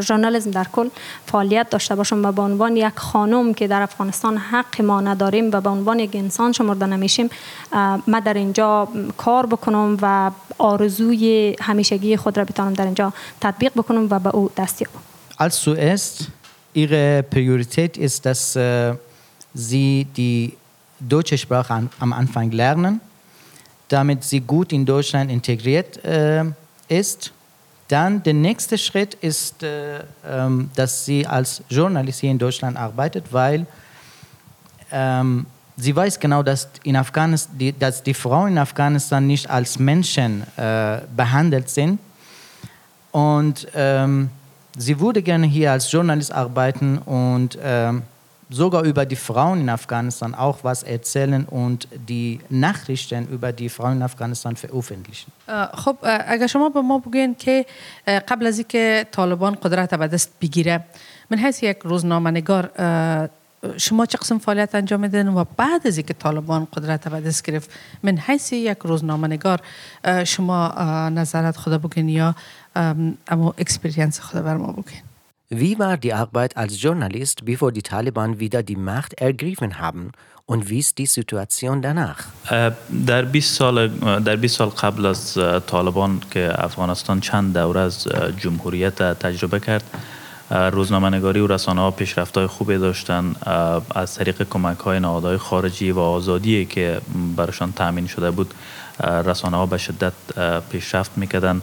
ژورنالیسم 0.00 0.50
در 0.50 0.66
کل 0.72 0.88
فعالیت 1.26 1.70
داشته 1.70 1.94
باشم 1.94 2.24
و 2.24 2.32
به 2.32 2.42
عنوان 2.42 2.76
یک 2.76 2.92
خانم 2.96 3.54
که 3.54 3.68
در 3.68 3.82
افغانستان 3.82 4.36
حق 4.36 4.82
ما 4.82 5.00
نداریم 5.00 5.50
و 5.52 5.60
به 5.60 5.70
عنوان 5.70 5.98
یک 5.98 6.10
انسان 6.14 6.52
شمرده 6.52 6.86
نمیشیم 6.86 7.30
من 8.06 8.20
در 8.24 8.34
اینجا 8.34 8.88
کار 9.16 9.46
بکنم 9.46 9.96
و 10.02 10.30
آرزوی 10.58 11.56
همیشگی 11.60 12.16
خود 12.16 12.38
را 12.38 12.44
بتانم 12.44 12.72
در 12.72 12.84
اینجا 12.84 13.12
تطبیق 13.40 13.72
بکنم 13.76 14.06
و 14.10 14.18
به 14.18 14.30
او 14.30 14.50
دست 14.56 14.82
یابم. 14.82 15.00
Als 15.38 15.56
zuerst, 15.62 16.30
ihre 16.74 17.24
Priorität 17.34 17.96
ist, 17.96 18.24
dass 18.26 18.54
äh, 18.54 18.94
sie 19.52 20.06
die 20.16 20.56
deutsche 21.00 21.36
Sprache 21.38 21.74
an, 21.74 21.90
am 21.98 22.12
Anfang 22.12 22.52
lernen, 22.52 23.00
damit 23.94 24.24
sie 24.24 24.40
gut 24.40 24.72
in 24.72 24.84
Deutschland 24.84 25.30
integriert 25.30 26.04
äh, 26.04 26.42
ist. 26.88 27.32
Dann 27.86 28.24
der 28.24 28.34
nächste 28.34 28.76
Schritt 28.76 29.14
ist, 29.14 29.62
äh, 29.62 30.00
ähm, 30.28 30.68
dass 30.74 31.04
sie 31.04 31.24
als 31.24 31.62
Journalist 31.68 32.18
hier 32.18 32.32
in 32.32 32.38
Deutschland 32.38 32.76
arbeitet, 32.76 33.26
weil 33.30 33.66
ähm, 34.90 35.46
sie 35.76 35.94
weiß 35.94 36.18
genau, 36.18 36.42
dass, 36.42 36.68
in 36.82 36.96
Afghanistan, 36.96 37.56
die, 37.56 37.72
dass 37.72 38.02
die 38.02 38.14
Frauen 38.14 38.48
in 38.48 38.58
Afghanistan 38.58 39.24
nicht 39.28 39.48
als 39.48 39.78
Menschen 39.78 40.42
äh, 40.56 40.98
behandelt 41.14 41.70
sind. 41.70 42.00
Und 43.12 43.68
ähm, 43.76 44.28
sie 44.76 44.98
würde 44.98 45.22
gerne 45.22 45.46
hier 45.46 45.70
als 45.70 45.92
Journalist 45.92 46.32
arbeiten 46.32 46.98
und 46.98 47.56
ähm, 47.62 48.02
sogar 48.50 48.82
über 48.84 49.04
die 49.06 49.16
Frauen 49.16 49.60
in 49.60 49.68
Afghanistan 49.68 50.34
auch 50.34 50.58
was 50.62 50.82
erzählen 50.82 51.44
und 51.46 51.88
die 52.08 52.40
Nachrichten 52.50 53.26
über 53.28 53.52
die 53.52 53.68
Frauen 53.68 53.96
in 53.96 54.02
Afghanistan 54.02 54.56
veröffentlichen. 54.56 55.32
اه، 55.48 55.70
خب 55.74 55.96
اگر 56.02 56.46
شما 56.46 56.68
به 56.68 56.80
ما 56.80 56.98
بگوین 56.98 57.34
که 57.34 57.66
قبل 58.06 58.46
از 58.46 58.58
اینکه 58.58 59.06
طالبان 59.10 59.54
قدرت 59.54 59.94
به 59.94 60.06
دست 60.06 60.30
بگیره 60.40 60.84
من 61.30 61.38
حیث 61.38 61.62
یک 61.62 61.78
روزنامه 61.84 62.30
نگار 62.30 62.70
شما 63.76 64.06
چه 64.06 64.18
قسم 64.18 64.38
فعالیت 64.38 64.74
انجام 64.74 65.00
میدین 65.00 65.28
و 65.28 65.44
بعد 65.56 65.86
از 65.86 65.96
اینکه 65.96 66.14
طالبان 66.14 66.68
قدرت 66.72 67.08
به 67.08 67.20
دست 67.20 67.42
گرفت 67.42 67.70
من 68.02 68.18
حیث 68.18 68.52
یک 68.52 68.78
روزنامه 68.78 69.28
نگار 69.28 69.60
شما 70.24 70.68
نظرت 71.08 71.56
خدا 71.56 71.78
بگین 71.78 72.08
یا 72.08 72.34
ام، 72.76 73.18
اما 73.28 73.54
اکسپریانس 73.58 74.20
خدا 74.20 74.42
بر 74.42 74.56
ما 74.56 74.72
بگین 74.72 75.02
Wie 75.50 75.78
war 75.78 75.98
die 75.98 76.14
Arbeit 76.14 76.56
als 76.56 76.80
Journalist, 76.80 77.44
bevor 77.44 77.70
die 77.70 77.82
Taliban 77.82 78.40
wieder 78.40 78.62
die 78.62 78.76
Macht 78.76 79.12
ergriffen 79.20 79.78
haben? 79.78 80.12
Und 80.46 80.70
wie 80.70 80.78
ist 80.78 80.96
die 80.96 81.06
Situation 81.06 81.82
danach? 81.82 82.24
اه، 82.50 82.72
در 83.06 83.24
20 83.24 83.54
سال 83.54 83.88
در 84.20 84.36
20 84.36 84.56
سال 84.56 84.68
قبل 84.68 85.06
از 85.06 85.38
اه، 85.38 85.60
طالبان 85.60 86.20
که 86.30 86.64
افغانستان 86.64 87.20
چند 87.20 87.54
دوره 87.54 87.80
از 87.80 88.08
جمهوریت 88.38 89.02
تجربه 89.02 89.60
کرد 89.60 89.84
روزنامه‌نگاری 90.50 91.40
و 91.40 91.46
رسانه 91.46 91.80
ها 91.80 91.90
پیشرفت 91.90 92.38
های 92.38 92.46
خوبی 92.46 92.78
داشتن 92.78 93.34
از 93.94 94.14
طریق 94.14 94.42
کمک 94.42 94.78
های 94.78 95.00
نهادهای 95.00 95.36
خارجی 95.36 95.90
و 95.90 95.98
آزادی 95.98 96.66
که 96.66 97.00
برشان 97.36 97.72
تأمین 97.72 98.06
شده 98.06 98.30
بود 98.30 98.54
رسانه 99.00 99.56
ها 99.56 99.66
به 99.66 99.78
شدت 99.78 100.12
پیشرفت 100.70 101.18
می‌کردن 101.18 101.62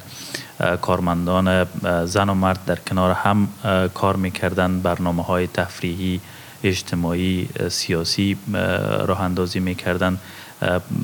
کارمندان 0.82 1.66
زن 2.05 2.30
و 2.30 2.34
مرد 2.34 2.66
در 2.66 2.76
کنار 2.76 3.12
هم 3.12 3.47
کار 3.93 4.16
می‌کردن 4.16 4.80
برنامه 4.80 5.24
های 5.24 5.47
تفریحی 5.47 6.20
اجتماعی 6.64 7.49
سیاسی 7.70 8.38
راه 9.05 9.22
اندازی 9.22 9.59
می‌کردن. 9.59 10.18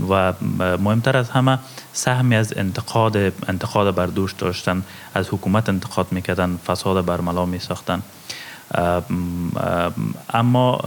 و 0.09 0.33
مهمتر 0.79 1.17
از 1.17 1.29
همه 1.29 1.59
سهمی 1.93 2.35
از 2.35 2.53
انتقاد 2.57 3.17
انتقاد 3.47 3.95
بر 3.95 4.05
دوش 4.05 4.33
داشتن. 4.33 4.83
از 5.13 5.27
حکومت 5.27 5.69
انتقاد 5.69 6.07
می‌کردن 6.11 6.59
فساد 6.67 7.05
برملا 7.05 7.45
میساختن. 7.45 8.01
اما 10.33 10.77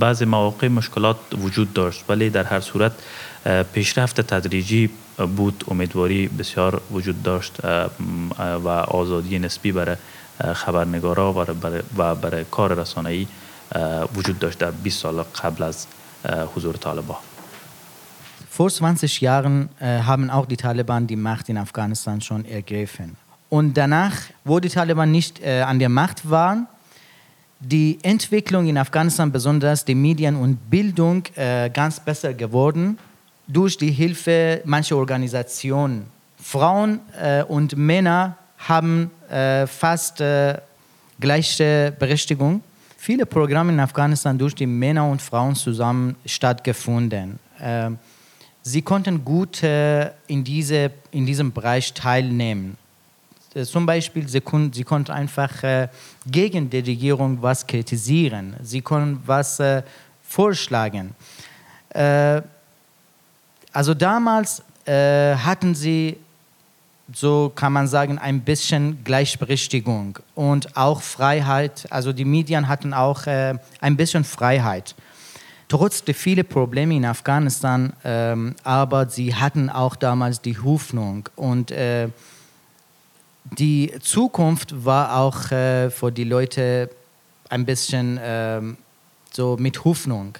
بعضی 0.00 0.24
مواقع 0.24 0.68
مشکلات 0.68 1.16
وجود 1.38 1.72
داشت. 1.72 2.04
ولی 2.08 2.30
در 2.30 2.44
هر 2.44 2.60
صورت 2.60 2.92
پیشرفت 3.72 4.20
تدریجی 4.20 4.90
بود 5.35 5.63
امیدواری 5.67 6.27
بسیار 6.27 6.81
وجود 6.91 7.23
داشت 7.23 7.65
و 8.39 8.67
آزادی 8.69 9.39
نسبی 9.39 9.71
برای 9.71 9.95
خبرنگارا 10.53 11.45
و 11.97 12.15
برای 12.15 12.45
کار 12.51 12.73
رسانه‌ای 12.73 13.27
وجود 14.15 14.39
داشت 14.39 14.57
در 14.57 14.71
20 14.71 15.01
سال 15.01 15.23
قبل 15.23 15.63
از 15.63 15.87
حضور 16.55 16.75
طالبان 16.75 17.17
Vor 18.59 18.69
20 18.69 19.21
Jahren 19.21 19.69
äh, 19.79 20.01
haben 20.03 20.29
auch 20.29 20.45
die 20.45 20.57
Taliban 20.57 21.07
die 21.07 21.15
Macht 21.15 21.47
in 21.47 21.57
Afghanistan 21.57 22.19
schon 22.19 22.43
ergriffen. 22.43 23.15
Und 23.47 23.77
danach, 23.77 24.15
wo 24.43 24.59
die 24.59 24.67
Taliban 24.67 25.11
nicht 25.11 25.41
äh, 25.41 25.61
an 25.61 25.79
der 25.79 25.87
Macht 25.87 26.29
waren, 26.29 26.67
die 27.61 27.99
Entwicklung 28.03 28.67
in 28.67 28.77
Afghanistan, 28.77 29.31
besonders 29.31 29.85
die 29.85 29.95
Medien 29.95 30.35
und 30.35 30.69
Bildung, 30.69 31.23
äh, 31.35 31.69
ganz 31.69 32.01
besser 32.01 32.33
geworden 32.33 32.97
durch 33.46 33.76
die 33.76 33.90
Hilfe 33.90 34.62
mancher 34.64 34.96
Organisationen. 34.96 36.06
Frauen 36.42 37.00
äh, 37.20 37.42
und 37.42 37.76
Männer 37.76 38.36
haben 38.58 39.10
äh, 39.30 39.66
fast 39.66 40.20
äh, 40.20 40.58
gleiche 41.18 41.94
Berechtigung. 41.98 42.62
Viele 42.96 43.26
Programme 43.26 43.72
in 43.72 43.80
Afghanistan 43.80 44.36
durch 44.36 44.54
die 44.54 44.66
Männer 44.66 45.08
und 45.08 45.20
Frauen 45.20 45.54
zusammen 45.54 46.16
stattgefunden. 46.24 47.38
Ähm, 47.60 47.98
sie 48.62 48.82
konnten 48.82 49.24
gut 49.24 49.62
äh, 49.62 50.10
in, 50.26 50.42
diese, 50.42 50.90
in 51.10 51.26
diesem 51.26 51.52
Bereich 51.52 51.92
teilnehmen. 51.92 52.76
Äh, 53.54 53.64
zum 53.64 53.84
Beispiel, 53.84 54.28
sie, 54.28 54.40
kon 54.40 54.72
sie 54.72 54.84
konnten 54.84 55.12
einfach 55.12 55.62
äh, 55.62 55.88
gegen 56.26 56.70
die 56.70 56.78
Regierung 56.78 57.40
was 57.42 57.66
kritisieren. 57.66 58.54
Sie 58.62 58.80
konnten 58.80 59.22
was 59.26 59.60
vorschlagen. 60.22 61.14
Äh, 63.74 63.76
also 63.76 63.94
damals 63.94 64.62
äh, 64.86 65.34
hatten 65.34 65.74
sie, 65.74 66.16
so 67.12 67.52
kann 67.54 67.72
man 67.72 67.86
sagen, 67.86 68.18
ein 68.18 68.40
bisschen 68.40 69.02
Gleichberechtigung 69.04 70.18
und 70.34 70.76
auch 70.76 71.02
Freiheit. 71.02 71.86
Also 71.90 72.12
die 72.12 72.24
Medien 72.24 72.68
hatten 72.68 72.94
auch 72.94 73.26
ein 73.26 73.96
bisschen 73.96 74.24
Freiheit 74.24 74.94
trotz 75.68 76.04
der 76.04 76.14
vielen 76.14 76.46
Probleme 76.46 76.94
in 76.94 77.04
Afghanistan, 77.04 77.92
ähm, 78.04 78.54
aber 78.62 79.08
sie 79.08 79.34
hatten 79.34 79.70
auch 79.70 79.96
damals 79.96 80.40
die 80.40 80.58
Hoffnung 80.58 81.28
und 81.36 81.70
äh, 81.70 82.08
die 83.58 83.92
Zukunft 84.00 84.84
war 84.84 85.16
auch 85.16 85.50
äh, 85.50 85.90
für 85.90 86.10
die 86.10 86.24
Leute 86.24 86.90
ein 87.48 87.64
bisschen 87.64 88.18
äh, 88.18 88.60
so 89.32 89.56
mit 89.58 89.84
Hoffnung. 89.84 90.34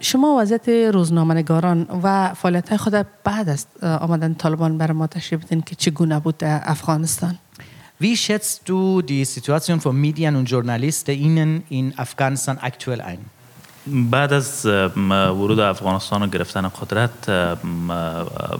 شما 0.00 0.36
وضعیت 0.40 0.68
روزنامه‌نگاران 0.68 1.86
و 2.02 2.34
فعالیت 2.34 2.76
خود 2.76 3.06
بعد 3.24 3.48
از 3.48 3.66
آمدن 3.82 4.34
طالبان 4.34 4.78
برای 4.78 4.92
ما 4.92 5.06
تشریح 5.06 5.42
بدین 5.42 5.62
که 5.62 5.74
چگونه 5.74 6.20
بود 6.20 6.38
در 6.38 6.60
افغانستان؟ 6.64 7.38
Wie 8.02 8.16
schätzt 8.16 8.68
du 8.68 9.00
die 9.02 9.24
Situation 9.24 9.80
von 9.80 9.94
Medien 10.06 10.34
und 10.34 10.46
JournalistInnen 10.50 11.50
in 11.78 11.94
Afghanistan 11.96 12.58
aktuell 12.58 13.00
ein? 13.00 13.18
بعد 13.86 14.32
از 14.32 14.66
ورود 14.66 15.58
افغانستان 15.58 16.22
و 16.22 16.26
گرفتن 16.26 16.68
قدرت 16.68 17.28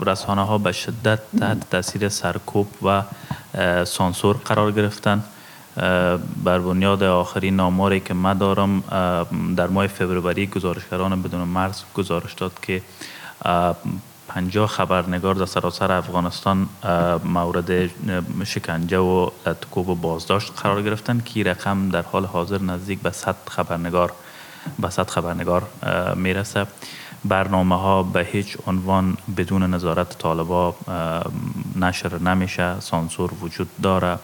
رسانه 0.07 0.47
ها 0.47 0.59
به 0.59 0.73
شدت 0.73 1.19
تحت 1.41 1.71
تاثیر 1.71 2.09
سرکوب 2.09 2.67
و 2.83 3.03
سانسور 3.85 4.37
قرار 4.37 4.73
گرفتن 4.73 5.25
بر 6.45 6.59
بنیاد 6.59 7.03
آخرین 7.03 7.61
آماری 7.61 8.01
که 8.01 8.15
من 8.15 8.39
دارم 8.39 8.81
در 9.57 9.67
ماه 9.67 9.87
فبروری 9.87 10.47
گزارشگران 10.47 11.23
بدون 11.23 11.41
مرز 11.41 11.83
گزارش 11.95 12.35
داد 12.35 12.53
که 12.63 12.83
پنجاه 14.29 14.69
خبرنگار 14.69 15.35
در 15.35 15.47
سراسر 15.47 15.93
افغانستان 15.93 16.69
مورد 17.25 17.91
شکنجه 18.45 18.99
و 18.99 19.31
تکوب 19.45 19.89
و 19.89 19.95
بازداشت 19.95 20.53
قرار 20.63 20.83
گرفتن 20.83 21.23
که 21.25 21.43
رقم 21.43 21.89
در 21.89 22.03
حال 22.03 22.25
حاضر 22.25 22.63
نزدیک 22.63 22.99
به 22.99 23.11
100 23.11 23.37
خبرنگار 23.49 24.13
به 24.79 24.91
صد 24.91 25.11
خبرنگار 25.11 25.63
می‌رسه. 26.17 26.67
برنامه 27.25 27.77
ها 27.77 28.03
به 28.03 28.25
هیچ 28.25 28.57
عنوان 28.67 29.17
بدون 29.37 29.75
نظارت 29.75 30.19
طالبا 30.19 30.75
نشر 31.77 32.19
نمیشه 32.19 32.81
سانسور 32.81 33.31
وجود 33.43 33.69
داره. 33.83 34.19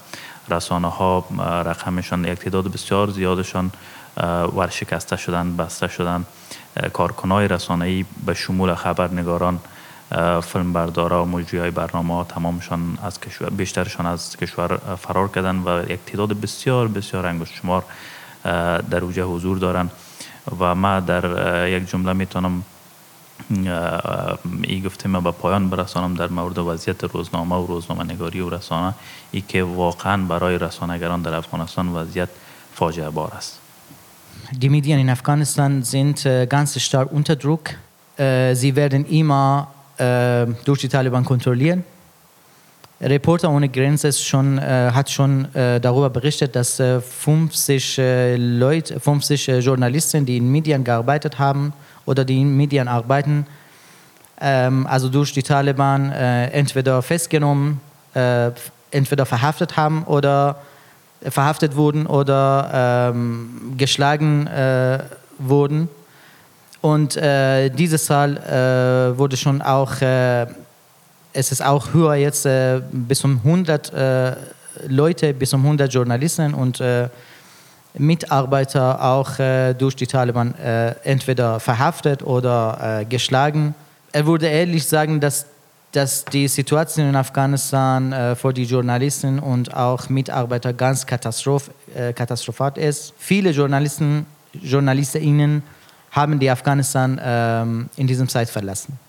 رسانه 0.50 0.88
ها 0.88 1.24
رقمشان 1.66 2.24
یک 2.24 2.38
تعداد 2.38 2.72
بسیار 2.72 3.10
زیادشان 3.10 3.70
ورشکسته 4.56 5.16
شدن 5.16 5.56
بسته 5.56 5.88
شدن. 5.88 6.24
کارکنای 6.92 7.48
رسانه 7.48 7.84
ای 7.84 8.04
به 8.26 8.34
شمول 8.34 8.74
خبرنگاران 8.74 9.60
فیلم 10.42 10.72
بردارا 10.72 11.24
و 11.24 11.28
مجری 11.28 11.58
های 11.58 11.70
برنامه 11.70 12.14
ها 12.14 12.24
تمامشان 12.24 12.98
از 13.02 13.20
کشور 13.20 13.50
بیشترشان 13.50 14.06
از 14.06 14.36
کشور 14.36 14.76
فرار 14.76 15.28
کردن 15.28 15.56
و 15.56 15.90
یک 15.90 16.00
تعداد 16.06 16.40
بسیار 16.40 16.88
بسیار 16.88 17.26
انگشت 17.26 17.54
شمار 17.54 17.84
در 18.90 19.00
اوجه 19.04 19.22
حضور 19.22 19.58
دارند 19.58 19.90
و 20.60 20.74
ما 20.74 21.00
در 21.00 21.68
یک 21.68 21.90
جمله 21.90 22.12
می‌تونم 22.12 22.62
ای 24.62 24.80
گفته 24.80 25.08
ما 25.08 25.20
به 25.20 25.30
پایان 25.30 25.70
برسانم 25.70 26.14
در 26.14 26.28
مورد 26.28 26.58
وضعیت 26.58 27.04
روزنامه 27.04 27.56
و 27.56 27.66
روزنامه 27.66 28.04
نگاری 28.04 28.40
و 28.40 28.50
رسانه 28.50 28.94
ای 29.30 29.40
که 29.40 29.62
واقعا 29.62 30.16
برای 30.16 30.58
رسانگران 30.58 31.22
در 31.22 31.34
افغانستان 31.34 31.88
وضعیت 31.88 32.28
فاجعه 32.74 33.10
بار 33.10 33.32
است. 33.36 33.58
دی 34.60 34.68
میدین 34.68 34.96
این 34.96 35.10
افغانستان 35.10 35.80
زند 35.80 36.20
گانس 36.50 36.78
شتار 36.78 37.08
اونتا 37.12 37.34
دروک 37.34 37.76
زی 38.54 38.70
وردن 38.70 39.04
ایما 39.08 39.68
دورچی 40.64 40.88
طالبان 40.88 41.24
کنترولین 41.24 41.84
ریپورت 43.00 43.44
اون 43.44 43.66
گرنس 43.66 44.04
است 44.04 44.20
شون 44.20 44.58
هات 44.58 45.08
شون 45.08 45.42
داروبا 45.78 46.08
برشتت 46.08 46.52
دست 46.52 46.82
50 46.82 48.36
لویت 48.36 48.92
50 48.92 49.60
جورنالیستن 49.60 50.22
دی 50.22 50.32
این 50.32 50.44
میدین 50.44 50.82
گاربایتت 50.82 51.34
هم 51.34 51.72
oder 52.08 52.24
die 52.24 52.40
in 52.40 52.56
Medien 52.56 52.88
arbeiten, 52.88 53.46
ähm, 54.40 54.86
also 54.86 55.08
durch 55.08 55.32
die 55.32 55.42
Taliban 55.42 56.10
entweder 56.10 57.02
festgenommen, 57.02 57.80
entweder 58.90 59.26
verhaftet 59.26 59.76
haben 59.76 60.04
oder 60.04 60.56
verhaftet 61.22 61.76
wurden 61.76 62.06
oder 62.06 63.10
ähm, 63.14 63.74
geschlagen 63.76 64.48
wurden. 65.38 65.88
Und 66.80 67.14
diese 67.16 67.98
Zahl 67.98 69.14
wurde 69.16 69.36
schon 69.36 69.62
auch 69.62 70.00
es 71.32 71.52
ist 71.52 71.62
auch 71.62 71.92
höher 71.92 72.14
jetzt, 72.14 72.46
äh, 72.46 72.80
bis 72.90 73.24
um 73.24 73.38
100 73.44 73.92
äh, 73.92 74.36
Leute, 74.88 75.34
bis 75.34 75.52
um 75.54 75.60
100 75.62 75.92
Journalisten 75.92 76.54
und 76.54 76.80
äh, 76.80 77.08
Mitarbeiter 77.97 79.03
auch 79.03 79.37
äh, 79.39 79.73
durch 79.73 79.95
die 79.95 80.07
Taliban 80.07 80.55
äh, 80.55 80.95
entweder 81.03 81.59
verhaftet 81.59 82.23
oder 82.23 83.01
äh, 83.01 83.05
geschlagen. 83.05 83.75
Er 84.11 84.25
würde 84.25 84.47
ehrlich 84.47 84.87
sagen, 84.87 85.19
dass, 85.19 85.45
dass 85.91 86.25
die 86.25 86.47
Situation 86.47 87.09
in 87.09 87.15
Afghanistan 87.15 88.35
für 88.35 88.53
die 88.53 88.63
Journalisten 88.63 89.39
und 89.39 89.73
auch 89.75 90.07
Mitarbeiter 90.09 90.71
ganz 90.71 91.05
katastroph, 91.05 91.71
katastrophal 92.15 92.77
ist. 92.77 93.13
Viele 93.17 93.49
Journalisten, 93.49 94.27
JournalistInnen 94.53 95.63
haben 96.11 96.39
die 96.39 96.49
Afghanistan 96.49 97.19
ähm, 97.23 97.89
in 97.95 98.05
diesem 98.07 98.27
Zeit 98.27 98.49
verlassen. 98.49 98.99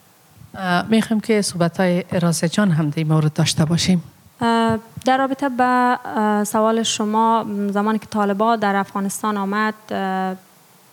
میخوایم 0.88 1.20
که 1.20 1.42
صحبت 1.42 1.80
های 1.80 2.04
راسه 2.12 2.48
جان 2.48 2.70
هم 2.70 2.90
در 2.90 3.04
مورد 3.04 3.32
داشته 3.32 3.64
باشیم 3.64 4.02
در 4.39 5.17
رابطه 5.17 5.49
به 5.49 5.99
سوال 6.43 6.83
شما 6.83 7.45
زمانی 7.69 7.99
که 7.99 8.05
طالبا 8.05 8.55
در 8.55 8.75
افغانستان 8.75 9.37
آمد 9.37 9.73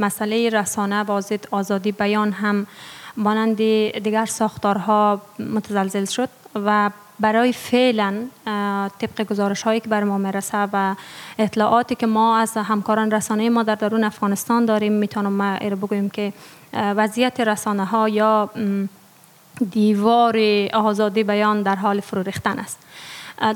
مسئله 0.00 0.48
رسانه 0.48 1.02
و 1.02 1.22
آزادی 1.50 1.92
بیان 1.92 2.32
هم 2.32 2.66
مانند 3.16 3.56
دیگر 4.02 4.26
ساختارها 4.26 5.20
متزلزل 5.38 6.04
شد 6.04 6.28
و 6.54 6.90
برای 7.20 7.52
فعلا 7.52 8.14
طبق 8.98 9.22
گزارش 9.30 9.62
هایی 9.62 9.80
که 9.80 9.88
بر 9.88 10.04
ما 10.04 10.18
می‌رسه 10.18 10.68
و 10.72 10.94
اطلاعاتی 11.38 11.94
که 11.94 12.06
ما 12.06 12.38
از 12.38 12.56
همکاران 12.56 13.10
رسانه 13.10 13.50
ما 13.50 13.62
در 13.62 13.74
درون 13.74 14.04
افغانستان 14.04 14.64
داریم 14.64 14.92
می‌تونم 14.92 15.32
ما 15.32 15.58
بگویم 15.58 16.10
که 16.10 16.32
وضعیت 16.72 17.40
رسانه 17.40 17.84
ها 17.84 18.08
یا 18.08 18.50
دیوار 19.70 20.38
آزادی 20.74 21.24
بیان 21.24 21.62
در 21.62 21.76
حال 21.76 22.00
فرو 22.00 22.22
ریختن 22.22 22.58
است. 22.58 22.78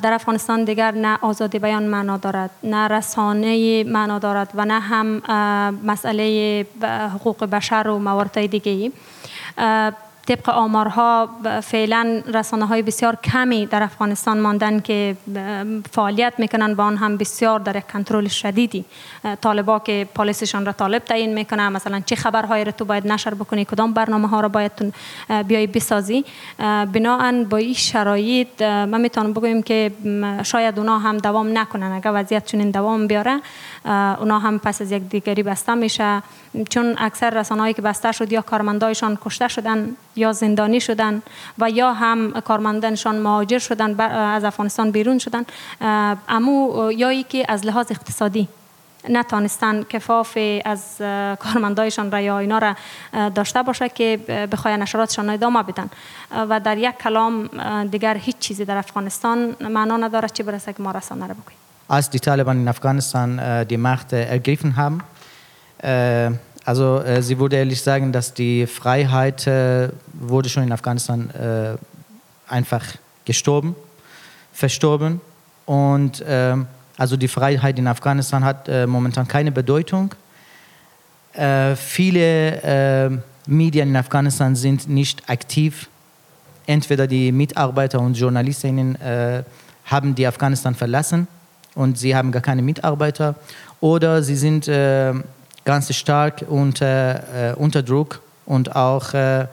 در 0.03 0.13
افغانستان 0.13 0.65
دیگر 0.65 0.91
نه 0.91 1.19
آزادی 1.23 1.59
بیان 1.59 1.83
معنا 1.83 2.17
دارد 2.17 2.51
نه 2.63 2.89
رسانه 2.89 3.85
معنا 3.85 4.19
دارد 4.19 4.51
و 4.55 4.65
نه 4.65 4.81
هم 4.81 5.23
مسئله 5.85 6.67
حقوق 7.15 7.45
بشر 7.45 7.89
و 7.89 7.99
موارد 7.99 8.47
دیگه 8.47 8.93
طبق 10.31 10.49
آمارها 10.49 11.29
فعلا 11.63 12.23
رسانه 12.35 12.67
های 12.67 12.83
بسیار 12.83 13.17
کمی 13.17 13.67
در 13.67 13.83
افغانستان 13.83 14.41
ماندن 14.41 14.81
که 14.81 15.17
فعالیت 15.93 16.35
می‌کنن 16.39 16.73
و 16.73 16.81
آن 16.81 16.97
هم 16.97 17.17
بسیار 17.17 17.61
در 17.61 17.81
کنترل 17.81 18.29
شدیدی. 18.29 18.85
طالبا 19.41 19.79
که 19.79 20.09
پالیسشان 20.15 20.67
را 20.67 20.73
طالب 20.73 21.05
تعیین 21.05 21.35
می‌کنه 21.35 21.69
مثلا 21.69 22.01
چه 22.01 22.17
خبرهایی 22.17 22.65
را 22.65 22.73
تو 22.73 22.85
باید 22.85 23.07
نشر 23.07 23.35
بکنی 23.35 23.65
کدام 23.65 23.93
برنامه 23.93 24.29
ها 24.29 24.41
را 24.41 24.49
باید 24.49 24.73
بیای 25.47 25.67
بسازی. 25.67 26.25
اه، 26.59 26.87
بناهن 26.87 27.45
با 27.45 27.57
این 27.57 27.75
شرایط 27.75 28.63
من 28.63 29.01
می‌تونم 29.01 29.33
بگویم 29.33 29.63
که 29.63 29.93
شاید 30.43 30.79
اونا 30.79 30.99
هم 30.99 31.17
دوام 31.19 31.59
نکنن. 31.59 31.93
اگر 31.93 32.11
وضعیت 32.15 32.45
چنین 32.47 32.71
دوام 32.71 33.07
بیاره 33.07 33.41
اونا 34.21 34.39
هم 34.39 34.59
پس 34.59 34.83
از 34.83 34.93
یک 34.93 35.03
دیگری 35.03 35.43
بسته 35.43 35.75
میشه. 35.75 36.23
چون 36.71 36.95
اکثر 36.99 37.31
رسانه‌هایی 37.31 37.75
که 37.75 37.83
بسته 37.83 38.13
شد 38.13 38.33
یا 38.33 38.43
کارمندایشان 38.43 39.19
کشته 39.25 39.49
شدن 39.49 39.97
یا 40.17 40.33
زندانی 40.33 40.81
شدن 40.81 41.23
و 41.59 41.71
یا 41.71 41.93
هم 41.93 42.41
کارمندانشان 42.41 43.19
مهاجر 43.19 43.59
شدن 43.59 44.01
از 44.01 44.45
افغانستان 44.45 44.91
بیرون 44.91 45.19
شدن 45.19 45.45
اه، 45.81 46.17
امو 46.29 46.93
یا 46.93 47.09
ای 47.09 47.23
که 47.23 47.45
از 47.49 47.67
لحاظ 47.67 47.87
اقتصادی 47.91 48.49
نتانستن 49.09 49.83
کفاف 49.83 50.39
از 50.65 50.97
کارمندایشان 51.39 52.11
را 52.11 52.21
یا 52.21 52.39
اینا 52.39 52.59
را 52.59 52.75
داشته 53.35 53.63
باشه 53.63 53.89
که 53.89 54.21
ب- 54.29 54.51
بخواین 54.51 54.83
نشراتشان 54.83 55.31
ادامه 55.31 55.63
بدن 55.63 55.91
و 56.49 56.61
در 56.61 56.79
یک 56.79 56.99
کلام 56.99 57.47
دیگر 57.85 58.17
هیچ 58.17 58.39
چیزی 58.39 58.65
در 58.65 58.77
افغانستان 58.77 59.57
معنا 59.61 59.97
ندارد 59.97 60.33
چه 60.33 60.43
برسه 60.43 60.73
که 60.73 60.83
ما 60.83 60.91
رسانه 60.91 61.27
را 61.27 61.35
بگوییم 61.35 61.59
als 61.91 62.09
die 62.11 62.21
Taliban 62.21 62.57
in 62.63 62.69
Afghanistan 62.69 63.29
die 63.71 63.77
Macht 63.77 64.13
ergriffen 64.13 64.77
haben. 64.77 65.03
Äh, 65.83 66.31
also 66.65 67.01
äh, 67.01 67.23
sie 67.23 67.39
würde 67.39 67.57
ehrlich 67.57 67.81
sagen, 67.81 68.13
dass 68.13 68.35
die 68.35 68.67
Freiheit 68.67 69.47
äh, 69.47 69.89
wurde 70.13 70.49
schon 70.49 70.63
in 70.63 70.73
Afghanistan 70.73 71.31
äh, 71.31 71.77
einfach 72.53 72.85
gestorben, 73.25 73.75
verstorben. 74.53 75.21
Und 75.67 76.23
ähm, 76.27 76.67
also 76.97 77.17
die 77.17 77.29
Freiheit 77.29 77.79
in 77.79 77.87
Afghanistan 77.87 78.45
hat 78.45 78.69
äh, 78.69 78.87
momentan 78.87 79.27
keine 79.27 79.53
Bedeutung. 79.53 80.15
Äh, 81.33 81.77
viele 81.77 82.63
äh, 82.63 83.11
Medien 83.47 83.89
in 83.89 83.97
Afghanistan 83.97 84.55
sind 84.55 84.89
nicht 84.89 85.29
aktiv. 85.31 85.89
Entweder 86.67 87.07
die 87.07 87.33
Mitarbeiter 87.33 88.01
und 88.01 88.15
Journalistinnen 88.15 89.01
äh, 89.01 89.43
haben 89.87 90.15
die 90.15 90.27
Afghanistan 90.27 90.75
verlassen 90.75 91.27
und 91.75 91.99
sie 91.99 92.15
haben 92.15 92.33
gar 92.33 92.43
keine 92.43 92.63
Mitarbeiter 92.63 93.35
oder 93.81 94.23
sie 94.23 94.37
sind 94.37 94.69
äh, 94.69 95.15
ganz 95.66 95.94
stark 95.94 96.36
unter, 96.48 97.52
äh, 97.52 97.54
unter 97.56 97.82
Druck 97.84 98.22
und 98.46 98.76
auch 98.76 99.14
äh, 99.14 99.48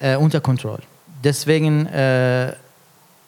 äh, 0.00 0.16
unter 0.16 0.40
Kontrolle. 0.40 0.82
Deswegen, 1.24 1.86
äh, 1.86 2.52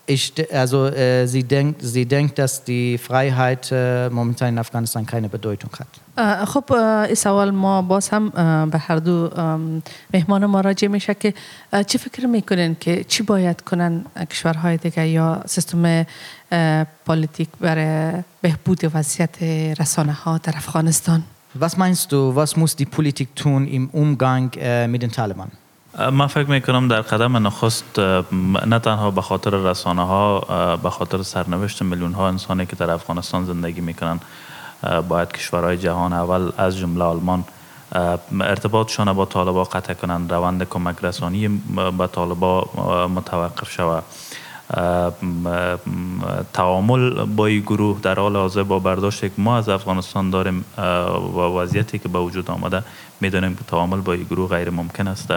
ich, 0.06 0.34
de- 0.34 0.52
also, 0.52 0.86
äh, 0.86 1.26
sie, 1.26 1.44
denkt, 1.44 1.82
sie 1.82 2.04
denkt, 2.04 2.38
dass 2.38 2.64
die 2.64 2.98
Freiheit 2.98 3.70
äh, 3.72 4.10
momentan 4.10 4.48
in 4.48 4.58
Afghanistan 4.58 5.06
keine 5.06 5.28
Bedeutung 5.28 5.70
hat. 5.78 5.86
اه، 6.18 6.44
خب 6.44 6.72
اه، 6.72 7.06
این 7.06 7.14
سوال 7.14 7.50
ما 7.50 7.82
باز 7.82 8.08
هم 8.08 8.32
اه، 8.36 8.66
به 8.66 8.78
هر 8.78 8.96
دو 8.96 9.30
ام، 9.36 9.82
مهمان 10.14 10.46
ما 10.46 10.60
راجع 10.60 10.88
میشه 10.88 11.14
که 11.14 11.34
اه، 11.72 11.82
چی 11.84 11.98
فکر 11.98 12.26
میکنین 12.26 12.76
که 12.80 13.04
چی 13.04 13.22
باید 13.22 13.60
کنن 13.60 14.04
اه، 14.16 14.24
کشورهای 14.24 14.76
دیگه 14.76 15.08
یا 15.08 15.42
سیستم 15.46 16.04
اه، 16.52 16.86
پلیتیک 17.06 17.48
برای 17.60 18.22
بهبود 18.42 18.90
وضعیت 18.94 19.42
رسانه 19.80 20.12
ها 20.12 20.38
در 20.38 20.52
افغانستان 20.56 21.22
Was 21.57 21.77
meinst 21.77 22.11
du, 22.11 22.35
was 22.35 22.57
muss 22.57 22.75
die 22.75 22.85
Politik 22.85 23.33
tun 23.33 23.65
im 23.65 23.89
Umgang 23.89 24.51
äh, 24.57 24.87
mit 24.87 25.01
den 25.01 25.11
Taliban? 25.11 25.51
من 26.11 26.27
فکر 26.27 26.49
می‌کنم 26.49 26.87
در 26.87 27.01
قدم 27.01 27.47
نخست 27.47 27.99
اه، 27.99 28.25
نه 28.65 28.79
تنها 28.79 29.11
به 29.11 29.21
خاطر 29.21 29.49
رسانه 29.49 30.05
ها 30.05 30.39
به 30.83 30.89
خاطر 30.89 31.23
سرنوشت 31.23 31.81
میلیون 31.81 32.13
ها 32.13 32.27
انسانی 32.27 32.65
که 32.65 32.75
در 32.75 32.91
افغانستان 32.91 33.45
زندگی 33.45 33.81
می‌کنن 33.81 34.19
باید 35.09 35.31
کشورهای 35.31 35.77
جهان 35.77 36.13
اول 36.13 36.51
از 36.57 36.77
جمله 36.77 37.03
آلمان 37.03 37.43
ارتباطشان 38.41 39.13
با 39.13 39.25
طالبا 39.25 39.63
قطع 39.63 39.93
کنند 39.93 40.33
روند 40.33 40.63
کمک 40.63 40.95
رسانی 41.01 41.47
به 41.97 42.07
طالبا 42.07 42.61
متوقف 43.15 43.71
شود 43.71 44.03
تعامل 46.53 47.25
با 47.25 47.45
این 47.45 47.61
گروه 47.61 47.99
در 48.01 48.19
حال 48.19 48.35
حاضر 48.35 48.63
با 48.63 48.79
برداشتی 48.79 49.29
که 49.29 49.35
ما 49.37 49.57
از 49.57 49.69
افغانستان 49.69 50.29
داریم 50.29 50.65
و 51.35 51.39
وضعیتی 51.39 51.99
که 51.99 52.09
به 52.09 52.19
وجود 52.19 52.51
آمده 52.51 52.83
می‌دونیم 53.21 53.55
که 53.55 53.63
تعامل 53.67 54.01
با 54.01 54.13
این 54.13 54.23
گروه 54.23 54.49
غیر 54.49 54.69
ممکن 54.69 55.07
است. 55.07 55.33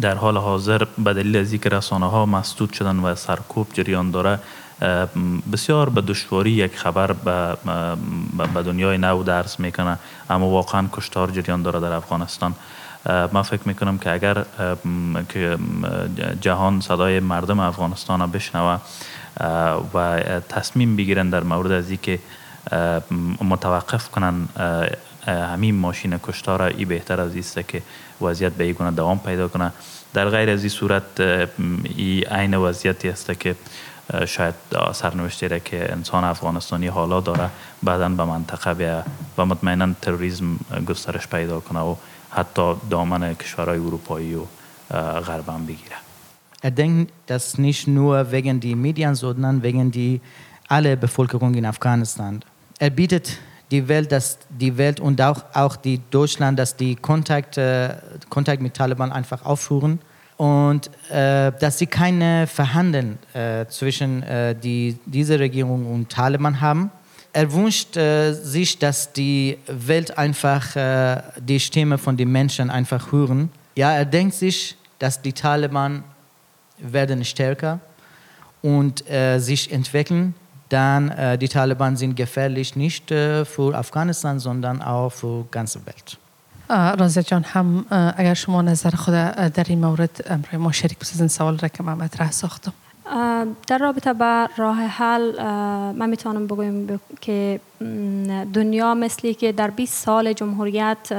در 0.00 0.14
حال 0.14 0.36
حاضر 0.36 0.86
به 0.98 1.14
دلیل 1.14 1.36
از 1.36 1.52
اینکه 1.52 1.68
رسانه 1.68 2.10
ها 2.10 2.26
مسدود 2.26 2.72
شدن 2.72 2.96
و 2.96 3.14
سرکوب 3.14 3.66
جریان 3.72 4.10
داره 4.10 4.38
بسیار 5.52 5.88
به 5.88 6.00
دشواری 6.00 6.50
یک 6.50 6.76
خبر 6.76 7.12
به, 7.12 8.62
دنیای 8.62 8.98
نو 8.98 9.22
درس 9.22 9.60
می‌کنه 9.60 9.98
اما 10.30 10.48
واقعا 10.48 10.88
کشتار 10.92 11.30
جریان 11.30 11.62
داره 11.62 11.80
در 11.80 11.92
افغانستان. 11.92 12.54
من 13.06 13.42
فکر 13.42 13.60
می‌کنم 13.64 13.98
که 13.98 14.10
اگر 14.10 14.44
که 15.28 15.58
جهان 16.40 16.80
صدای 16.80 17.20
مردم 17.20 17.60
افغانستان 17.60 18.20
را 18.20 18.26
بشنوه 18.26 18.78
و 19.94 20.20
تصمیم 20.48 20.96
بگیرن 20.96 21.30
در 21.30 21.42
مورد 21.42 21.72
از 21.72 21.90
م، 23.10 23.34
متوقف 23.40 24.08
کنن 24.08 24.48
همین 25.26 25.74
ماشین 25.74 26.18
کشتار 26.22 26.62
ای 26.62 26.84
بهتر 26.84 27.20
از 27.20 27.36
است 27.36 27.68
که 27.68 27.82
وضعیت 28.20 28.52
به 28.52 28.64
این 28.64 28.72
گونه 28.72 28.90
دوام 28.90 29.18
پیدا 29.18 29.48
کنه. 29.48 29.72
در 30.14 30.28
غیر 30.28 30.50
از 30.50 30.60
این 30.60 30.68
صورت 30.68 31.20
اه، 31.20 31.44
م، 31.44 31.48
ای 31.96 32.24
عین 32.30 32.54
وضعیتی 32.54 33.08
است 33.08 33.40
که 33.40 33.54
شاید 34.26 34.54
سرنوشتی 34.92 35.48
را 35.48 35.58
که 35.58 35.92
انسان 35.92 36.24
افغانستانی 36.24 36.86
حالا 36.86 37.20
داره 37.20 37.50
بعدا 37.82 38.08
به 38.08 38.24
منطقه 38.24 38.74
بیا 38.74 39.02
و 39.38 39.46
مطمئنا 39.46 39.88
تروریسم 40.02 40.56
گسترش 40.86 41.26
پیدا 41.26 41.60
کنه 41.60 41.80
و 41.80 41.94
حتی 42.31 42.75
دامن 42.89 43.33
کشورهای 43.33 43.79
اروپایی 43.79 44.35
و 44.35 44.41
اه، 44.91 45.19
غرب 45.19 45.49
هم 45.49 45.65
بگیره 45.65 45.95
Er 46.63 46.71
denkt 46.71 47.13
das 47.27 47.59
nicht 47.59 47.87
nur 47.87 48.31
wegen 48.31 48.59
die 48.59 48.75
Medien, 48.75 49.13
sondern 49.13 49.61
wegen 49.61 49.91
die 49.91 50.21
alle 50.67 50.97
Bevölkerung 50.97 51.53
in 51.53 51.65
Afghanistan. 51.65 52.43
Er 52.79 52.89
bietet 52.89 53.37
die 53.71 53.87
Welt, 53.87 54.11
dass 54.11 54.39
die 54.49 54.77
Welt 54.77 54.99
und 54.99 55.21
auch, 55.21 55.43
auch 55.53 55.75
die 55.75 56.01
Deutschland, 56.09 56.57
dass 56.57 56.75
die 56.75 56.95
Kontakt, 56.95 57.57
äh, 57.57 57.95
Kontakt 58.29 58.61
mit 58.61 58.73
Taliban 58.73 59.11
einfach 59.11 59.45
aufführen 59.45 59.99
und 60.37 60.89
äh, 61.11 61.51
dass 61.59 61.77
sie 61.79 61.87
keine 61.87 62.47
Verhandeln 62.47 63.17
äh, 63.33 63.65
zwischen 63.67 64.23
äh, 64.23 64.55
die, 64.55 64.97
diese 65.05 65.39
Regierung 65.39 65.91
und 65.93 66.09
Taliban 66.09 66.61
haben. 66.61 66.91
Er 67.33 67.51
wünscht 67.53 67.95
äh, 67.97 68.33
sich, 68.33 68.79
dass 68.79 69.13
die 69.13 69.57
Welt 69.67 70.17
einfach 70.17 70.75
äh, 70.75 71.21
die 71.39 71.59
Stimme 71.59 71.97
von 71.97 72.17
den 72.17 72.31
Menschen 72.31 72.69
einfach 72.69 73.11
hören. 73.11 73.49
Ja, 73.75 73.91
er 73.93 74.05
denkt 74.05 74.33
sich, 74.35 74.75
dass 74.99 75.21
die 75.21 75.33
Taliban 75.33 76.03
werden 76.79 77.23
stärker 77.23 77.79
und 78.61 79.07
äh, 79.09 79.39
sich 79.39 79.71
entwickeln, 79.71 80.33
dann 80.69 81.09
äh, 81.09 81.37
die 81.37 81.47
Taliban 81.47 81.95
sind 81.95 82.15
gefährlich 82.15 82.75
nicht 82.75 83.11
äh, 83.11 83.45
für 83.45 83.75
Afghanistan, 83.75 84.39
sondern 84.39 84.81
auch 84.81 85.11
für 85.11 85.43
die 85.43 85.51
ganze 85.51 85.85
Welt. 85.85 86.17
اه، 86.69 86.93
رازه 86.93 87.23
جان 87.23 87.45
هم 87.53 87.85
اه، 87.91 88.13
اگر 88.17 88.33
شما 88.33 88.61
نظر 88.61 88.95
خود 88.95 89.13
اه، 89.13 89.49
در 89.49 89.63
این 89.67 89.79
مورد 89.79 90.25
امروی 90.29 90.57
ما 90.57 90.71
شریک 90.71 90.99
بسازین 90.99 91.27
سوال 91.27 91.57
را 91.57 91.67
که 91.67 91.83
من 91.83 91.93
مطرح 91.93 92.31
ساختم 92.31 92.73
اه، 92.90 92.90
در 93.66 93.78
رابطه 93.80 94.12
با 94.12 94.48
راه 94.56 94.76
حل 94.76 95.42
من 95.92 96.10
می‌تونم 96.10 96.46
بگویم 96.46 97.00
که 97.20 97.60
دنیا 98.54 98.94
مثلی 98.94 99.34
که 99.34 99.52
در 99.52 99.70
20 99.70 100.04
سال 100.04 100.32
جمهوریت 100.32 101.12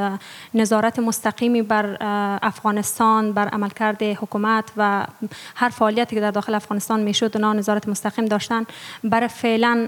نظارت 0.54 1.00
مستقیمی 1.00 1.62
بر 1.62 1.98
افغانستان 2.42 3.34
بر 3.34 3.48
عملکرد 3.48 4.04
حکومت 4.04 4.72
و 4.78 5.08
هر 5.56 5.70
فعالیتی 5.70 6.16
که 6.16 6.22
در 6.22 6.32
داخل 6.32 6.56
افغانستان 6.56 7.00
می‌شد 7.00 7.32
اونا 7.36 7.54
نظارت 7.54 7.88
مستقیم 7.88 8.26
داشتن. 8.26 8.66
برای 9.04 9.28
فعلا 9.28 9.88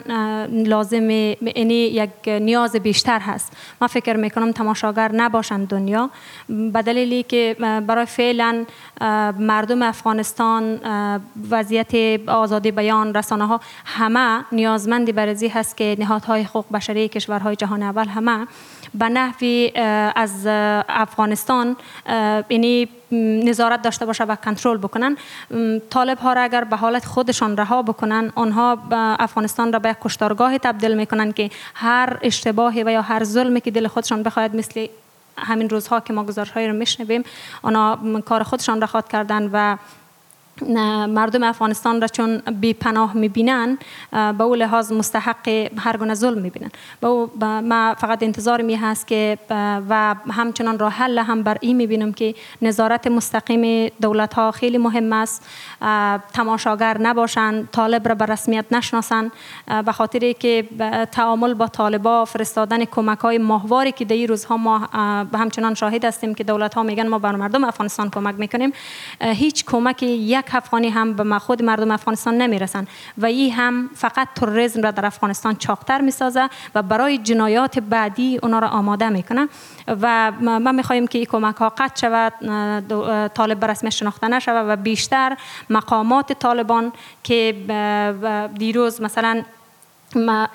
لازم 0.50 1.10
یعنی 1.10 1.74
یک 1.74 2.10
نیاز 2.28 2.76
بیشتر 2.76 3.20
هست. 3.20 3.54
من 3.82 3.88
فکر 3.88 4.16
می‌کنم 4.16 4.52
تماشاگر 4.52 5.12
نباشند 5.12 5.68
دنیا. 5.68 6.10
به 6.50 7.24
که 7.24 7.56
برای 7.60 8.06
فعلا 8.06 8.66
مردم 9.40 9.82
افغانستان 9.82 10.80
وضعیت 11.52 12.20
آزادی 12.28 12.72
بیان 12.72 13.14
رسانه 13.14 13.46
ها 13.48 13.60
همه 13.86 14.46
نیازمندی 14.52 15.12
برزی 15.12 15.48
هست 15.48 15.78
که 15.78 15.96
نهادهای 16.00 16.42
حقوق 16.42 16.65
بشری 16.74 17.08
کشورهای 17.08 17.56
جهان 17.56 17.84
اول 17.84 18.08
همه 18.08 18.48
به 18.94 19.10
نحوی 19.10 19.72
از 20.16 20.48
افغانستان 20.90 21.76
اه، 22.06 22.44
م، 23.12 23.50
نظارت 23.50 23.82
داشته 23.82 24.06
باشه 24.06 24.24
و 24.24 24.36
کنترل 24.36 24.78
بکنن. 24.78 25.18
طالب 25.90 26.18
ها 26.18 26.34
را 26.34 26.42
اگر 26.42 26.64
به 26.64 26.76
حالت 26.76 27.06
خودشان 27.06 27.58
رها 27.58 27.82
بکنن 27.82 28.32
آنها 28.36 28.78
افغانستان 29.20 29.74
را 29.74 29.80
به 29.80 29.90
یک 29.90 29.98
کشتارگاه 30.02 30.58
تبدیل 30.58 30.98
می‌کنن 30.98 31.32
که 31.32 31.50
هر 31.74 32.18
اشتباهی 32.22 32.84
و 32.84 32.90
یا 32.90 33.02
هر 33.02 33.24
ظلمی 33.24 33.62
که 33.62 33.72
دل 33.72 33.88
خودشان 33.88 34.24
بخواهد 34.24 34.56
مثل 34.56 34.88
همین 35.38 35.70
روزها 35.70 36.00
که 36.00 36.14
ما 36.14 36.24
گزارش 36.24 36.58
رو 36.58 36.74
میشنویم 36.74 37.24
آنها 37.62 38.22
کار 38.26 38.44
خودشان 38.44 38.82
را 38.82 38.88
خواد 38.88 39.08
کردن 39.08 39.50
و 39.54 39.78
مردم 41.08 41.44
افغانستان 41.44 42.02
را 42.02 42.08
چون 42.08 42.38
بی 42.38 42.74
پناه 42.74 43.18
می‌بینن 43.18 43.78
به 44.12 44.44
او 44.44 44.56
لحاظ 44.56 44.92
مستحق 44.92 45.70
هر 45.78 45.98
گونه 45.98 46.14
ظلم 46.14 46.42
می‌بینن. 46.42 46.72
به 47.02 47.46
ما 47.46 47.96
فقط 47.98 48.24
انتظار 48.24 48.62
می 48.62 48.76
هست 48.76 49.08
که 49.08 49.38
و 49.90 50.16
همچنان 50.32 50.80
راه 50.80 50.92
حل 50.94 51.20
هم 51.20 51.44
بر 51.44 51.58
این 51.62 51.78
می‌بینم 51.78 52.14
که 52.14 52.36
نظارت 52.62 53.08
مستقیم 53.08 53.92
دولت 54.02 54.34
ها 54.34 54.52
خیلی 54.52 54.78
مهم 54.78 55.14
است. 55.14 55.46
تماشاگر 56.34 56.98
نباشند 56.98 57.70
طالب 57.72 58.08
را 58.08 58.16
به 58.16 58.26
رسمیت 58.26 58.66
نشناسند. 58.72 59.32
به 59.86 59.92
خاطر 59.92 60.32
که 60.32 60.66
تعامل 61.12 61.54
با 61.54 61.68
طالبا 61.68 62.26
فرستادن 62.26 62.86
کمک 62.86 63.20
های 63.20 63.38
ماهواری 63.38 63.92
که 63.92 64.06
در 64.06 64.26
روزها 64.26 64.58
ما 64.58 64.78
همچنان 65.34 65.74
شاهد 65.74 66.06
هستیم 66.06 66.36
که 66.36 66.44
دولت 66.44 66.74
ها 66.74 66.84
میگن 66.84 67.08
ما 67.08 67.20
بر 67.20 67.36
مردم 67.36 67.64
افغانستان 67.64 68.10
کمک 68.10 68.36
می‌کنیم 68.38 68.74
هیچ 69.22 69.66
کمک 69.66 70.04
یک 70.04 70.45
افغانی 70.54 70.90
هم 70.90 71.14
به 71.14 71.40
خود 71.40 71.64
مردم 71.64 71.92
افغانستان 71.92 72.38
نمی‌رسن. 72.38 72.88
و 73.18 73.26
این 73.26 73.54
هم 73.54 73.90
فقط 73.96 74.28
تروریسم 74.36 74.82
را 74.82 74.92
در 74.92 75.06
افغانستان 75.06 75.56
چاقتر 75.56 76.02
می‌سازه 76.02 76.50
و 76.76 76.82
برای 76.82 77.18
جنایات 77.18 77.80
بعدی 77.80 78.40
اونا 78.44 78.60
را 78.60 78.68
آماده 78.68 79.10
می‌کنه. 79.10 79.48
و 80.02 80.32
ما 80.42 80.72
می‌خواهیم 80.72 81.08
که 81.08 81.18
این 81.18 81.28
کمک 81.28 81.56
ها 81.56 81.70
قطع 81.70 82.02
شود 82.02 82.34
طالب 83.28 83.60
به 83.60 83.68
رسمیت 83.68 83.94
شناخته 83.94 84.28
نشود 84.28 84.66
و 84.70 84.76
بیشتر 84.76 85.38
مقامات 85.70 86.34
طالبان 86.34 86.92
که 87.24 87.56
دیروز 88.58 89.02
مثلا 89.02 89.44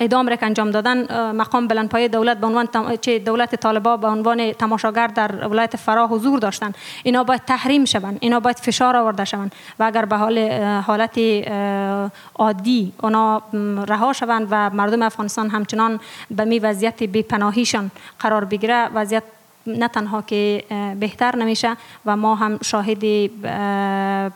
اعدام 0.01 0.29
را 0.29 0.37
که 0.37 0.47
انجام 0.47 0.71
دادن 0.71 1.31
مقام 1.33 1.69
بلندپایه 1.69 2.09
دولت 2.09 2.37
به 2.37 2.47
عنوان 2.47 2.69
چه 3.01 3.19
دولت 3.19 3.55
طالبا 3.55 3.97
به 3.97 4.07
عنوان 4.07 4.53
تماشاگر 4.53 5.07
در 5.07 5.49
ولایت 5.49 5.77
فراه 5.77 6.11
حضور 6.11 6.39
داشتن. 6.39 6.73
اینا 7.03 7.25
باید 7.25 7.45
تحریم 7.45 7.85
شوند 7.85 8.19
اینا 8.21 8.41
باید 8.41 8.59
فشار 8.59 8.97
آورده 8.97 9.25
شوند 9.25 9.55
و 9.79 9.83
اگر 9.83 10.05
به 10.05 10.17
حال 10.17 10.39
حالت 10.87 11.19
عادی 12.35 12.93
اونا 13.03 13.43
رها 13.89 14.13
شوند 14.13 14.49
و 14.51 14.71
مردم 14.71 15.03
افغانستان 15.03 15.51
همچنان 15.51 16.01
به 16.31 16.45
می 16.45 16.59
وضعیت 16.59 17.03
بیپناهیشان 17.03 17.91
قرار 18.19 18.45
بگیره 18.45 18.89
وضعیت 18.95 19.23
نه 19.67 19.89
تنها 19.89 20.23
که 20.23 20.65
بهتر 21.01 21.37
نمیشه 21.37 21.77
و 22.07 22.17
ما 22.17 22.35
هم 22.35 22.59
شاهد 22.63 23.05
اه، 23.45 24.31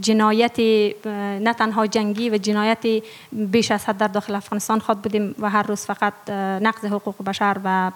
جنایت 0.00 0.58
اه، 0.58 1.38
نه 1.38 1.52
تنها 1.52 1.86
جنگی 1.86 2.30
و 2.30 2.38
جنایت 2.38 3.02
بیش 3.32 3.70
از 3.70 3.84
حد 3.84 3.98
در 3.98 4.08
داخل 4.08 4.34
افغانستان 4.34 4.78
خود 4.78 5.02
بودیم 5.02 5.34
و 5.38 5.50
هر 5.50 5.62
روز 5.62 5.80
فقط 5.80 6.12
اه، 6.28 6.34
نقض 6.58 6.84
حقوق 6.84 7.24
بشر 7.24 7.56
و 7.64 7.92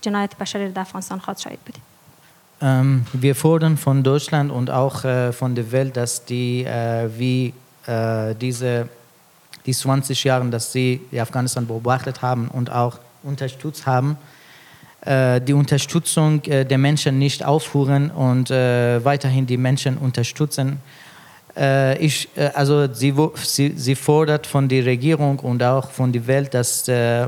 جنایت 0.00 0.36
بشری 0.36 0.72
در 0.72 0.80
افغانستان 0.80 1.18
خود 1.18 1.38
شاهد 1.38 1.58
بودیم 1.66 1.82
Ähm, 2.60 3.06
wir 3.12 3.36
fordern 3.36 3.76
von 3.76 4.02
Deutschland 4.02 4.50
und 4.50 4.68
auch 4.68 5.04
äh, 5.04 5.32
von 5.32 5.54
der 5.54 5.70
Welt, 5.70 5.96
dass 5.96 6.24
die, 6.24 6.64
äh, 6.64 7.08
wie 7.16 7.54
äh, 7.86 8.34
diese 8.34 8.88
die 9.64 9.74
20 9.74 10.24
Jahre, 10.24 10.44
dass 10.48 10.72
sie 10.72 11.00
die 11.12 11.20
Afghanistan 11.20 11.66
beobachtet 11.66 12.22
haben 12.22 12.48
und 12.48 12.72
auch 12.72 12.98
unterstützt 13.22 13.86
haben, 13.86 14.16
äh, 15.02 15.40
die 15.40 15.52
Unterstützung 15.52 16.42
äh, 16.44 16.64
der 16.64 16.78
Menschen 16.78 17.18
nicht 17.18 17.44
aufhören 17.44 18.10
und 18.10 18.50
äh, 18.50 19.04
weiterhin 19.04 19.46
die 19.46 19.56
Menschen 19.56 19.98
unterstützen. 19.98 20.78
Äh, 21.55 21.97
ich, 22.03 22.29
äh, 22.35 22.49
also 22.53 22.91
sie, 22.93 23.13
sie, 23.35 23.73
sie 23.75 23.95
fordert 23.95 24.47
von 24.47 24.67
der 24.67 24.85
Regierung 24.85 25.39
und 25.39 25.61
auch 25.61 25.91
von 25.91 26.11
der 26.11 26.25
Welt, 26.25 26.53
dass 26.53 26.87
äh, 26.87 27.27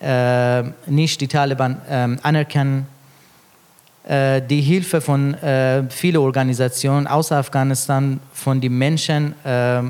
äh, 0.00 0.62
nicht 0.86 1.20
die 1.20 1.28
Taliban 1.28 1.80
ähm, 1.88 2.18
anerkennen, 2.22 2.86
äh, 4.04 4.42
die 4.42 4.60
Hilfe 4.60 5.00
von 5.00 5.34
äh, 5.34 5.84
vielen 5.88 6.16
Organisationen 6.16 7.06
außer 7.06 7.36
Afghanistan, 7.36 8.20
von 8.32 8.60
den 8.60 8.76
Menschen, 8.76 9.34
äh, 9.44 9.82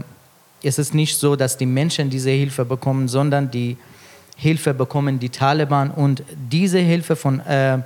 ist 0.62 0.78
es 0.78 0.94
nicht 0.94 1.18
so, 1.18 1.34
dass 1.34 1.56
die 1.56 1.66
Menschen 1.66 2.10
diese 2.10 2.30
Hilfe 2.30 2.64
bekommen, 2.64 3.08
sondern 3.08 3.50
die 3.50 3.76
Hilfe 4.36 4.74
bekommen 4.74 5.18
die 5.18 5.30
Taliban 5.30 5.90
und 5.90 6.22
diese 6.36 6.78
Hilfe 6.78 7.16
von 7.16 7.40
äh, 7.40 7.78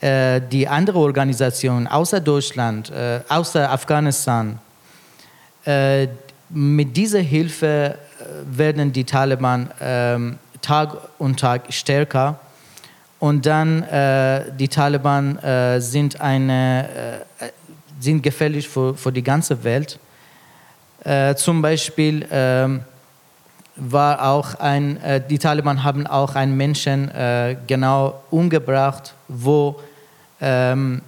äh, 0.00 0.40
die 0.40 0.68
andere 0.68 0.98
Organisationen 0.98 1.86
außer 1.86 2.20
Deutschland, 2.20 2.90
äh, 2.90 3.20
außer 3.28 3.70
Afghanistan, 3.70 4.58
äh, 5.66 6.08
mit 6.48 6.96
dieser 6.96 7.20
Hilfe 7.20 7.66
äh, 7.66 8.58
werden 8.58 8.92
die 8.92 9.04
Taliban 9.04 9.70
ähm, 9.80 10.38
Tag 10.62 10.96
und 11.18 11.38
Tag 11.38 11.72
stärker. 11.72 12.38
Und 13.18 13.46
dann 13.46 13.82
äh, 13.84 14.44
die 14.58 14.68
Taliban 14.68 15.38
äh, 15.38 15.80
sind, 15.80 16.20
eine, 16.20 16.88
äh, 17.40 17.46
sind 18.00 18.22
gefährlich 18.22 18.68
für, 18.68 18.94
für 18.94 19.10
die 19.10 19.22
ganze 19.22 19.64
Welt. 19.64 19.98
Äh, 21.02 21.34
zum 21.34 21.62
Beispiel 21.62 22.26
ähm, 22.30 22.82
war 23.76 24.28
auch 24.28 24.54
ein, 24.56 25.00
äh, 25.02 25.20
die 25.26 25.38
Taliban 25.38 25.82
haben 25.82 26.06
auch 26.06 26.34
einen 26.34 26.56
Menschen 26.56 27.08
äh, 27.10 27.56
genau 27.66 28.22
umgebracht, 28.30 29.14
wo 29.28 29.80
ähm, 30.40 31.02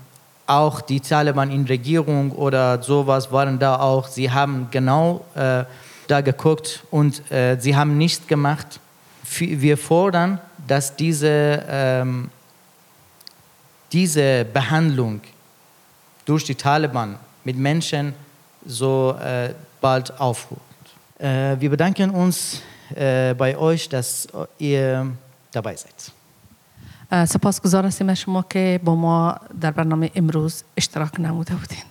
auch 0.49 0.81
die 0.81 1.01
Taliban 1.01 1.51
in 1.51 1.65
Regierung 1.67 2.33
oder 2.33 2.83
sowas 2.83 3.31
waren 3.31 3.59
da 3.59 3.79
auch. 3.79 4.09
Sie 4.09 4.31
haben 4.31 4.69
genau 4.71 5.25
äh, 5.35 5.65
da 6.07 6.21
geguckt 6.23 6.83
und 6.91 7.31
äh, 7.31 7.59
sie 7.61 7.77
haben 7.77 7.99
nichts 7.99 8.27
gemacht. 8.27 8.81
Wir 9.39 9.77
fordern, 9.77 10.41
dass 10.67 10.97
diese, 10.97 11.63
ähm, 11.69 12.31
diese 13.93 14.47
Behandlung 14.47 15.21
durch 16.25 16.45
die 16.45 16.55
Taliban 16.55 17.19
mit 17.45 17.57
Menschen 17.57 18.15
so 18.65 19.17
äh, 19.23 19.53
bald 19.81 20.19
aufhört. 20.19 20.61
Äh, 21.19 21.57
wir 21.61 21.71
bedanken 21.71 22.11
uns 22.11 22.63
äh, 22.95 23.35
bei 23.35 23.57
euch, 23.57 23.89
dass 23.89 24.27
ihr 24.59 25.11
dabei 25.53 25.77
seid. 25.77 26.13
اه، 27.12 27.26
سپاسگزار 27.26 27.86
هستیم 27.86 28.10
از 28.10 28.20
شما 28.20 28.46
که 28.50 28.80
با 28.84 28.96
ما 28.96 29.36
در 29.62 29.72
برنامه 29.72 30.12
امروز 30.16 30.64
اشتراک 30.78 31.20
نموده 31.20 31.54
بودین 31.56 31.84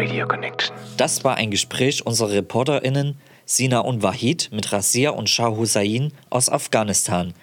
Radio 0.00 0.26
Connection. 0.26 0.74
Das 0.96 1.24
war 1.24 1.34
ein 1.36 1.50
Gespräch 1.50 2.06
unserer 2.06 2.30
ReporterInnen 2.30 3.18
Sina 3.44 3.80
und 3.80 4.02
Wahid 4.02 4.48
mit 4.52 4.72
Razia 4.72 5.10
und 5.10 5.28
Shah 5.28 5.50
Hussain 5.50 6.12
aus 6.30 6.48
Afghanistan. 6.48 7.34